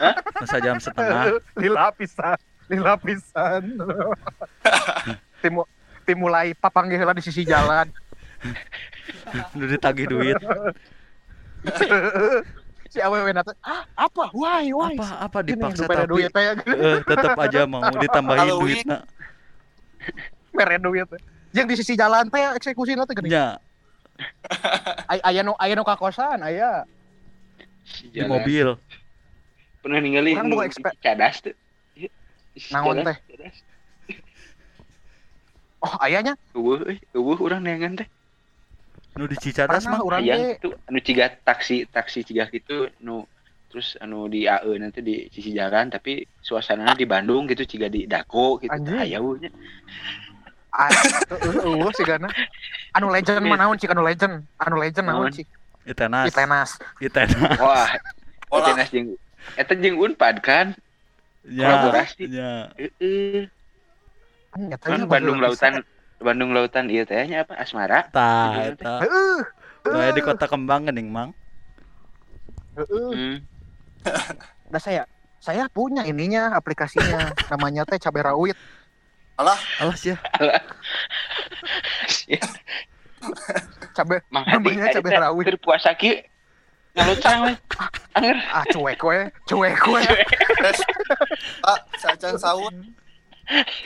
Anu 0.00 0.46
sajam 0.48 0.76
setengah 0.80 1.36
Lila 1.56 1.92
pisan, 1.92 2.40
lila 2.72 2.96
pisan. 2.96 3.76
Timu 5.44 5.68
timulai 6.08 6.56
papanggih 6.56 6.96
heula 6.96 7.12
di 7.12 7.24
sisi 7.24 7.44
jalan. 7.44 7.88
udah 9.54 9.68
ditagih 9.70 10.10
duit 10.10 10.34
si 12.92 13.00
awewe 13.00 13.32
nata, 13.32 13.56
ah 13.64 13.88
apa? 13.96 14.28
Why? 14.36 14.68
Why? 14.68 14.92
apa 14.92 15.08
apa 15.24 15.38
Gini, 15.40 15.56
dipaksa 15.56 15.88
dupere 15.88 15.96
tapi 15.98 16.10
duit 16.12 16.28
teh 16.28 16.44
eh, 16.68 16.98
tetap 17.02 17.32
aja 17.40 17.64
mau 17.64 17.80
ditambahin 18.04 18.40
Halloween. 18.44 18.84
duitnya 18.84 18.98
mere 20.56 20.76
duit. 20.76 21.08
Yang 21.56 21.66
di 21.66 21.74
sisi 21.80 21.96
jalan 21.96 22.28
teh 22.28 22.52
eksekusi 22.52 22.92
teh 22.92 23.14
gini. 23.16 23.32
nya 23.32 23.56
Ay- 25.08 25.24
Aya 25.24 25.40
nu 25.40 25.56
aya 25.56 25.72
nu 25.72 25.82
ka 25.82 25.96
kosan, 25.96 26.44
aya. 26.44 26.84
Si 27.82 28.12
di 28.12 28.20
jalan. 28.20 28.28
mobil 28.28 28.68
Pernah 29.80 29.98
ninggalin 29.98 30.36
Orang 30.36 30.52
boga 30.52 30.68
ekspe- 30.68 30.94
cadas 31.00 31.40
tuh. 31.40 31.56
Naon 32.70 33.00
jalan, 33.00 33.08
teh? 33.08 33.16
Oh, 35.82 35.96
ayahnya 35.98 36.38
Eueuh 36.54 36.78
euy, 36.86 36.96
eueuh 37.10 37.38
urang 37.40 37.64
neangan 37.64 37.98
teh. 37.98 38.08
Nu 39.12 39.28
di 39.28 39.36
Cicadas 39.36 39.84
mah 39.84 40.00
urang 40.00 40.24
Hayang 40.24 40.40
ge 40.40 40.56
itu 40.56 40.70
anu 40.88 40.98
ciga 41.04 41.28
taksi 41.44 41.84
taksi 41.84 42.24
ciga 42.24 42.48
gitu 42.48 42.88
nu 43.04 43.28
terus 43.68 43.96
anu 44.00 44.28
di 44.28 44.48
AE 44.48 44.72
nanti 44.80 45.00
di 45.04 45.28
sisi 45.28 45.52
jalan 45.52 45.92
tapi 45.92 46.24
suasananya 46.40 46.96
di 46.96 47.04
Bandung 47.04 47.44
gitu 47.48 47.64
ciga 47.68 47.92
di 47.92 48.08
Dako 48.08 48.60
gitu 48.60 48.72
Anjing. 48.72 48.96
hayaunya 48.96 49.50
Ah, 50.72 50.88
eueuh 51.44 51.92
sih 51.92 52.00
gana. 52.00 52.32
Anu 52.96 53.12
legend 53.12 53.44
mah 53.44 53.60
naon 53.60 53.76
cik 53.76 53.92
anu 53.92 54.00
legend? 54.08 54.48
Anu 54.56 54.80
legend 54.80 55.04
naon 55.04 55.28
cik? 55.28 55.44
Itenas 55.84 56.32
Itenas. 56.32 56.80
Itenas 56.96 57.60
wah 57.60 57.92
Olah. 58.48 58.72
Etenas 58.72 58.88
jeung 58.88 59.12
eta 59.60 59.76
jeung 59.76 60.00
Unpad 60.00 60.40
kan 60.40 60.72
ya 61.44 61.68
Kolaborasi. 61.68 62.24
ya 62.24 62.72
heeh 62.80 63.52
Eta 64.56 64.96
kan 64.96 65.04
Bandung. 65.04 65.44
Lautan 65.44 65.84
Bandung 66.22 66.54
Lautan 66.54 66.86
ieu 66.88 67.02
teh 67.04 67.26
nya 67.26 67.42
apa 67.44 67.58
Asmara 67.58 68.06
tah 68.08 68.54
eta 68.62 69.02
Heeh. 69.02 69.38
Nah, 69.82 70.14
di 70.14 70.22
kota 70.22 70.46
kembang 70.46 70.86
geuning 70.86 71.10
mang 71.10 71.30
Heeh. 72.78 73.10
hmm. 73.12 73.36
Dah 74.72 74.80
saya 74.80 75.02
saya 75.42 75.66
punya 75.68 76.06
ininya 76.06 76.54
aplikasinya 76.54 77.34
namanya 77.50 77.82
teh 77.82 77.98
cabai 77.98 78.22
rawit. 78.22 78.56
alas 79.82 80.02
ya 80.06 80.14
cabe 83.92 84.22
Mang 84.30 84.46
Hadi, 84.46 84.74
namanya 84.78 84.94
teh 84.94 85.02
rawit 85.02 85.44
keur 85.46 85.58
puasa 85.58 85.94
ki 85.94 86.22
ngalucang 86.92 87.48
we. 87.48 87.52
Anger. 88.12 88.36
ah 88.52 88.64
cuek 88.68 89.00
we 89.02 89.18
cuek 89.48 89.82
we 89.88 90.00
Pak, 91.62 91.80
sajan 91.98 92.36
sahur. 92.38 92.70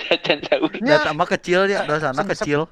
Jajan 0.07 0.39
sahur. 0.47 0.71
Ya. 0.79 1.01
Data 1.01 1.11
mah 1.13 1.29
kecil 1.29 1.67
ya, 1.67 1.83
dosana 1.85 2.23
kecil. 2.23 2.71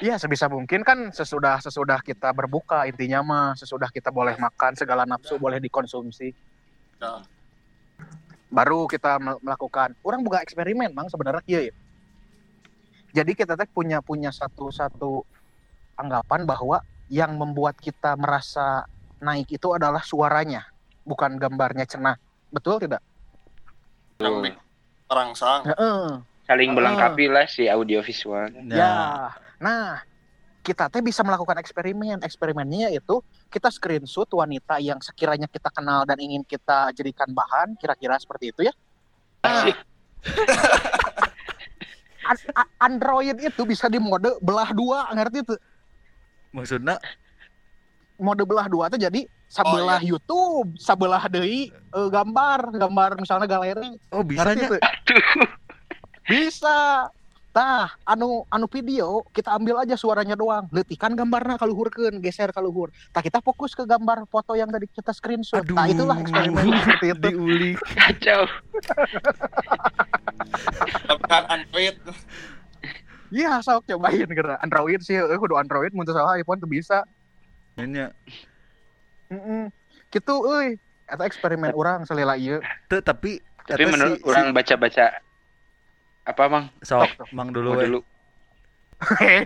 Iya 0.00 0.16
sebisa 0.16 0.48
mungkin 0.48 0.80
kan 0.80 1.12
sesudah 1.12 1.60
sesudah 1.60 2.00
kita 2.00 2.32
berbuka 2.32 2.88
intinya 2.88 3.20
mah 3.20 3.46
sesudah 3.52 3.92
kita 3.92 4.08
boleh 4.08 4.32
makan 4.40 4.72
segala 4.72 5.04
nafsu 5.04 5.36
boleh 5.36 5.60
dikonsumsi 5.60 6.32
baru 8.54 8.86
kita 8.86 9.18
mel- 9.18 9.42
melakukan 9.42 9.92
orang 10.06 10.22
buka 10.22 10.40
eksperimen 10.40 10.94
mang 10.94 11.10
sebenarnya 11.10 11.42
iya 11.44 11.60
ya. 11.68 11.74
jadi 13.20 13.32
kita 13.34 13.58
teh 13.58 13.68
punya 13.68 13.98
punya 13.98 14.30
satu 14.30 14.70
satu 14.70 15.26
anggapan 15.98 16.46
bahwa 16.46 16.80
yang 17.10 17.34
membuat 17.34 17.76
kita 17.76 18.14
merasa 18.14 18.86
naik 19.18 19.50
itu 19.52 19.74
adalah 19.74 20.00
suaranya 20.00 20.64
bukan 21.02 21.36
gambarnya 21.36 21.84
cenah 21.84 22.16
betul 22.54 22.78
tidak 22.78 23.02
bikin 24.16 24.56
terangsang. 25.14 25.62
Heeh. 25.70 26.02
Saling 26.44 26.70
Ah. 26.70 26.76
melengkapi 26.76 27.24
lah 27.30 27.46
si 27.46 27.70
audiovisual. 27.70 28.50
Ya. 28.68 29.30
Nah, 29.62 30.02
kita 30.60 30.90
teh 30.90 31.00
bisa 31.00 31.22
melakukan 31.22 31.56
eksperimen. 31.62 32.20
Eksperimennya 32.20 32.90
yaitu 32.90 33.22
kita 33.48 33.70
screenshot 33.70 34.26
wanita 34.28 34.82
yang 34.82 34.98
sekiranya 34.98 35.46
kita 35.46 35.70
kenal 35.70 36.02
dan 36.02 36.18
ingin 36.18 36.42
kita 36.42 36.90
jadikan 36.92 37.30
bahan, 37.30 37.78
kira-kira 37.78 38.18
seperti 38.18 38.50
itu 38.50 38.66
ya. 38.66 38.74
Nah, 39.44 39.70
Android 42.80 43.36
itu 43.36 43.62
bisa 43.68 43.86
di 43.88 44.00
mode 44.00 44.40
belah 44.40 44.72
dua, 44.72 45.12
ngerti 45.12 45.44
itu? 45.44 45.54
Maksudnya 46.56 46.96
Mode 48.14 48.46
belah 48.46 48.70
dua 48.70 48.86
itu 48.86 48.98
jadi 49.02 49.26
sebelah 49.50 49.98
YouTube, 49.98 50.78
sebelah 50.78 51.26
deui 51.26 51.70
eh, 51.70 52.08
gambar, 52.10 52.70
gambar 52.74 53.10
misalnya 53.18 53.46
galeri. 53.46 53.98
oh 54.14 54.22
bisa 54.22 54.46
Ngerti 54.46 54.58
nya. 54.58 54.66
itu? 54.70 54.76
Bisa. 56.24 56.76
Nah, 57.54 57.86
anu 58.02 58.42
anu 58.50 58.66
video 58.66 59.22
kita 59.30 59.54
ambil 59.54 59.78
aja 59.78 59.94
suaranya 59.94 60.34
doang. 60.34 60.66
Letikan 60.74 61.14
gambarnya 61.14 61.54
kaluhurkeun, 61.54 62.18
geser 62.18 62.50
kaluhur. 62.50 62.90
Nah, 63.14 63.22
kita 63.22 63.38
fokus 63.38 63.78
ke 63.78 63.86
gambar 63.86 64.26
foto 64.26 64.58
yang 64.58 64.70
tadi 64.70 64.90
kita 64.90 65.14
screenshot. 65.14 65.62
Nah, 65.70 65.86
Aduh. 65.86 65.94
itulah 65.94 66.16
eksperimen 66.18 66.66
seperti 66.82 67.06
itu. 67.14 67.18
Diulik. 67.30 67.78
Kacau. 67.94 68.42
Tapi 71.06 71.24
kan 71.30 71.44
Android. 71.46 71.94
Iya, 73.30 73.58
sok 73.62 73.86
cobain 73.86 74.30
kira. 74.30 74.58
Android 74.62 75.02
sih, 75.02 75.18
eh 75.18 75.38
kudu 75.38 75.54
Android 75.54 75.90
mun 75.94 76.06
teu 76.06 76.14
salah 76.14 76.34
iPhone 76.34 76.58
tuh 76.58 76.70
bisa. 76.70 77.02
Nya. 77.76 78.14
Heeh. 79.28 79.64
Gitu 80.08 80.34
euy. 80.40 80.78
Eta 81.04 81.22
eksperimen 81.22 81.72
orang 81.72 82.04
selila 82.04 82.34
ieu. 82.34 82.62
Tuh 82.86 83.00
tapi 83.00 83.42
Tapi 83.64 83.84
menurut 83.84 84.18
si- 84.18 84.24
orang 84.24 84.52
baca-baca 84.52 85.06
apa 86.22 86.42
mang 86.46 86.66
si, 86.78 86.86
sok 86.86 87.08
mang 87.30 87.48
dulu 87.48 87.74
we. 87.74 87.84
dulu 87.84 88.00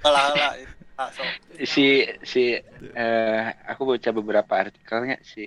Alah 0.00 0.22
alah. 0.32 0.52
Ah, 0.94 1.10
so. 1.10 1.22
si 1.62 2.02
si 2.24 2.58
eh 2.90 3.42
aku 3.64 3.86
baca 3.88 4.10
beberapa 4.12 4.52
artikelnya 4.58 5.22
si 5.22 5.46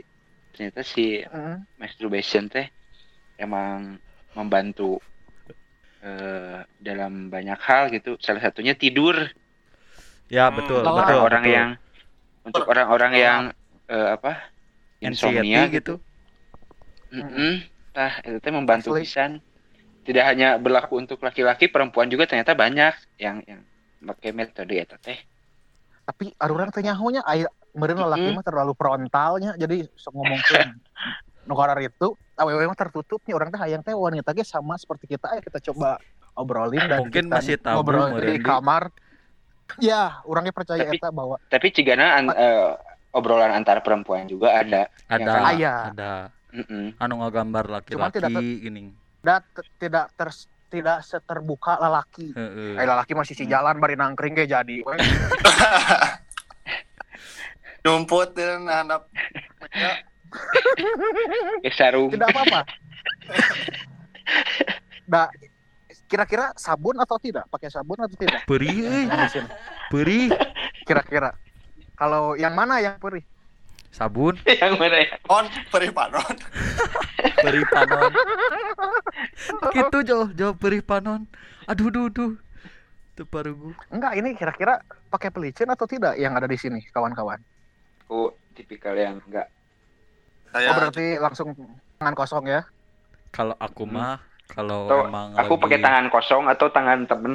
ternyata 0.50 0.80
si 0.82 1.20
Heeh. 1.20 1.56
masturbation 1.76 2.48
teh 2.48 2.72
emang 3.36 4.00
membantu 4.32 5.04
eh 6.00 6.64
dalam 6.78 7.28
banyak 7.28 7.60
hal 7.60 7.92
gitu 7.92 8.16
salah 8.18 8.40
satunya 8.42 8.72
tidur 8.74 9.16
Ya 10.28 10.48
Hmm. 10.48 10.56
betul, 10.56 10.80
Lelah. 10.80 11.04
betul. 11.04 11.04
orang-orang 11.20 11.44
betul. 11.44 11.52
yang 11.54 11.70
untuk 12.48 12.66
orang-orang 12.66 13.12
yang 13.16 13.42
eh, 13.90 14.10
apa 14.18 14.52
insomnia 15.02 15.68
gitu 15.70 15.98
gitu. 15.98 17.22
Nah, 17.92 18.12
itu 18.24 18.38
teh 18.40 18.54
membantu 18.54 18.96
Asli. 18.96 19.04
pisan. 19.04 19.44
Tidak 20.02 20.24
hanya 20.26 20.58
berlaku 20.58 20.98
untuk 20.98 21.22
laki-laki, 21.22 21.70
perempuan 21.70 22.10
juga 22.10 22.26
ternyata 22.26 22.58
banyak 22.58 23.22
yang 23.22 23.46
yang 23.46 23.62
pakai 24.02 24.34
metode 24.34 24.74
eta 24.74 24.98
teh. 24.98 25.20
Tapi 26.08 26.34
arurang 26.42 26.74
teh 26.74 26.82
nyahonya 26.82 27.22
aya 27.22 27.46
meureun 27.76 28.04
lalaki 28.04 28.28
Mm-mm. 28.28 28.38
mah 28.42 28.46
terlalu 28.46 28.74
frontalnya 28.76 29.56
jadi 29.56 29.88
sok 29.96 30.12
ngomongkeun 30.12 30.70
negara 31.48 31.80
itu 31.80 32.08
awewe 32.36 32.68
mah 32.68 32.78
tertutupnya 32.78 33.34
orang 33.34 33.50
teh 33.50 33.60
hayang 33.60 33.82
teh 33.84 33.96
wanita 33.96 34.36
ge 34.36 34.44
sama 34.44 34.76
seperti 34.76 35.16
kita 35.16 35.32
ayo 35.32 35.42
kita 35.42 35.60
coba 35.72 35.98
obrolin 36.36 36.84
dan 36.88 37.08
Mungkin 37.08 37.32
kita 37.32 37.38
masih 37.40 37.56
tabu, 37.60 37.82
ngobrol 37.82 38.20
Di. 38.20 38.40
kamar 38.44 38.92
ya 39.78 40.20
orangnya 40.24 40.52
percaya 40.52 40.84
Tapi- 40.84 40.98
eta 40.98 41.10
bahwa 41.10 41.38
Tapi 41.46 41.68
cigana 41.70 42.18
an- 42.18 42.34
eh, 42.34 42.76
obrolan 43.12 43.52
antar 43.52 43.80
perempuan 43.80 44.26
juga 44.26 44.56
ada. 44.56 44.88
Ada, 45.06 45.24
kan? 45.26 45.44
Aya. 45.48 45.74
ada. 45.90 46.14
Mm-mm. 46.52 46.96
Anu 46.98 47.14
ngagambar 47.18 47.64
Cuman 47.88 48.10
tidak 48.10 48.28
laki-laki 48.28 48.60
gini. 48.62 48.82
da- 49.20 49.40
t- 49.42 49.68
tidak 49.78 50.12
ter 50.14 50.30
tidak 50.68 51.00
seterbuka 51.02 51.76
lelaki 51.78 52.32
Heeh. 52.32 52.76
eh 52.76 52.86
lelaki 52.86 53.12
masih 53.12 53.36
si 53.36 53.44
jalan 53.46 53.76
bari 53.78 53.94
nangkring 53.94 54.32
ge 54.34 54.48
jadi 54.48 54.84
dan 58.34 58.64
handap. 58.66 59.08
Ya, 59.70 59.94
Eh, 61.62 61.72
sarung. 61.72 62.08
tidak 62.10 62.32
apa-apa 62.32 62.64
da 65.06 65.28
kira-kira 66.12 66.52
sabun 66.60 67.00
atau 67.00 67.16
tidak 67.16 67.48
pakai 67.48 67.72
sabun 67.72 67.96
atau 68.04 68.16
tidak 68.20 68.44
Perih 68.44 69.08
sini. 69.32 69.48
perih. 69.88 70.28
kira-kira 70.84 71.32
kalau 71.96 72.36
yang 72.36 72.52
mana 72.52 72.84
yang 72.84 73.00
perih 73.00 73.24
Sabun, 73.92 74.40
yang 74.64 74.80
mana 74.80 75.04
ya? 75.04 75.16
on 75.28 75.48
perih 75.68 75.92
panon. 75.92 76.36
perih 77.44 77.68
panon. 77.68 78.12
gitu 79.76 79.98
jo, 80.08 80.18
jo 80.32 80.48
perih 80.56 80.80
panon. 80.80 81.28
Aduh, 81.68 81.92
duh, 81.92 82.08
duh. 82.08 82.34
Tuh 83.12 83.28
parugu. 83.28 83.76
Enggak, 83.92 84.16
ini 84.16 84.32
kira-kira 84.32 84.80
pakai 85.12 85.28
pelicin 85.28 85.68
atau 85.68 85.84
tidak 85.84 86.16
yang 86.16 86.32
ada 86.32 86.48
di 86.48 86.56
sini, 86.56 86.80
kawan-kawan? 86.96 87.44
Aku 88.08 88.32
tipikal 88.56 88.96
yang 88.96 89.20
enggak. 89.28 89.52
Saya 90.52 90.72
Oh, 90.72 90.76
berarti 90.80 91.20
langsung 91.20 91.52
tangan 92.00 92.16
kosong 92.16 92.48
ya? 92.48 92.62
Kalau 93.32 93.56
aku 93.60 93.84
Hmm. 93.84 93.96
mah 93.96 94.20
kalau 94.52 94.86
Atau 94.86 95.00
emang 95.06 95.28
aku 95.34 95.54
lagi- 95.54 95.64
pakai 95.64 95.80
tangan 95.80 96.06
kosong 96.08 96.44
atau 96.46 96.68
tangan 96.68 97.00
temen. 97.06 97.34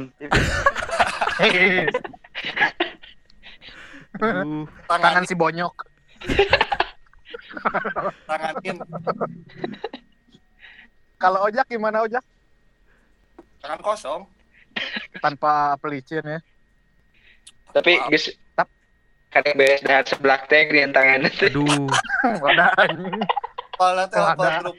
Aduh, 4.17 4.64
tangan 4.87 5.03
tangan 5.03 5.25
si 5.25 5.35
bonyok. 5.35 5.75
tanganin 8.27 8.77
Kalau 11.17 11.45
ojak 11.45 11.64
gimana 11.67 12.01
ojak? 12.01 12.25
tangan 13.59 13.81
kosong. 13.81 14.23
Tanpa 15.19 15.75
pelicin 15.77 16.21
ya? 16.23 16.41
Tapi 17.73 17.97
Maaf. 17.99 18.09
guys, 18.09 18.27
kadang 19.31 19.57
beres 19.57 19.81
dengan 19.81 20.05
sebelah 20.05 20.41
teh 20.45 20.64
di 20.64 20.85
tangan 20.87 21.25
aduh. 21.25 21.89
Wadah. 22.45 22.69
Kalau 23.75 24.05
teh 24.07 24.17
Oh, 24.17 24.29
apa 24.29 24.73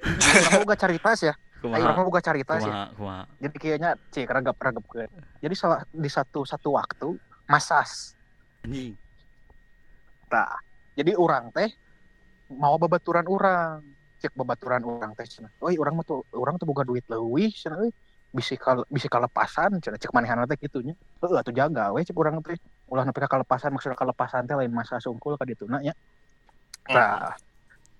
Kamu 0.00 0.64
buka 0.64 0.76
caritas 0.76 1.18
ya? 1.20 1.34
Ayo, 1.60 1.76
Kumaha? 1.76 1.92
kamu 1.92 2.06
buka 2.08 2.22
caritas 2.24 2.60
ya? 2.64 2.88
Kumaha? 2.96 3.24
Jadi 3.36 3.56
kayaknya 3.60 3.90
cik 4.08 4.28
ragap 4.32 4.56
ragap 4.56 4.84
ke. 4.88 5.04
Jadi 5.44 5.54
salah 5.54 5.84
di 5.92 6.08
satu 6.08 6.44
satu 6.48 6.72
waktu 6.72 7.20
masas. 7.44 8.16
Anjing. 8.64 8.96
Nah, 10.30 10.56
jadi 10.96 11.12
orang 11.16 11.52
teh 11.52 11.68
mau 12.48 12.80
babaturan 12.80 13.26
orang 13.28 13.84
cek 14.20 14.32
babaturan 14.32 14.80
orang 14.84 15.12
teh 15.12 15.28
cenah. 15.28 15.52
Oi, 15.60 15.76
orang 15.76 16.00
mah 16.00 16.04
tuh 16.08 16.24
orang 16.32 16.56
tuh 16.56 16.64
boga 16.64 16.84
duit 16.88 17.04
leuwih 17.08 17.52
cenah 17.52 17.84
euy. 17.84 17.92
Bisi 18.30 18.54
kal 18.54 18.86
bisi 18.86 19.10
kalepasan 19.10 19.82
cenah 19.84 19.98
cek 20.00 20.14
manehana 20.16 20.48
teh 20.48 20.56
kitunya. 20.56 20.96
Heuh 21.20 21.36
atuh 21.36 21.52
jaga 21.52 21.92
we 21.92 22.06
cek 22.06 22.16
urang 22.16 22.40
teh. 22.40 22.56
Ulah 22.88 23.04
nepi 23.04 23.20
ka 23.20 23.28
kalepasan 23.28 23.74
maksudna 23.76 23.98
kalepasan 23.98 24.48
teh 24.48 24.56
lain 24.56 24.72
masa 24.72 24.96
sungkul 24.96 25.36
ka 25.36 25.44
dituna 25.44 25.82
nya. 25.84 25.92
Nah, 26.88 27.36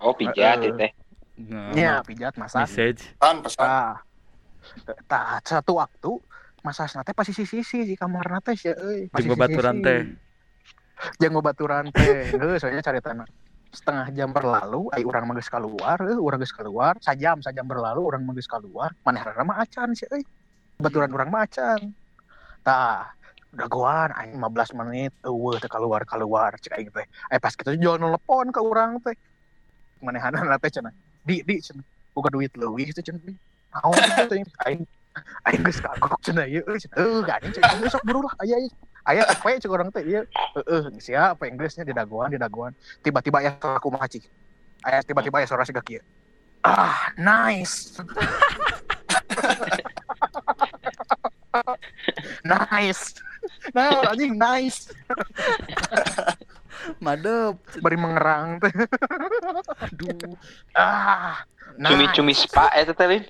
Oh, 0.00 0.16
pijat 0.16 0.64
itu 0.64 0.72
teh. 0.80 0.90
Nah, 1.48 1.72
nya 1.72 1.92
pijat 2.04 2.36
masas. 2.36 2.68
message. 2.68 3.16
pesan 3.16 3.36
pesan. 3.40 3.64
Nah, 3.64 3.96
tah 5.08 5.40
satu 5.40 5.80
waktu 5.80 6.12
masas 6.60 6.92
teh 6.92 7.14
pasti 7.16 7.32
sisi-sisi 7.32 7.88
di 7.88 7.94
kamar 7.96 8.44
sia 8.52 8.76
euy. 8.76 9.08
Jeung 9.16 9.32
babaturan 9.32 9.80
teh. 9.80 10.00
Jeung 11.16 11.34
babaturan 11.40 11.84
teh. 11.88 12.36
Heuh 12.36 12.60
soalnya 12.60 12.84
cari 12.84 13.00
tanah 13.00 13.24
setengah 13.70 14.10
jam 14.12 14.34
berlalu 14.34 14.90
ai 14.90 15.06
urang 15.06 15.30
mah 15.30 15.38
geus 15.38 15.46
keluar 15.46 15.94
eh 16.02 16.18
urang 16.18 16.42
geus 16.42 16.50
keluar 16.50 16.98
sajam 16.98 17.38
sajam 17.38 17.62
berlalu 17.70 18.02
urang 18.02 18.26
mah 18.26 18.34
geus 18.34 18.50
keluar 18.50 18.90
manehna 19.06 19.46
mah 19.46 19.62
acan 19.62 19.94
sih 19.94 20.10
euy 20.10 20.26
baturan 20.82 21.06
urang 21.14 21.30
mah 21.30 21.46
acan 21.46 21.94
tah 22.66 23.14
udah 23.54 23.68
goan 23.70 24.10
aing 24.18 24.34
15 24.42 24.74
menit 24.74 25.14
eueuh 25.22 25.62
teh 25.62 25.70
keluar 25.70 26.02
keluar 26.02 26.58
cek 26.58 26.82
aing 26.82 26.90
teh 26.90 27.06
ai 27.30 27.38
pas 27.38 27.54
kitu 27.54 27.78
jual 27.78 27.94
telepon 27.94 28.50
ke 28.50 28.58
urang 28.58 28.98
teh 29.06 29.14
manehna 30.02 30.58
teh 30.58 30.70
cenah 30.74 30.90
di 31.24 31.44
di 31.44 31.56
boga 32.14 32.28
duit 32.32 32.52
leuwih 32.56 32.88
itu 32.90 33.00
cenah 33.00 33.20
naon 33.70 33.94
itu 33.94 34.24
teh 34.26 34.40
aing 34.66 34.82
aing 35.46 35.62
geus 35.62 35.78
kagok 35.78 36.20
cenah 36.24 36.46
ieu 36.46 36.62
euy 36.66 36.78
cenah 36.80 36.96
eueuh 36.98 37.22
anjing 37.26 37.52
cek 37.54 37.62
geus 37.78 37.92
sok 37.94 38.04
buru 38.06 38.26
lah 38.26 38.34
aya 38.42 38.56
aya 38.58 38.70
aya 39.06 39.22
capek 39.30 39.62
cek 39.62 39.70
urang 39.70 39.90
teh 39.94 40.02
ieu 40.02 40.22
heeh 40.26 40.82
sia 40.98 41.32
apa 41.34 41.46
Inggrisnya 41.46 41.86
di 41.86 41.94
daguan 41.94 42.30
di 42.30 42.38
daguan. 42.38 42.74
Tiba-tiba 43.00 43.38
ya 43.42 43.52
aku 43.58 43.88
mah 43.94 44.06
cik. 44.10 44.26
Aya 44.86 45.04
tiba-tiba 45.06 45.44
ya 45.44 45.46
suara 45.46 45.62
siga 45.62 45.82
kieu 45.84 46.02
ah 46.64 47.12
nice. 47.16 47.96
Nice. 52.44 53.20
Nah 53.74 54.10
anjing 54.10 54.36
nice 54.38 54.88
Madep. 56.98 57.56
bari 57.84 57.96
mengerang 57.96 58.60
teh 58.60 58.72
Aduh. 59.84 60.36
ah 60.74 61.40
nice. 61.76 61.90
Cumi-cumi 61.92 62.32
spa 62.32 62.72
eta 62.74 62.92
teh 62.96 63.06
Lin. 63.06 63.22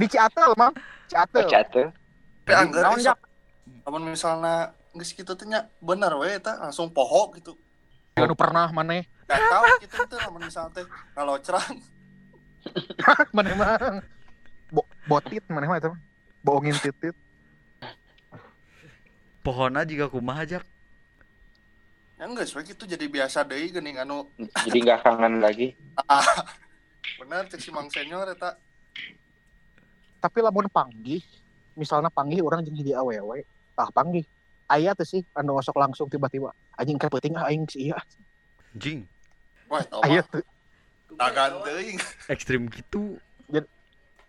di 0.00 0.06
Ciatel 0.06 0.52
mang 0.56 0.74
Ciatel 1.08 1.44
Cate. 1.48 1.82
Tapi 2.44 2.54
anggar 2.56 2.82
naon 2.92 3.00
jak 3.00 3.18
misalnya 4.06 4.74
geus 4.94 5.14
kitu 5.14 5.32
teh 5.34 5.46
nya 5.46 5.66
bener 5.80 6.14
we 6.18 6.34
eta 6.34 6.58
langsung 6.60 6.90
poho 6.90 7.30
gitu. 7.34 7.54
anu 8.18 8.36
pernah 8.36 8.68
maneh 8.74 9.06
Gak 9.30 9.38
tahu 9.38 9.64
gitu 9.86 9.96
teh 10.10 10.18
namun 10.20 10.40
misalnya 10.44 10.70
teh 10.76 10.84
kalau 11.14 11.34
cerang 11.40 11.78
maneh 13.32 13.54
mah 13.56 14.02
Bo 14.70 14.86
botit 15.08 15.42
maneh 15.50 15.66
mah 15.66 15.78
eta 15.80 15.90
mah. 15.90 16.00
bohongin 16.44 16.76
titit 16.78 17.14
Pohona 19.40 19.88
juga 19.88 20.12
kumaha 20.12 20.44
jak. 20.44 20.68
Ya 22.20 22.28
geus 22.28 22.52
we 22.52 22.60
gitu 22.68 22.84
jadi 22.84 23.08
biasa 23.08 23.48
deui 23.48 23.72
geuning 23.72 23.96
anu 23.96 24.28
Jadi 24.36 24.78
nggak 24.84 25.00
kangen 25.00 25.40
lagi. 25.40 25.72
ah, 26.04 26.20
bener 27.18 27.48
cek 27.48 27.56
si 27.56 27.72
Mang 27.72 27.88
Senior 27.88 28.28
eta 28.28 28.60
tapi 30.20 30.44
lamun 30.44 30.68
panggih 30.68 31.24
misalnya 31.72 32.12
panggih 32.12 32.44
orang 32.44 32.60
jeung 32.60 32.76
hiji 32.76 32.92
awewe 32.92 33.40
tah 33.72 33.88
panggih 33.88 34.28
aya 34.68 34.92
tuh 34.92 35.08
sih 35.08 35.24
anu 35.32 35.56
osok 35.56 35.80
langsung 35.80 36.12
tiba-tiba 36.12 36.52
anjing 36.76 37.00
ka 37.00 37.08
penting 37.08 37.40
ah 37.40 37.48
aing 37.48 37.64
sih 37.64 37.88
iya 37.88 37.96
Jing. 38.76 39.08
wah 39.72 39.80
tau 39.88 40.04
aya 40.04 40.20
mah 40.20 40.28
tuh 40.28 40.44
tagan 41.16 41.52
teuing 41.64 41.96
Ekstrim 42.28 42.68
gitu. 42.68 43.16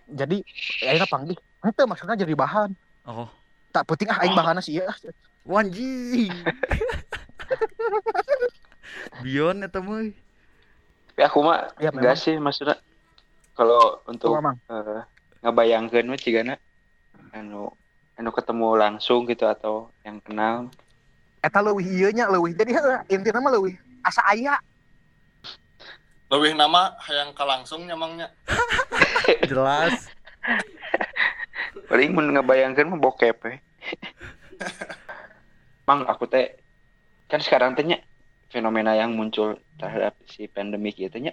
jadi 0.08 0.40
akhirnya 0.88 1.08
panggih 1.12 1.38
itu 1.40 1.82
maksudnya 1.84 2.16
jadi 2.16 2.34
bahan 2.40 2.72
Oh. 3.04 3.28
tak 3.76 3.84
penting 3.84 4.08
ah 4.14 4.24
aing 4.24 4.32
bahanna 4.32 4.64
sih 4.64 4.80
iya 4.80 4.88
Wanjing. 5.44 6.30
Bion 9.24 9.64
eta 9.64 9.80
mah. 9.80 10.08
Tapi 11.12 11.22
aku 11.28 11.38
mah 11.44 11.72
ya 11.78 11.92
enggak 11.92 12.18
sih 12.18 12.40
maksudnya 12.40 12.80
kalau 13.54 14.00
untuk 14.08 14.40
memang 14.40 14.58
eh, 14.72 15.04
ngebayangkeun 15.44 16.08
mah 16.08 16.20
cigana 16.20 16.56
anu 17.36 17.72
anu 18.16 18.30
ketemu 18.32 18.68
langsung 18.80 19.28
gitu 19.28 19.46
atau 19.48 19.92
yang 20.08 20.20
kenal. 20.24 20.72
Eta 21.42 21.60
leuwih 21.60 21.86
ieu 21.86 22.10
nya 22.14 22.30
leuwih. 22.30 22.54
Jadi 22.54 22.78
heuh, 22.78 23.02
intina 23.10 23.42
mah 23.42 23.52
leuwih. 23.52 23.76
Asa 24.06 24.22
aya. 24.30 24.56
Lebih 26.32 26.56
nama 26.56 26.96
hayang 27.04 27.36
ka 27.36 27.44
langsung 27.44 27.84
nyamangnya 27.84 28.32
Jelas. 29.52 30.08
paling 31.92 32.16
mun 32.16 32.32
ngebayangkeun 32.32 32.88
mah 32.88 33.02
bokep 33.04 33.36
we. 33.44 33.60
Mang 35.88 36.08
aku 36.08 36.24
teh 36.32 36.61
kan 37.32 37.40
sekarang 37.40 37.80
teh 37.80 37.88
nya 37.88 38.04
fenomena 38.52 38.92
yang 39.00 39.16
muncul 39.16 39.56
terhadap 39.80 40.20
si 40.28 40.52
pandemik 40.52 41.00
itu 41.00 41.16
nya 41.24 41.32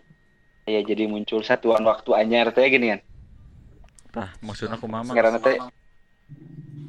ya 0.71 0.79
jadi 0.87 1.11
muncul 1.11 1.43
satuan 1.43 1.83
waktu 1.83 2.15
anyar 2.15 2.55
teh 2.55 2.63
gini 2.71 2.95
kan 2.95 3.01
Tah, 4.09 4.31
maksudnya 4.41 4.79
kumaha 4.79 5.03
mah? 5.05 5.13
sekarang 5.13 5.35
teh 5.43 5.57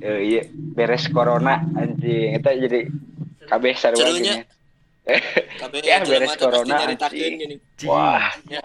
eh, 0.06 0.20
iya 0.24 0.42
beres 0.78 1.10
corona 1.10 1.66
anjing 1.76 2.38
itu 2.38 2.50
jadi 2.70 2.80
kabeh 3.50 3.74
sarua 3.76 4.06
Cerunya. 4.14 4.46
gini 4.46 4.58
Kabeh 5.62 5.80
Ya, 5.82 6.06
beres 6.06 6.38
corona, 6.38 6.76
anjing. 6.86 7.58
wah 7.90 8.30
Ya. 8.46 8.62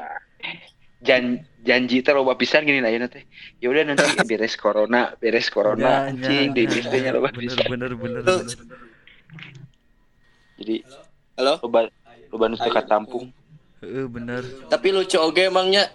jan 1.04 1.40
janji 1.64 2.04
teh 2.04 2.12
loba 2.12 2.36
pisan 2.36 2.68
gini 2.68 2.84
lah 2.84 2.92
ya 2.92 3.08
teh 3.08 3.24
ya 3.64 3.66
udah 3.72 3.82
nanti 3.88 4.04
beres 4.28 4.54
corona 4.60 5.16
beres 5.16 5.48
corona 5.48 6.04
Ya, 6.04 6.12
anjing 6.12 6.52
ya, 6.52 6.56
di 6.56 6.62
ya, 6.64 6.68
listrenya 6.68 7.10
loba 7.16 7.32
Bener 7.32 7.40
pisan 7.40 7.64
bener 7.72 7.90
bener 7.96 8.20
bener. 8.22 8.56
Jadi 10.56 10.76
Halo? 11.34 11.58
loba 12.30 12.44
nu 12.46 12.56
teu 12.56 12.70
katampung 12.70 13.30
Heeh, 13.78 14.08
bener. 14.08 14.40
Tapi 14.66 14.88
lucu 14.90 15.18
oge 15.18 15.44
emangnya 15.44 15.92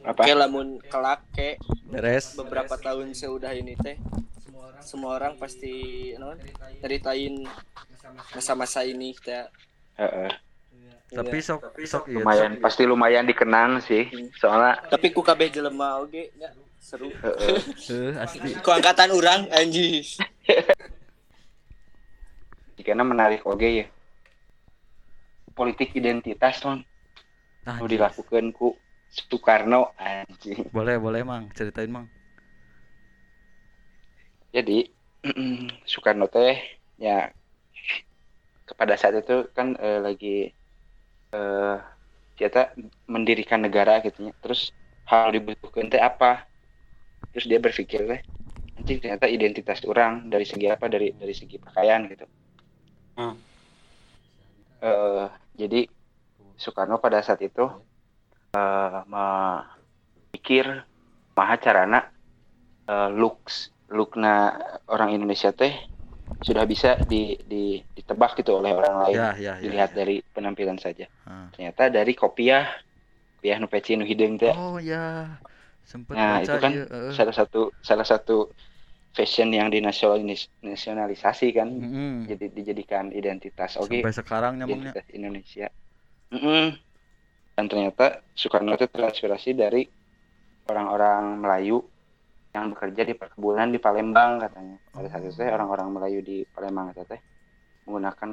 apa 0.00 0.24
kayak 0.24 0.38
lamun 0.40 0.78
kelak 0.86 1.20
ke 1.34 1.58
Beres. 1.84 2.32
beberapa 2.32 2.78
tahun 2.78 3.12
seudah 3.12 3.50
ini 3.50 3.74
teh 3.74 3.98
semua 4.80 5.18
orang 5.18 5.34
pasti 5.34 5.74
non 6.16 6.38
ceritain 6.78 7.44
masa-masa 8.30 8.80
ini 8.80 9.12
teh 9.16 9.44
Heeh. 9.96 10.30
Tapi 11.10 11.42
sok 11.42 11.74
sok 11.82 12.06
iya. 12.06 12.14
lumayan 12.16 12.52
sok- 12.54 12.62
pasti 12.62 12.82
lumayan 12.86 13.26
dikenang 13.26 13.82
sih 13.82 14.06
soalnya 14.38 14.78
tapi 14.86 15.10
ku 15.10 15.20
kabeh 15.20 15.50
jelema 15.50 15.98
oge 15.98 16.30
nya 16.38 16.54
seru 16.78 17.10
heeh. 17.10 17.58
Heeh, 17.90 18.12
asli. 18.16 18.54
ku 18.62 18.70
angkatan 18.70 19.10
urang 19.10 19.50
anjis 19.50 20.14
karena 22.86 23.04
menarik 23.06 23.44
oke 23.46 23.68
ya. 23.68 23.86
Politik 25.54 25.92
identitas 25.96 26.64
non 26.64 26.80
Nah, 27.60 27.76
dilakukan 27.84 28.56
ku 28.56 28.72
Soekarno 29.10 29.92
anjing. 30.00 30.64
Boleh 30.72 30.96
boleh 30.96 31.20
mang. 31.26 31.44
Ceritain 31.52 31.92
mang. 31.92 32.06
jadi 34.50 34.90
Soekarno 35.90 36.26
teh 36.26 36.58
ya 36.98 37.30
pada 38.78 38.94
saat 38.94 39.14
itu 39.22 39.50
kan 39.56 39.74
eh, 39.78 40.00
lagi 40.02 40.34
eh 41.34 41.76
kita 42.38 42.72
mendirikan 43.06 43.60
negara 43.62 44.00
gitu 44.02 44.30
ya 44.30 44.32
terus 44.42 44.72
hal 45.06 45.30
dibutuhkan 45.34 45.86
teh 45.92 46.00
apa? 46.02 46.46
Terus 47.30 47.46
dia 47.46 47.58
berpikir 47.62 48.00
teh 48.10 48.20
anjing 48.78 48.98
ternyata 49.02 49.26
identitas 49.30 49.78
orang 49.86 50.26
dari 50.32 50.46
segi 50.46 50.66
apa? 50.70 50.86
Dari 50.90 51.14
dari 51.14 51.34
segi 51.36 51.56
pakaian 51.60 52.06
gitu 52.10 52.26
Hmm. 53.16 53.36
Eh, 54.82 55.24
jadi 55.60 55.76
Soekarno 56.62 56.96
pada 57.04 57.18
saat 57.26 57.40
itu 57.48 57.62
eh 58.56 58.98
memikir 59.14 60.66
maha 61.38 61.56
carana 61.64 61.98
eh, 62.90 63.08
looks 63.20 63.54
lookna 63.96 64.28
orang 64.94 65.10
Indonesia 65.16 65.50
teh 65.60 65.74
sudah 66.46 66.64
bisa 66.72 66.88
di, 67.10 67.16
di, 67.50 67.56
ditebak 67.96 68.30
gitu 68.40 68.50
oleh 68.60 68.72
orang 68.80 68.96
lain 69.04 69.18
Ya 69.18 69.26
ya 69.36 69.54
ya. 69.60 69.60
dilihat 69.62 69.90
dari 69.98 70.14
penampilan 70.34 70.78
saja 70.84 71.04
Ah. 71.26 71.48
ternyata 71.52 71.82
dari 71.96 72.12
kopiah 72.22 72.64
kopiah 73.36 73.56
nu 73.62 73.68
peci 73.72 73.92
nu 73.98 74.04
hideung 74.10 74.36
teh 74.42 74.54
Oh 74.56 74.78
ya. 74.78 75.40
Sempet 75.84 76.16
Nah, 76.16 76.30
baca 76.30 76.42
itu 76.46 76.56
kan 76.64 76.72
iya, 76.72 76.82
heeh. 76.92 77.14
salah 77.16 77.34
satu 77.38 77.58
salah 77.88 78.06
satu 78.12 78.32
fashion 79.10 79.50
yang 79.50 79.68
dinasionalisasi 79.68 81.46
kan 81.56 81.68
Mm-mm. 81.68 82.30
jadi 82.30 82.46
dijadikan 82.50 83.10
identitas 83.10 83.74
oke 83.76 83.90
Sampai 83.90 84.14
sekarang 84.14 84.52
nyamangnya. 84.58 84.94
identitas 84.94 85.06
Indonesia 85.10 85.66
Mm-mm. 86.30 86.66
dan 87.58 87.64
ternyata 87.66 88.04
Soekarno 88.34 88.74
itu 88.78 88.86
terinspirasi 88.86 89.50
dari 89.58 89.82
orang-orang 90.70 91.42
Melayu 91.42 91.82
yang 92.50 92.74
bekerja 92.74 93.02
di 93.06 93.14
perkebunan 93.14 93.70
di 93.70 93.78
Palembang 93.78 94.42
katanya 94.42 94.76
pada 94.90 95.06
saat 95.06 95.22
itu 95.26 95.34
teh 95.38 95.50
orang-orang 95.50 95.88
Melayu 95.94 96.18
di 96.22 96.42
Palembang 96.50 96.90
itu 96.90 97.02
teh 97.06 97.20
menggunakan 97.86 98.28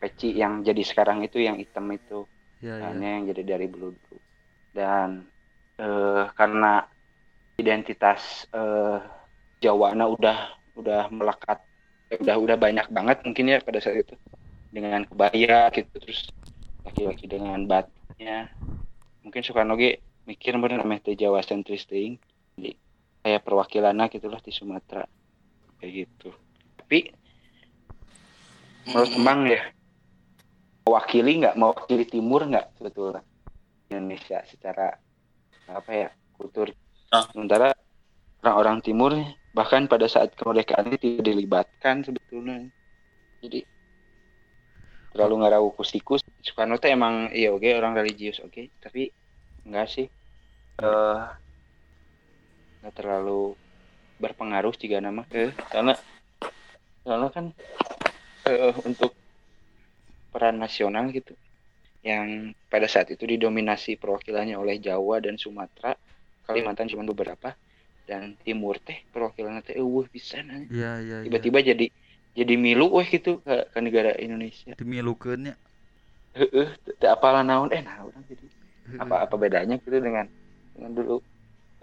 peci 0.00 0.34
yang 0.34 0.62
jadi 0.62 0.82
sekarang 0.82 1.22
itu 1.22 1.38
yang 1.42 1.58
hitam 1.58 1.86
itu 1.90 2.26
Ya 2.60 2.76
ya. 2.76 2.92
hanya 2.92 3.08
yang 3.18 3.24
jadi 3.32 3.42
dari 3.56 3.66
bulu 3.72 3.96
dulu 3.96 4.16
dan 4.76 5.08
eh, 5.80 6.24
karena 6.36 6.84
identitas 7.56 8.46
eh, 8.52 8.98
Jawana 9.60 10.08
udah 10.08 10.56
udah 10.74 11.12
melekat 11.12 11.60
udah 12.10 12.36
udah 12.40 12.56
banyak 12.58 12.90
banget 12.90 13.22
mungkin 13.22 13.52
ya 13.52 13.58
pada 13.62 13.78
saat 13.78 14.02
itu. 14.02 14.16
Dengan 14.70 15.06
kebaya 15.06 15.70
gitu 15.74 15.94
terus 16.00 16.30
laki-laki 16.82 17.28
dengan 17.28 17.68
batnya. 17.68 18.50
Mungkin 19.22 19.44
Soekarno 19.44 19.76
ge 19.76 20.00
mikir 20.24 20.56
bener 20.56 20.82
teh 21.02 21.16
Jawa 21.16 21.42
sentris 21.44 21.84
teuing 21.84 22.16
jadi 22.56 22.76
kayak 23.24 23.42
perwakilannya 23.44 24.08
gitulah 24.08 24.40
di 24.40 24.52
Sumatera. 24.52 25.04
Kayak 25.80 25.92
gitu. 26.06 26.30
Tapi 26.80 26.98
menurut 28.88 29.12
Emang 29.12 29.40
ya 29.46 29.62
mewakili 30.88 31.32
nggak? 31.44 31.54
Mewakili 31.54 32.04
timur 32.08 32.42
nggak 32.48 32.80
sebetulnya? 32.80 33.22
Indonesia 33.90 34.42
secara 34.46 34.94
apa 35.70 35.90
ya 35.92 36.08
kultur. 36.34 36.70
Ah. 37.10 37.26
sementara 37.34 37.74
orang-orang 38.46 38.78
timur 38.86 39.18
bahkan 39.50 39.90
pada 39.90 40.06
saat 40.06 40.34
kemerdekaan 40.38 40.94
tidak 40.94 41.24
dilibatkan 41.26 42.06
sebetulnya. 42.06 42.70
Jadi 43.42 43.66
terlalu 45.10 45.34
ngarau 45.42 45.74
kusikus. 45.74 46.22
Soekarno 46.40 46.78
teh 46.78 46.94
emang 46.94 47.34
iya 47.34 47.50
oke 47.50 47.66
orang 47.74 47.98
religius 47.98 48.38
oke. 48.40 48.70
Tapi 48.78 49.10
enggak 49.66 49.88
sih. 49.90 50.06
Eh 50.80 51.20
nggak 52.80 52.94
terlalu 52.96 53.54
berpengaruh 54.16 54.72
jika 54.78 55.02
nama. 55.02 55.26
Eh, 55.32 55.52
karena 55.68 55.92
karena 57.04 57.28
kan 57.32 57.46
eh, 58.46 58.74
untuk 58.86 59.12
peran 60.30 60.62
nasional 60.62 61.10
gitu 61.10 61.34
yang 62.00 62.56
pada 62.70 62.88
saat 62.88 63.12
itu 63.12 63.28
didominasi 63.28 64.00
perwakilannya 64.00 64.56
oleh 64.56 64.80
Jawa 64.80 65.20
dan 65.20 65.36
Sumatera 65.36 65.92
Kalimantan 66.48 66.88
cuma 66.88 67.04
beberapa 67.04 67.52
dan 68.10 68.34
Timur 68.42 68.74
teh 68.82 69.06
perwakilannya 69.14 69.62
teh 69.62 69.78
eueuh 69.78 70.10
pisan 70.10 70.50
anjing. 70.50 70.74
Iya 70.74 70.92
iya. 70.98 71.16
iya. 71.22 71.26
tiba-tiba 71.30 71.62
jadi 71.62 71.86
jadi 72.34 72.54
milu 72.58 72.90
weh 72.90 73.06
gitu 73.06 73.38
ke, 73.46 73.70
ke 73.70 73.78
negara 73.78 74.18
Indonesia 74.18 74.74
dimilukeun 74.74 75.50
nya. 75.50 75.54
heeh 76.34 76.74
teu 76.98 77.10
apalah 77.10 77.46
naon 77.46 77.70
eh 77.70 77.82
nah 77.82 78.02
orang 78.02 78.22
jadi 78.26 78.46
apa 78.98 79.30
apa 79.30 79.34
bedanya 79.38 79.78
gitu 79.78 80.02
dengan 80.02 80.26
dengan 80.74 80.90
dulu 80.94 81.16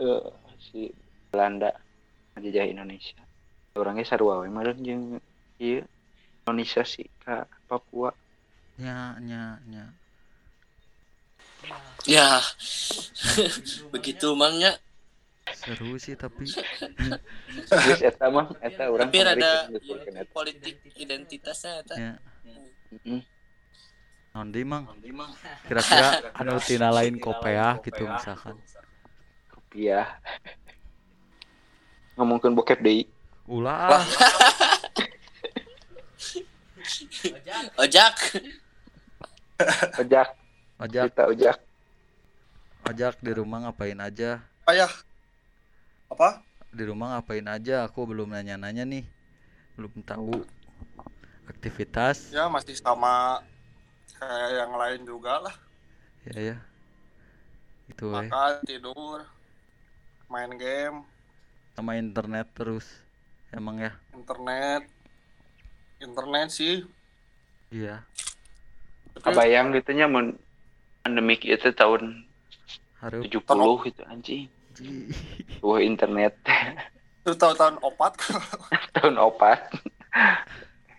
eh, 0.04 0.28
si 0.60 0.92
Belanda 1.32 1.72
menjajah 2.36 2.68
Indonesia 2.68 3.20
orangnya 3.80 4.04
sarua 4.04 4.44
we 4.44 4.52
meureun 4.52 4.80
jeung 4.84 5.04
ieu 5.64 5.84
Indonesia 6.44 6.84
sih 6.84 7.08
ka 7.24 7.48
Papua 7.68 8.12
Nya 8.78 9.18
nya 9.18 9.58
nya. 9.66 9.90
Ya. 12.06 12.46
Begitu 13.94 14.38
mangnya. 14.38 14.78
Seru 15.54 15.96
sih 15.96 16.16
tapi 16.16 16.44
Terus 17.70 18.00
eta 18.02 18.28
mah 18.28 18.52
eta 18.60 18.92
urang 18.92 19.08
rada 19.08 19.68
keur 19.70 19.72
nyebutkeun 19.72 20.16
eta. 20.18 20.32
politik 20.34 20.76
identitasnya 20.96 21.72
eta. 21.84 21.96
ya 21.96 22.14
Heeh. 23.06 23.22
non 24.32 24.48
deui 24.48 24.64
mang. 24.64 24.86
Kira-kira 25.66 26.10
anu 26.40 26.60
tina 26.60 26.90
lain 26.90 27.18
kopeah 27.18 27.80
gitu 27.82 28.06
misalkan. 28.06 28.56
Rupiah. 29.50 30.20
Ngomongkeun 32.16 32.54
bokep 32.54 32.80
deui. 32.80 33.06
Ulah. 33.48 34.04
Ojak. 37.78 38.16
Ojak, 39.98 40.28
Ojak 40.78 41.04
kita 41.10 41.24
ojak. 41.28 41.58
ojak 42.86 43.14
di 43.20 43.32
rumah 43.34 43.66
ngapain 43.66 43.98
aja? 43.98 44.40
Ayah. 44.64 44.90
Apa? 46.08 46.44
Di 46.72 46.84
rumah 46.88 47.18
ngapain 47.18 47.46
aja? 47.48 47.84
Aku 47.88 48.08
belum 48.08 48.32
nanya-nanya 48.32 48.84
nih. 48.88 49.04
Belum 49.76 49.92
tahu 50.04 50.44
aktivitas. 51.48 52.32
Ya 52.32 52.48
masih 52.48 52.76
sama 52.80 53.44
kayak 54.20 54.52
yang 54.56 54.74
lain 54.76 55.02
juga 55.04 55.44
lah. 55.44 55.56
Ya 56.28 56.56
ya. 56.56 56.58
Itu 57.88 58.12
eh 58.12 58.28
Makan, 58.28 58.54
tidur, 58.68 59.24
main 60.28 60.52
game, 60.60 61.08
sama 61.78 61.94
internet 61.94 62.50
terus. 62.58 62.90
Emang 63.54 63.78
ya? 63.80 63.94
internet. 64.12 64.90
Internet 66.02 66.48
sih. 66.50 66.84
Iya. 67.70 68.02
Tapi 69.14 69.24
Kabayang 69.24 69.72
gitu 69.78 69.94
nya 69.94 70.10
mun 70.10 70.36
pandemik 71.06 71.46
itu 71.46 71.70
tahun 71.72 72.28
Harus 72.98 73.30
70 73.30 73.88
gitu 73.88 74.02
anjing. 74.10 74.50
Wah 75.66 75.80
internet 75.82 76.38
itu 77.28 77.36
tahun-tahun 77.36 77.84
opat 77.84 78.14
tahun 78.96 79.20
opat. 79.20 79.60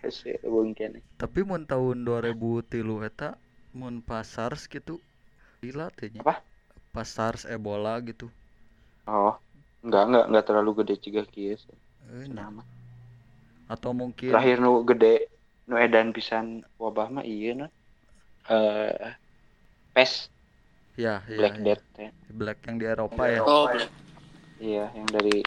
Hese 0.05 0.37
bungkene. 0.45 1.01
Tapi 1.17 1.41
mun 1.41 1.65
tahun 1.65 2.05
2003 2.05 3.09
eta 3.09 3.33
mun 3.73 4.05
pas 4.05 4.21
SARS 4.21 4.69
gitu 4.69 5.01
gila 5.65 5.89
teh 5.89 6.13
nya. 6.13 6.21
Apa? 6.21 6.45
Pas 6.93 7.09
SARS 7.09 7.49
Ebola 7.49 7.97
gitu. 8.05 8.29
Oh, 9.09 9.33
enggak 9.81 10.03
enggak 10.05 10.25
enggak 10.29 10.45
terlalu 10.45 10.71
gede 10.85 10.95
juga 11.01 11.21
kieu. 11.25 11.57
Eh. 12.13 12.29
Nama. 12.29 12.61
Atau 13.65 13.97
mungkin 13.97 14.29
Terakhir 14.29 14.61
nu 14.61 14.85
gede 14.85 15.33
nu 15.65 15.81
edan 15.81 16.13
pisan 16.13 16.61
wabah 16.77 17.09
mah 17.09 17.25
ieu 17.25 17.57
na. 17.57 17.67
Eh 18.45 19.17
pes 19.97 20.29
ya 20.99 21.23
ya, 21.25 21.37
Black 21.37 21.55
ya. 21.55 21.63
Death 21.65 21.83
teh. 21.95 22.09
Black 22.29 22.59
yang 22.67 22.75
di 22.75 22.85
Eropa 22.85 23.23
ya 23.25 23.41
Oh, 23.41 23.65
Iya, 24.59 24.91
yang 24.91 25.07
dari 25.07 25.37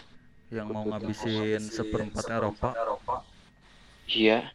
yang 0.49 0.67
mau 0.69 0.83
ngabisin 0.83 1.61
seperempat 1.61 2.25
Eropa. 2.27 2.69
iya 4.09 4.49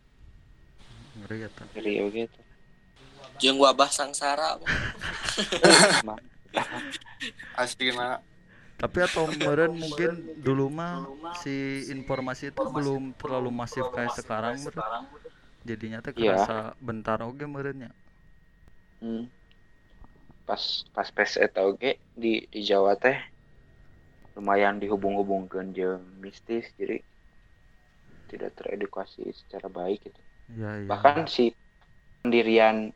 Ngeri 1.14 1.36
ya 1.42 1.48
dari 1.72 1.92
oge 1.98 2.24
teh. 2.26 2.44
jeung 3.38 3.58
wabah 3.58 3.86
sangsara. 3.88 4.58
Aslinya 7.54 8.18
Tapi 8.78 8.98
atau 9.02 9.26
meren 9.26 9.74
mungkin 9.74 10.10
dulu 10.38 10.70
mah 10.70 11.02
si 11.34 11.82
informasi 11.88 12.50
itu 12.50 12.62
belum 12.62 13.10
terlalu 13.18 13.50
masif 13.50 13.86
kayak 13.90 14.14
sekarang 14.14 14.54
meren. 14.58 15.06
Jadinya 15.66 15.98
teh 15.98 16.14
Iya. 16.14 16.34
kerasa 16.34 16.58
bentar 16.78 17.18
oge 17.22 17.46
merennya. 17.46 17.90
Hmm. 18.98 19.26
Pas 20.48 20.62
pas 20.96 21.08
pes 21.12 21.36
eta 21.36 21.60
oge 21.68 22.00
di 22.16 22.48
di 22.48 22.60
Jawa 22.64 22.96
teh 22.96 23.20
lumayan 24.32 24.80
dihubung-hubungkeun 24.80 25.76
jeung 25.76 26.00
mistis 26.24 26.64
jadi 26.80 27.02
tidak 28.32 28.56
teredukasi 28.56 29.28
secara 29.34 29.68
baik 29.68 30.08
gitu. 30.08 30.20
Iya 30.56 30.70
iya. 30.84 30.88
Bahkan 30.88 31.28
si 31.28 31.52
pendirian 32.24 32.92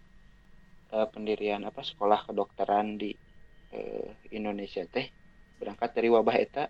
eh, 0.92 1.08
pendirian 1.12 1.64
apa 1.68 1.84
sekolah 1.84 2.24
kedokteran 2.28 2.96
di 2.96 3.12
eh, 3.72 4.08
Indonesia 4.32 4.84
teh 4.88 5.08
berangkat 5.60 5.90
dari 5.92 6.08
wabah 6.12 6.36
eta. 6.36 6.64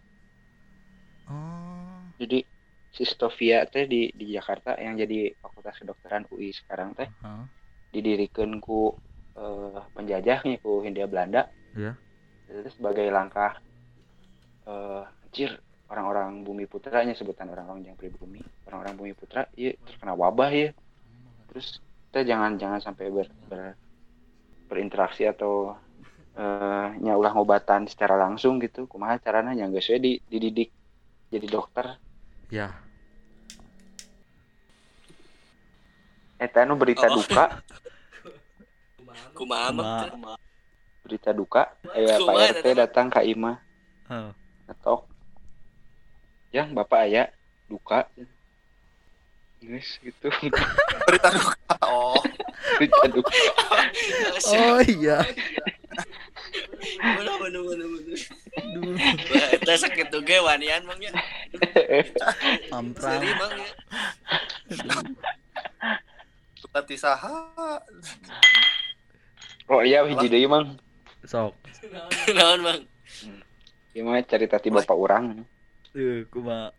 Oh, 1.31 2.03
Jadi 2.19 2.43
si 2.93 3.03
Stovia 3.09 3.65
teh 3.67 3.89
di 3.89 4.11
di 4.13 4.27
Jakarta 4.37 4.77
yang 4.77 4.99
jadi 5.01 5.33
Fakultas 5.41 5.79
Kedokteran 5.81 6.29
UI 6.29 6.53
sekarang 6.53 6.93
teh 6.93 7.09
Hah? 7.25 7.47
didirikan 7.93 8.61
ku 8.61 8.93
eh, 9.35 9.81
penjajahnya 9.93 10.61
ku 10.61 10.81
Hindia 10.83 11.07
Belanda. 11.07 11.49
Iya. 11.73 11.97
Itu 12.49 12.69
sebagai 12.77 13.07
langkah 13.09 13.57
eh 14.63 15.03
anjir 15.27 15.59
orang-orang 15.91 16.41
bumi 16.41 16.65
putranya 16.65 17.13
sebutan 17.13 17.51
orang-orang 17.51 17.93
yang 17.93 17.97
pribumi, 17.99 18.41
orang-orang 18.65 18.95
bumi 18.97 19.13
putra 19.13 19.45
iya 19.57 19.77
terkena 19.85 20.15
wabah 20.15 20.49
ya. 20.49 20.71
Terus 21.53 21.81
kita 22.09 22.25
jangan 22.25 22.57
jangan 22.57 22.81
sampai 22.81 23.09
ber, 23.09 23.29
ber- 23.49 23.77
berinteraksi 24.69 25.29
atau 25.29 25.77
eh 26.33 26.89
nya 26.97 27.13
ulah 27.13 27.33
ngobatan 27.37 27.85
secara 27.89 28.17
langsung 28.17 28.57
gitu. 28.61 28.89
Kumaha 28.89 29.21
carana 29.21 29.53
yang 29.53 29.69
geus 29.69 29.89
we 29.93 29.99
di, 30.01 30.13
dididik 30.25 30.73
jadi 31.29 31.45
dokter. 31.49 31.97
Ya. 32.49 32.73
Eta 36.41 36.65
nu 36.65 36.75
berita 36.75 37.07
Oh. 37.07 37.21
duka, 37.21 37.61
Kumaha? 39.33 39.69
Mah 39.71 39.87
teh? 40.03 40.11
berita 41.03 41.31
duka? 41.31 41.75
Aya 41.91 42.15
Kumaha 42.17 42.39
Pak 42.39 42.63
RT 42.63 42.67
datang? 42.79 43.07
ka 43.09 43.21
imah 43.21 43.59
Oh. 44.07 44.31
ngetok. 44.67 45.01
Yang 46.51 46.69
bapak 46.75 47.01
aya 47.07 47.25
duka. 47.65 48.05
Guys 49.59 49.97
gitu. 49.99 50.29
Berita 51.09 51.29
duka? 51.31 51.57
Oh. 51.83 52.19
Berita 52.77 53.07
duka. 53.09 53.33
Oh 54.53 54.81
iya. 54.83 55.25
Bener 56.99 57.35
bener 57.41 57.63
bener 57.63 57.87
bener. 57.89 58.19
Aduh, 58.53 58.93
Wah, 58.93 59.49
Eta 59.55 59.75
sakit 59.79 60.13
oge 60.13 60.37
wanian 60.39 60.83
mangnya. 60.85 61.15
amprang. 62.71 63.17
Seri 63.17 63.31
mang 63.33 63.53
ya. 63.55 63.71
duka 66.59 66.79
ti 66.83 66.97
saha 66.97 67.81
oh 69.73 69.81
iya 69.81 70.05
hiji 70.05 70.29
deui 70.29 70.47
mang 70.47 70.77
Sok. 71.23 71.55
Naon 72.37 72.61
bang? 72.61 72.81
ieu 73.93 74.03
mah 74.03 74.19
cerita 74.23 74.57
ti 74.57 74.69
bapak 74.69 74.97
urang 74.97 75.45
Eh, 75.93 76.25
kumaha? 76.27 76.73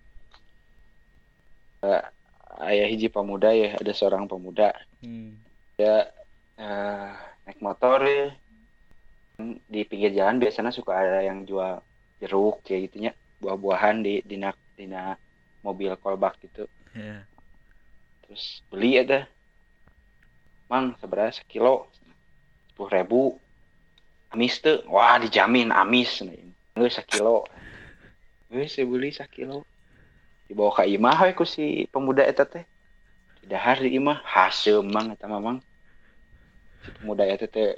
aya 2.60 2.86
hiji 2.86 3.08
pemuda 3.08 3.52
ya 3.52 3.76
ada 3.76 3.92
seorang 3.92 4.26
pemuda 4.26 4.72
Hmm. 5.04 5.36
eh, 5.76 6.06
naik 7.44 7.60
motor 7.60 8.00
ya. 8.02 8.32
di 9.68 9.84
pinggir 9.84 10.14
jalan 10.14 10.40
biasanya 10.40 10.72
suka 10.72 10.94
ada 10.94 11.20
yang 11.20 11.44
jual 11.44 11.82
jeruk 12.18 12.64
kayak 12.64 12.88
gitunya 12.88 13.12
buah-buahan 13.38 14.00
di 14.00 14.24
dina 14.24 14.54
dina 14.72 15.18
mobil 15.60 15.92
kolbak 15.98 16.40
gitu 16.40 16.64
Ya. 16.94 17.26
terus 18.24 18.62
beli 18.70 18.96
ada 18.96 19.26
mang 20.66 20.96
seberapa 20.98 21.34
sekilo 21.34 21.90
sepuluh 22.74 22.90
ribu 22.90 23.22
amis 24.34 24.58
tuh. 24.58 24.82
Wah 24.90 25.22
dijamin 25.22 25.70
amis. 25.70 26.26
Nggak 26.74 26.90
sekilo. 26.90 27.46
Nggak 28.50 28.66
saya 28.74 28.90
beli 28.90 29.14
sekilo. 29.14 29.62
Dibawa 30.50 30.74
ke 30.82 30.90
imah 30.90 31.30
we 31.30 31.38
ku 31.38 31.46
si 31.46 31.86
pemuda 31.94 32.26
eta 32.26 32.50
teh. 32.50 32.66
Tidak 33.46 33.62
hari 33.62 33.94
imah. 33.94 34.26
Hasil 34.26 34.82
mang 34.82 35.14
eta 35.14 35.30
mamang 35.30 35.62
si 36.82 36.90
pemuda 36.98 37.30
eta 37.30 37.46
teh 37.46 37.78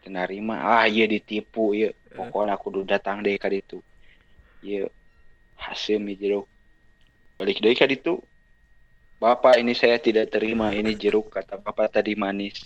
teu 0.00 0.10
narima 0.10 0.64
ah 0.64 0.88
iya 0.88 1.04
ditipu 1.04 1.76
iya. 1.76 1.92
Pokoknya 2.16 2.56
aku 2.56 2.72
udah 2.72 2.96
datang 2.96 3.20
deh 3.20 3.36
ka 3.36 3.52
ditu. 3.52 3.84
Iya 4.64 4.88
Hasim 5.60 6.08
nih 6.08 6.16
jeruk. 6.16 6.48
Balik 7.36 7.60
deui 7.60 7.76
ka 7.76 7.84
ditu. 7.84 8.24
Bapak 9.20 9.60
ini 9.60 9.76
saya 9.76 10.00
tidak 10.02 10.34
terima. 10.34 10.74
Ini 10.74 10.96
jeruk 10.96 11.30
kata 11.30 11.60
Bapak 11.60 11.94
tadi 11.94 12.16
manis 12.16 12.56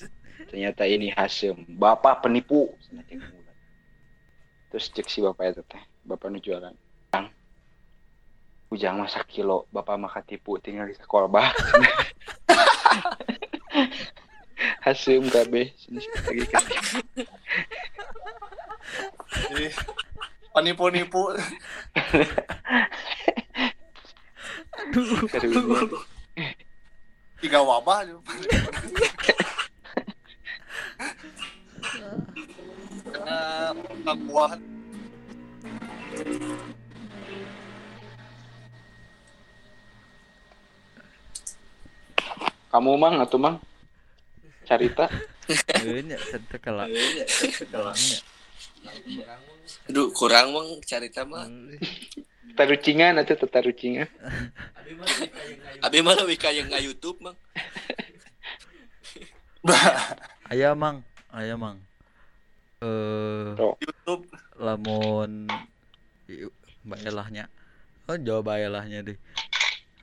ternyata 0.46 0.86
ini 0.86 1.10
Hasim 1.12 1.66
Bapak 1.68 2.22
penipu. 2.24 2.72
Terus 4.70 4.86
cek 4.90 5.06
si 5.10 5.20
Bapak 5.22 5.52
itu 5.52 5.62
teh. 5.66 5.82
Bapak 6.06 6.30
nu 6.30 6.38
jualan. 6.38 6.74
Ujang 7.12 7.26
Ujang 8.70 8.96
masak 9.02 9.26
kilo. 9.30 9.66
Bapak 9.74 9.98
maka 9.98 10.22
tipu 10.22 10.58
tinggal 10.62 10.86
di 10.86 10.94
sekolah 10.96 11.28
bah 11.28 11.50
Hasim 14.86 15.28
kabeh 15.28 15.74
sini 15.76 16.00
lagi 16.00 16.46
Jadi 19.50 19.68
penipu-nipu. 20.54 21.36
Karunya. 25.28 25.84
tiga 27.40 27.60
wabah 27.60 28.08
karena 33.26 33.74
gangguan 34.06 34.60
kamu 42.70 42.90
mang 42.94 43.18
atau 43.18 43.38
mang 43.42 43.58
carita 44.62 45.10
Heuh 45.46 46.02
nya 46.02 46.18
cerita 46.18 46.58
kala. 46.58 46.90
Nya. 46.90 47.22
Aduh, 49.86 50.10
kurang 50.10 50.50
mah 50.50 50.66
carita 50.82 51.22
mah. 51.22 51.46
tarucingan 52.58 53.14
atau 53.22 53.38
tetarucingan 53.38 54.10
Abi 55.86 56.02
mah 56.02 56.18
lebih 56.18 56.38
kayak 56.38 56.66
nggak 56.66 56.82
YouTube 56.82 57.22
mah. 57.22 57.34
Aya 60.46 60.78
mang, 60.78 61.02
aya 61.34 61.58
mang. 61.58 61.82
Eh 62.84 63.56
YouTube 63.56 64.28
lamun 64.60 65.48
baelahnya. 66.84 67.48
Oh 68.04 68.20
jawab 68.20 68.52
baelahnya 68.52 69.00
deh. 69.00 69.18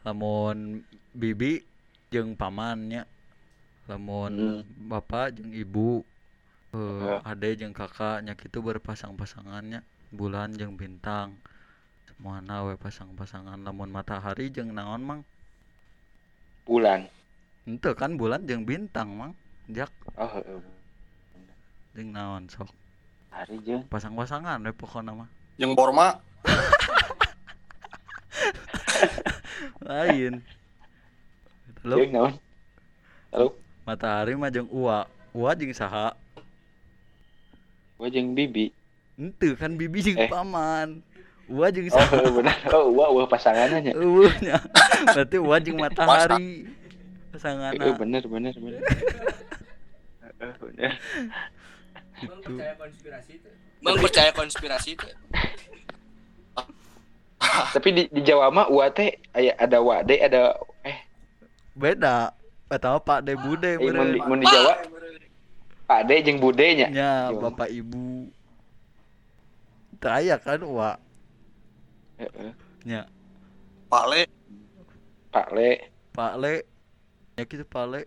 Lamun 0.01 0.81
bibi 1.13 1.61
jeung 2.09 2.33
pamannya. 2.33 3.05
Lamun 3.85 4.65
bapak 4.89 5.37
jeung 5.37 5.53
ibu. 5.53 6.01
Eh 6.73 7.01
Ya. 7.05 7.21
ade 7.21 7.53
jeung 7.61 7.77
kakaknya 7.77 8.33
kitu 8.33 8.65
berpasang-pasangannya. 8.65 9.85
Bulan 10.09 10.57
jeung 10.57 10.73
bintang. 10.73 11.37
Semuana 12.09 12.65
we 12.65 12.73
pasang-pasangan 12.73 13.61
lamun 13.61 13.93
matahari 13.93 14.49
jeung 14.49 14.73
naon 14.73 15.05
mang? 15.05 15.21
bulan 16.65 17.05
Henteu 17.69 17.93
kan 17.93 18.17
bulan 18.17 18.49
jeung 18.49 18.65
bintang 18.65 19.13
mang. 19.13 19.31
Jak 19.69 19.93
oh 20.17 20.25
heeh. 20.25 20.82
Jeung 21.93 22.09
naon 22.09 22.49
sok. 22.49 22.73
hari 23.29 23.61
jeung 23.61 23.85
Pasang-pasangan 23.85 24.57
we 24.65 24.73
pokona 24.73 25.13
mah. 25.13 25.29
yang 25.61 25.77
Borma 25.77 26.17
Lain. 29.85 30.41
Halo, 31.85 31.95
jeung 32.01 32.13
naon 32.17 32.33
halo 33.29 33.53
matahari 33.85 34.33
mah 34.33 34.49
jeung 34.49 34.65
ua. 34.73 35.05
Ua 35.37 35.53
jeung 35.53 35.69
saha? 35.69 36.17
gua 38.01 38.09
jeung 38.09 38.33
bibi 38.33 38.73
Henteu 39.13 39.53
kan 39.53 39.77
bibi 39.77 40.01
jeung 40.01 40.17
Eh. 40.17 40.33
paman. 40.33 41.05
Ua 41.45 41.69
jeung 41.69 41.93
oh 41.93 41.95
saha? 42.01 42.09
heeh, 42.09 42.33
benar 42.41 42.57
oh 42.73 42.89
wah 42.97 43.13
wah 43.13 43.29
pasangannya 43.29 43.85
nya 43.85 43.93
Eueuhnya. 43.93 44.57
Berarti 45.13 45.37
ua 45.37 45.61
jeung 45.61 45.77
matahari. 45.85 46.65
Heeh, 46.65 47.37
Pasanganna. 47.37 47.93
bener 48.01 48.25
bener 48.25 48.53
bener 48.57 48.81
Heeh, 52.27 52.71
bener 52.77 53.19
Gitu. 53.27 53.49
Mang 53.83 53.99
percaya 53.99 54.31
konspirasi 54.31 54.95
itu. 54.95 55.07
tapi 57.75 57.89
di, 57.91 58.03
di 58.07 58.21
Jawa 58.23 58.47
mah 58.49 58.67
wa 58.71 58.87
teh 58.87 59.19
aya 59.35 59.53
ada 59.59 59.83
wade 59.83 60.15
ada 60.15 60.55
eh 60.87 60.97
Beda. 61.75 62.31
Mah 62.71 62.79
Pak 63.01 63.19
De 63.21 63.37
Bude 63.37 63.77
eh, 63.77 63.91
mun 63.93 64.09
di, 64.09 64.19
mun 64.23 64.39
di 64.41 64.47
Jawa 64.49 64.81
Pak 65.85 66.01
De 66.09 66.15
jeung 66.23 66.39
Bude 66.39 66.65
nya 66.73 66.87
Nya 66.89 67.11
Jawa. 67.29 67.51
bapak 67.51 67.69
ibu. 67.69 68.31
Teu 70.01 70.09
aya 70.09 70.35
kan 70.41 70.63
ua. 70.65 70.97
Heeh. 72.17 72.51
Nya 72.87 73.01
Pale 73.91 74.25
Pak 75.29 75.47
Le 75.53 75.69
Pak 76.15 76.33
Le. 76.39 76.55
Ya 77.37 77.43
kitu 77.45 77.65
Pak 77.67 77.85
Le. 77.89 78.01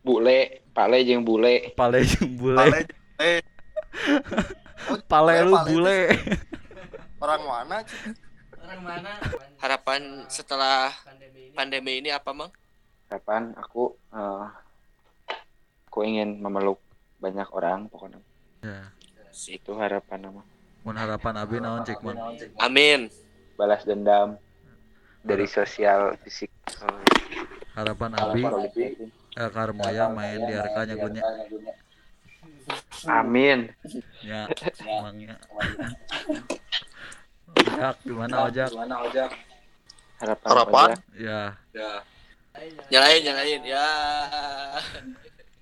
Bule 0.00 0.64
Pak 0.72 0.86
Le 0.88 0.98
jeung 1.04 1.26
Bule 1.26 1.74
Pale 1.76 2.00
jeung 2.06 2.32
bule. 2.38 2.56
Pale 2.56 2.80
eh 3.20 3.40
Pale 5.10 5.44
lu 5.44 5.52
Pale 5.52 5.60
itu 5.60 5.76
bule. 5.76 6.00
orang 7.20 7.42
mana 7.44 7.76
Harapan 9.60 10.24
setelah 10.26 10.88
pandemi 11.52 12.00
ini 12.00 12.08
apa, 12.08 12.32
Mang? 12.32 12.48
kapan 13.10 13.50
aku 13.58 13.90
eh, 14.14 14.46
aku 15.90 16.06
ingin 16.06 16.38
memeluk 16.38 16.78
banyak 17.18 17.46
orang 17.50 17.90
pokoknya 17.90 18.22
Ya. 18.62 18.92
itu 19.48 19.72
harapan 19.74 20.30
nama 20.30 20.42
Mun 20.80 20.96
harapan 20.96 21.34
abi 21.36 21.58
naon 21.58 21.82
cek 21.82 22.00
man? 22.00 22.16
Amin. 22.56 23.10
balas 23.58 23.82
dendam 23.84 24.38
dari 25.20 25.44
sosial 25.44 26.16
fisik 26.22 26.48
eh, 26.80 27.04
Harapan 27.76 28.14
abi. 28.14 28.42
El 29.30 29.48
Karmoya 29.50 30.10
main 30.10 30.42
di 30.42 30.52
RK 30.52 30.76
nya 30.86 30.94
gunya. 30.98 31.22
Amin 33.06 33.70
Ya, 34.20 34.44
emangnya. 34.84 35.40
Ojak 37.56 37.96
gimana 38.04 38.52
ojak? 38.52 38.68
harapan 40.20 40.46
Harapan? 40.52 40.88
Ojak. 40.92 41.00
Ya, 41.72 42.04
Nyalain, 42.92 43.20
nyalain. 43.24 43.62
Ya. 43.64 43.86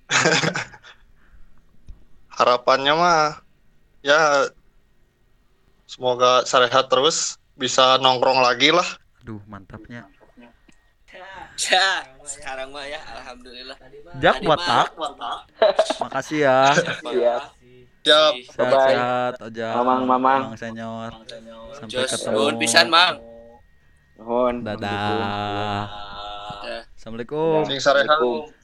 harapannya 2.38 2.94
mah 2.94 3.42
ya 3.98 4.46
semoga 5.90 6.46
sehat 6.46 6.86
terus 6.86 7.34
bisa 7.58 7.98
nongkrong 7.98 8.38
lagi 8.38 8.70
lah 8.70 8.86
aduh 9.18 9.42
mantapnya. 9.50 10.06
Ya, 11.58 12.06
sekarang 12.22 12.70
mah 12.70 12.86
ya 12.86 13.02
alhamdulillah. 13.02 13.74
Jak 14.22 14.38
watak. 14.46 14.94
Makasih 15.98 16.46
ya. 16.46 16.70
siap 16.70 17.42
siap 18.06 18.32
Sehat-sehat 18.54 19.32
ojak. 19.42 19.74
Mamang, 19.74 20.02
mamang. 20.06 20.40
Mamang 20.48 20.56
senior. 20.56 21.10
Sampai 21.74 22.06
Jos, 22.06 22.10
ketemu. 22.14 22.34
nuhun 22.38 22.54
pisan, 22.62 22.86
Mang. 22.86 23.18
nuhun 24.14 24.62
Dadah. 24.62 25.84
Ya. 26.62 26.80
Assalamualaikum. 26.94 27.66
Assalamualaikum. 27.66 28.54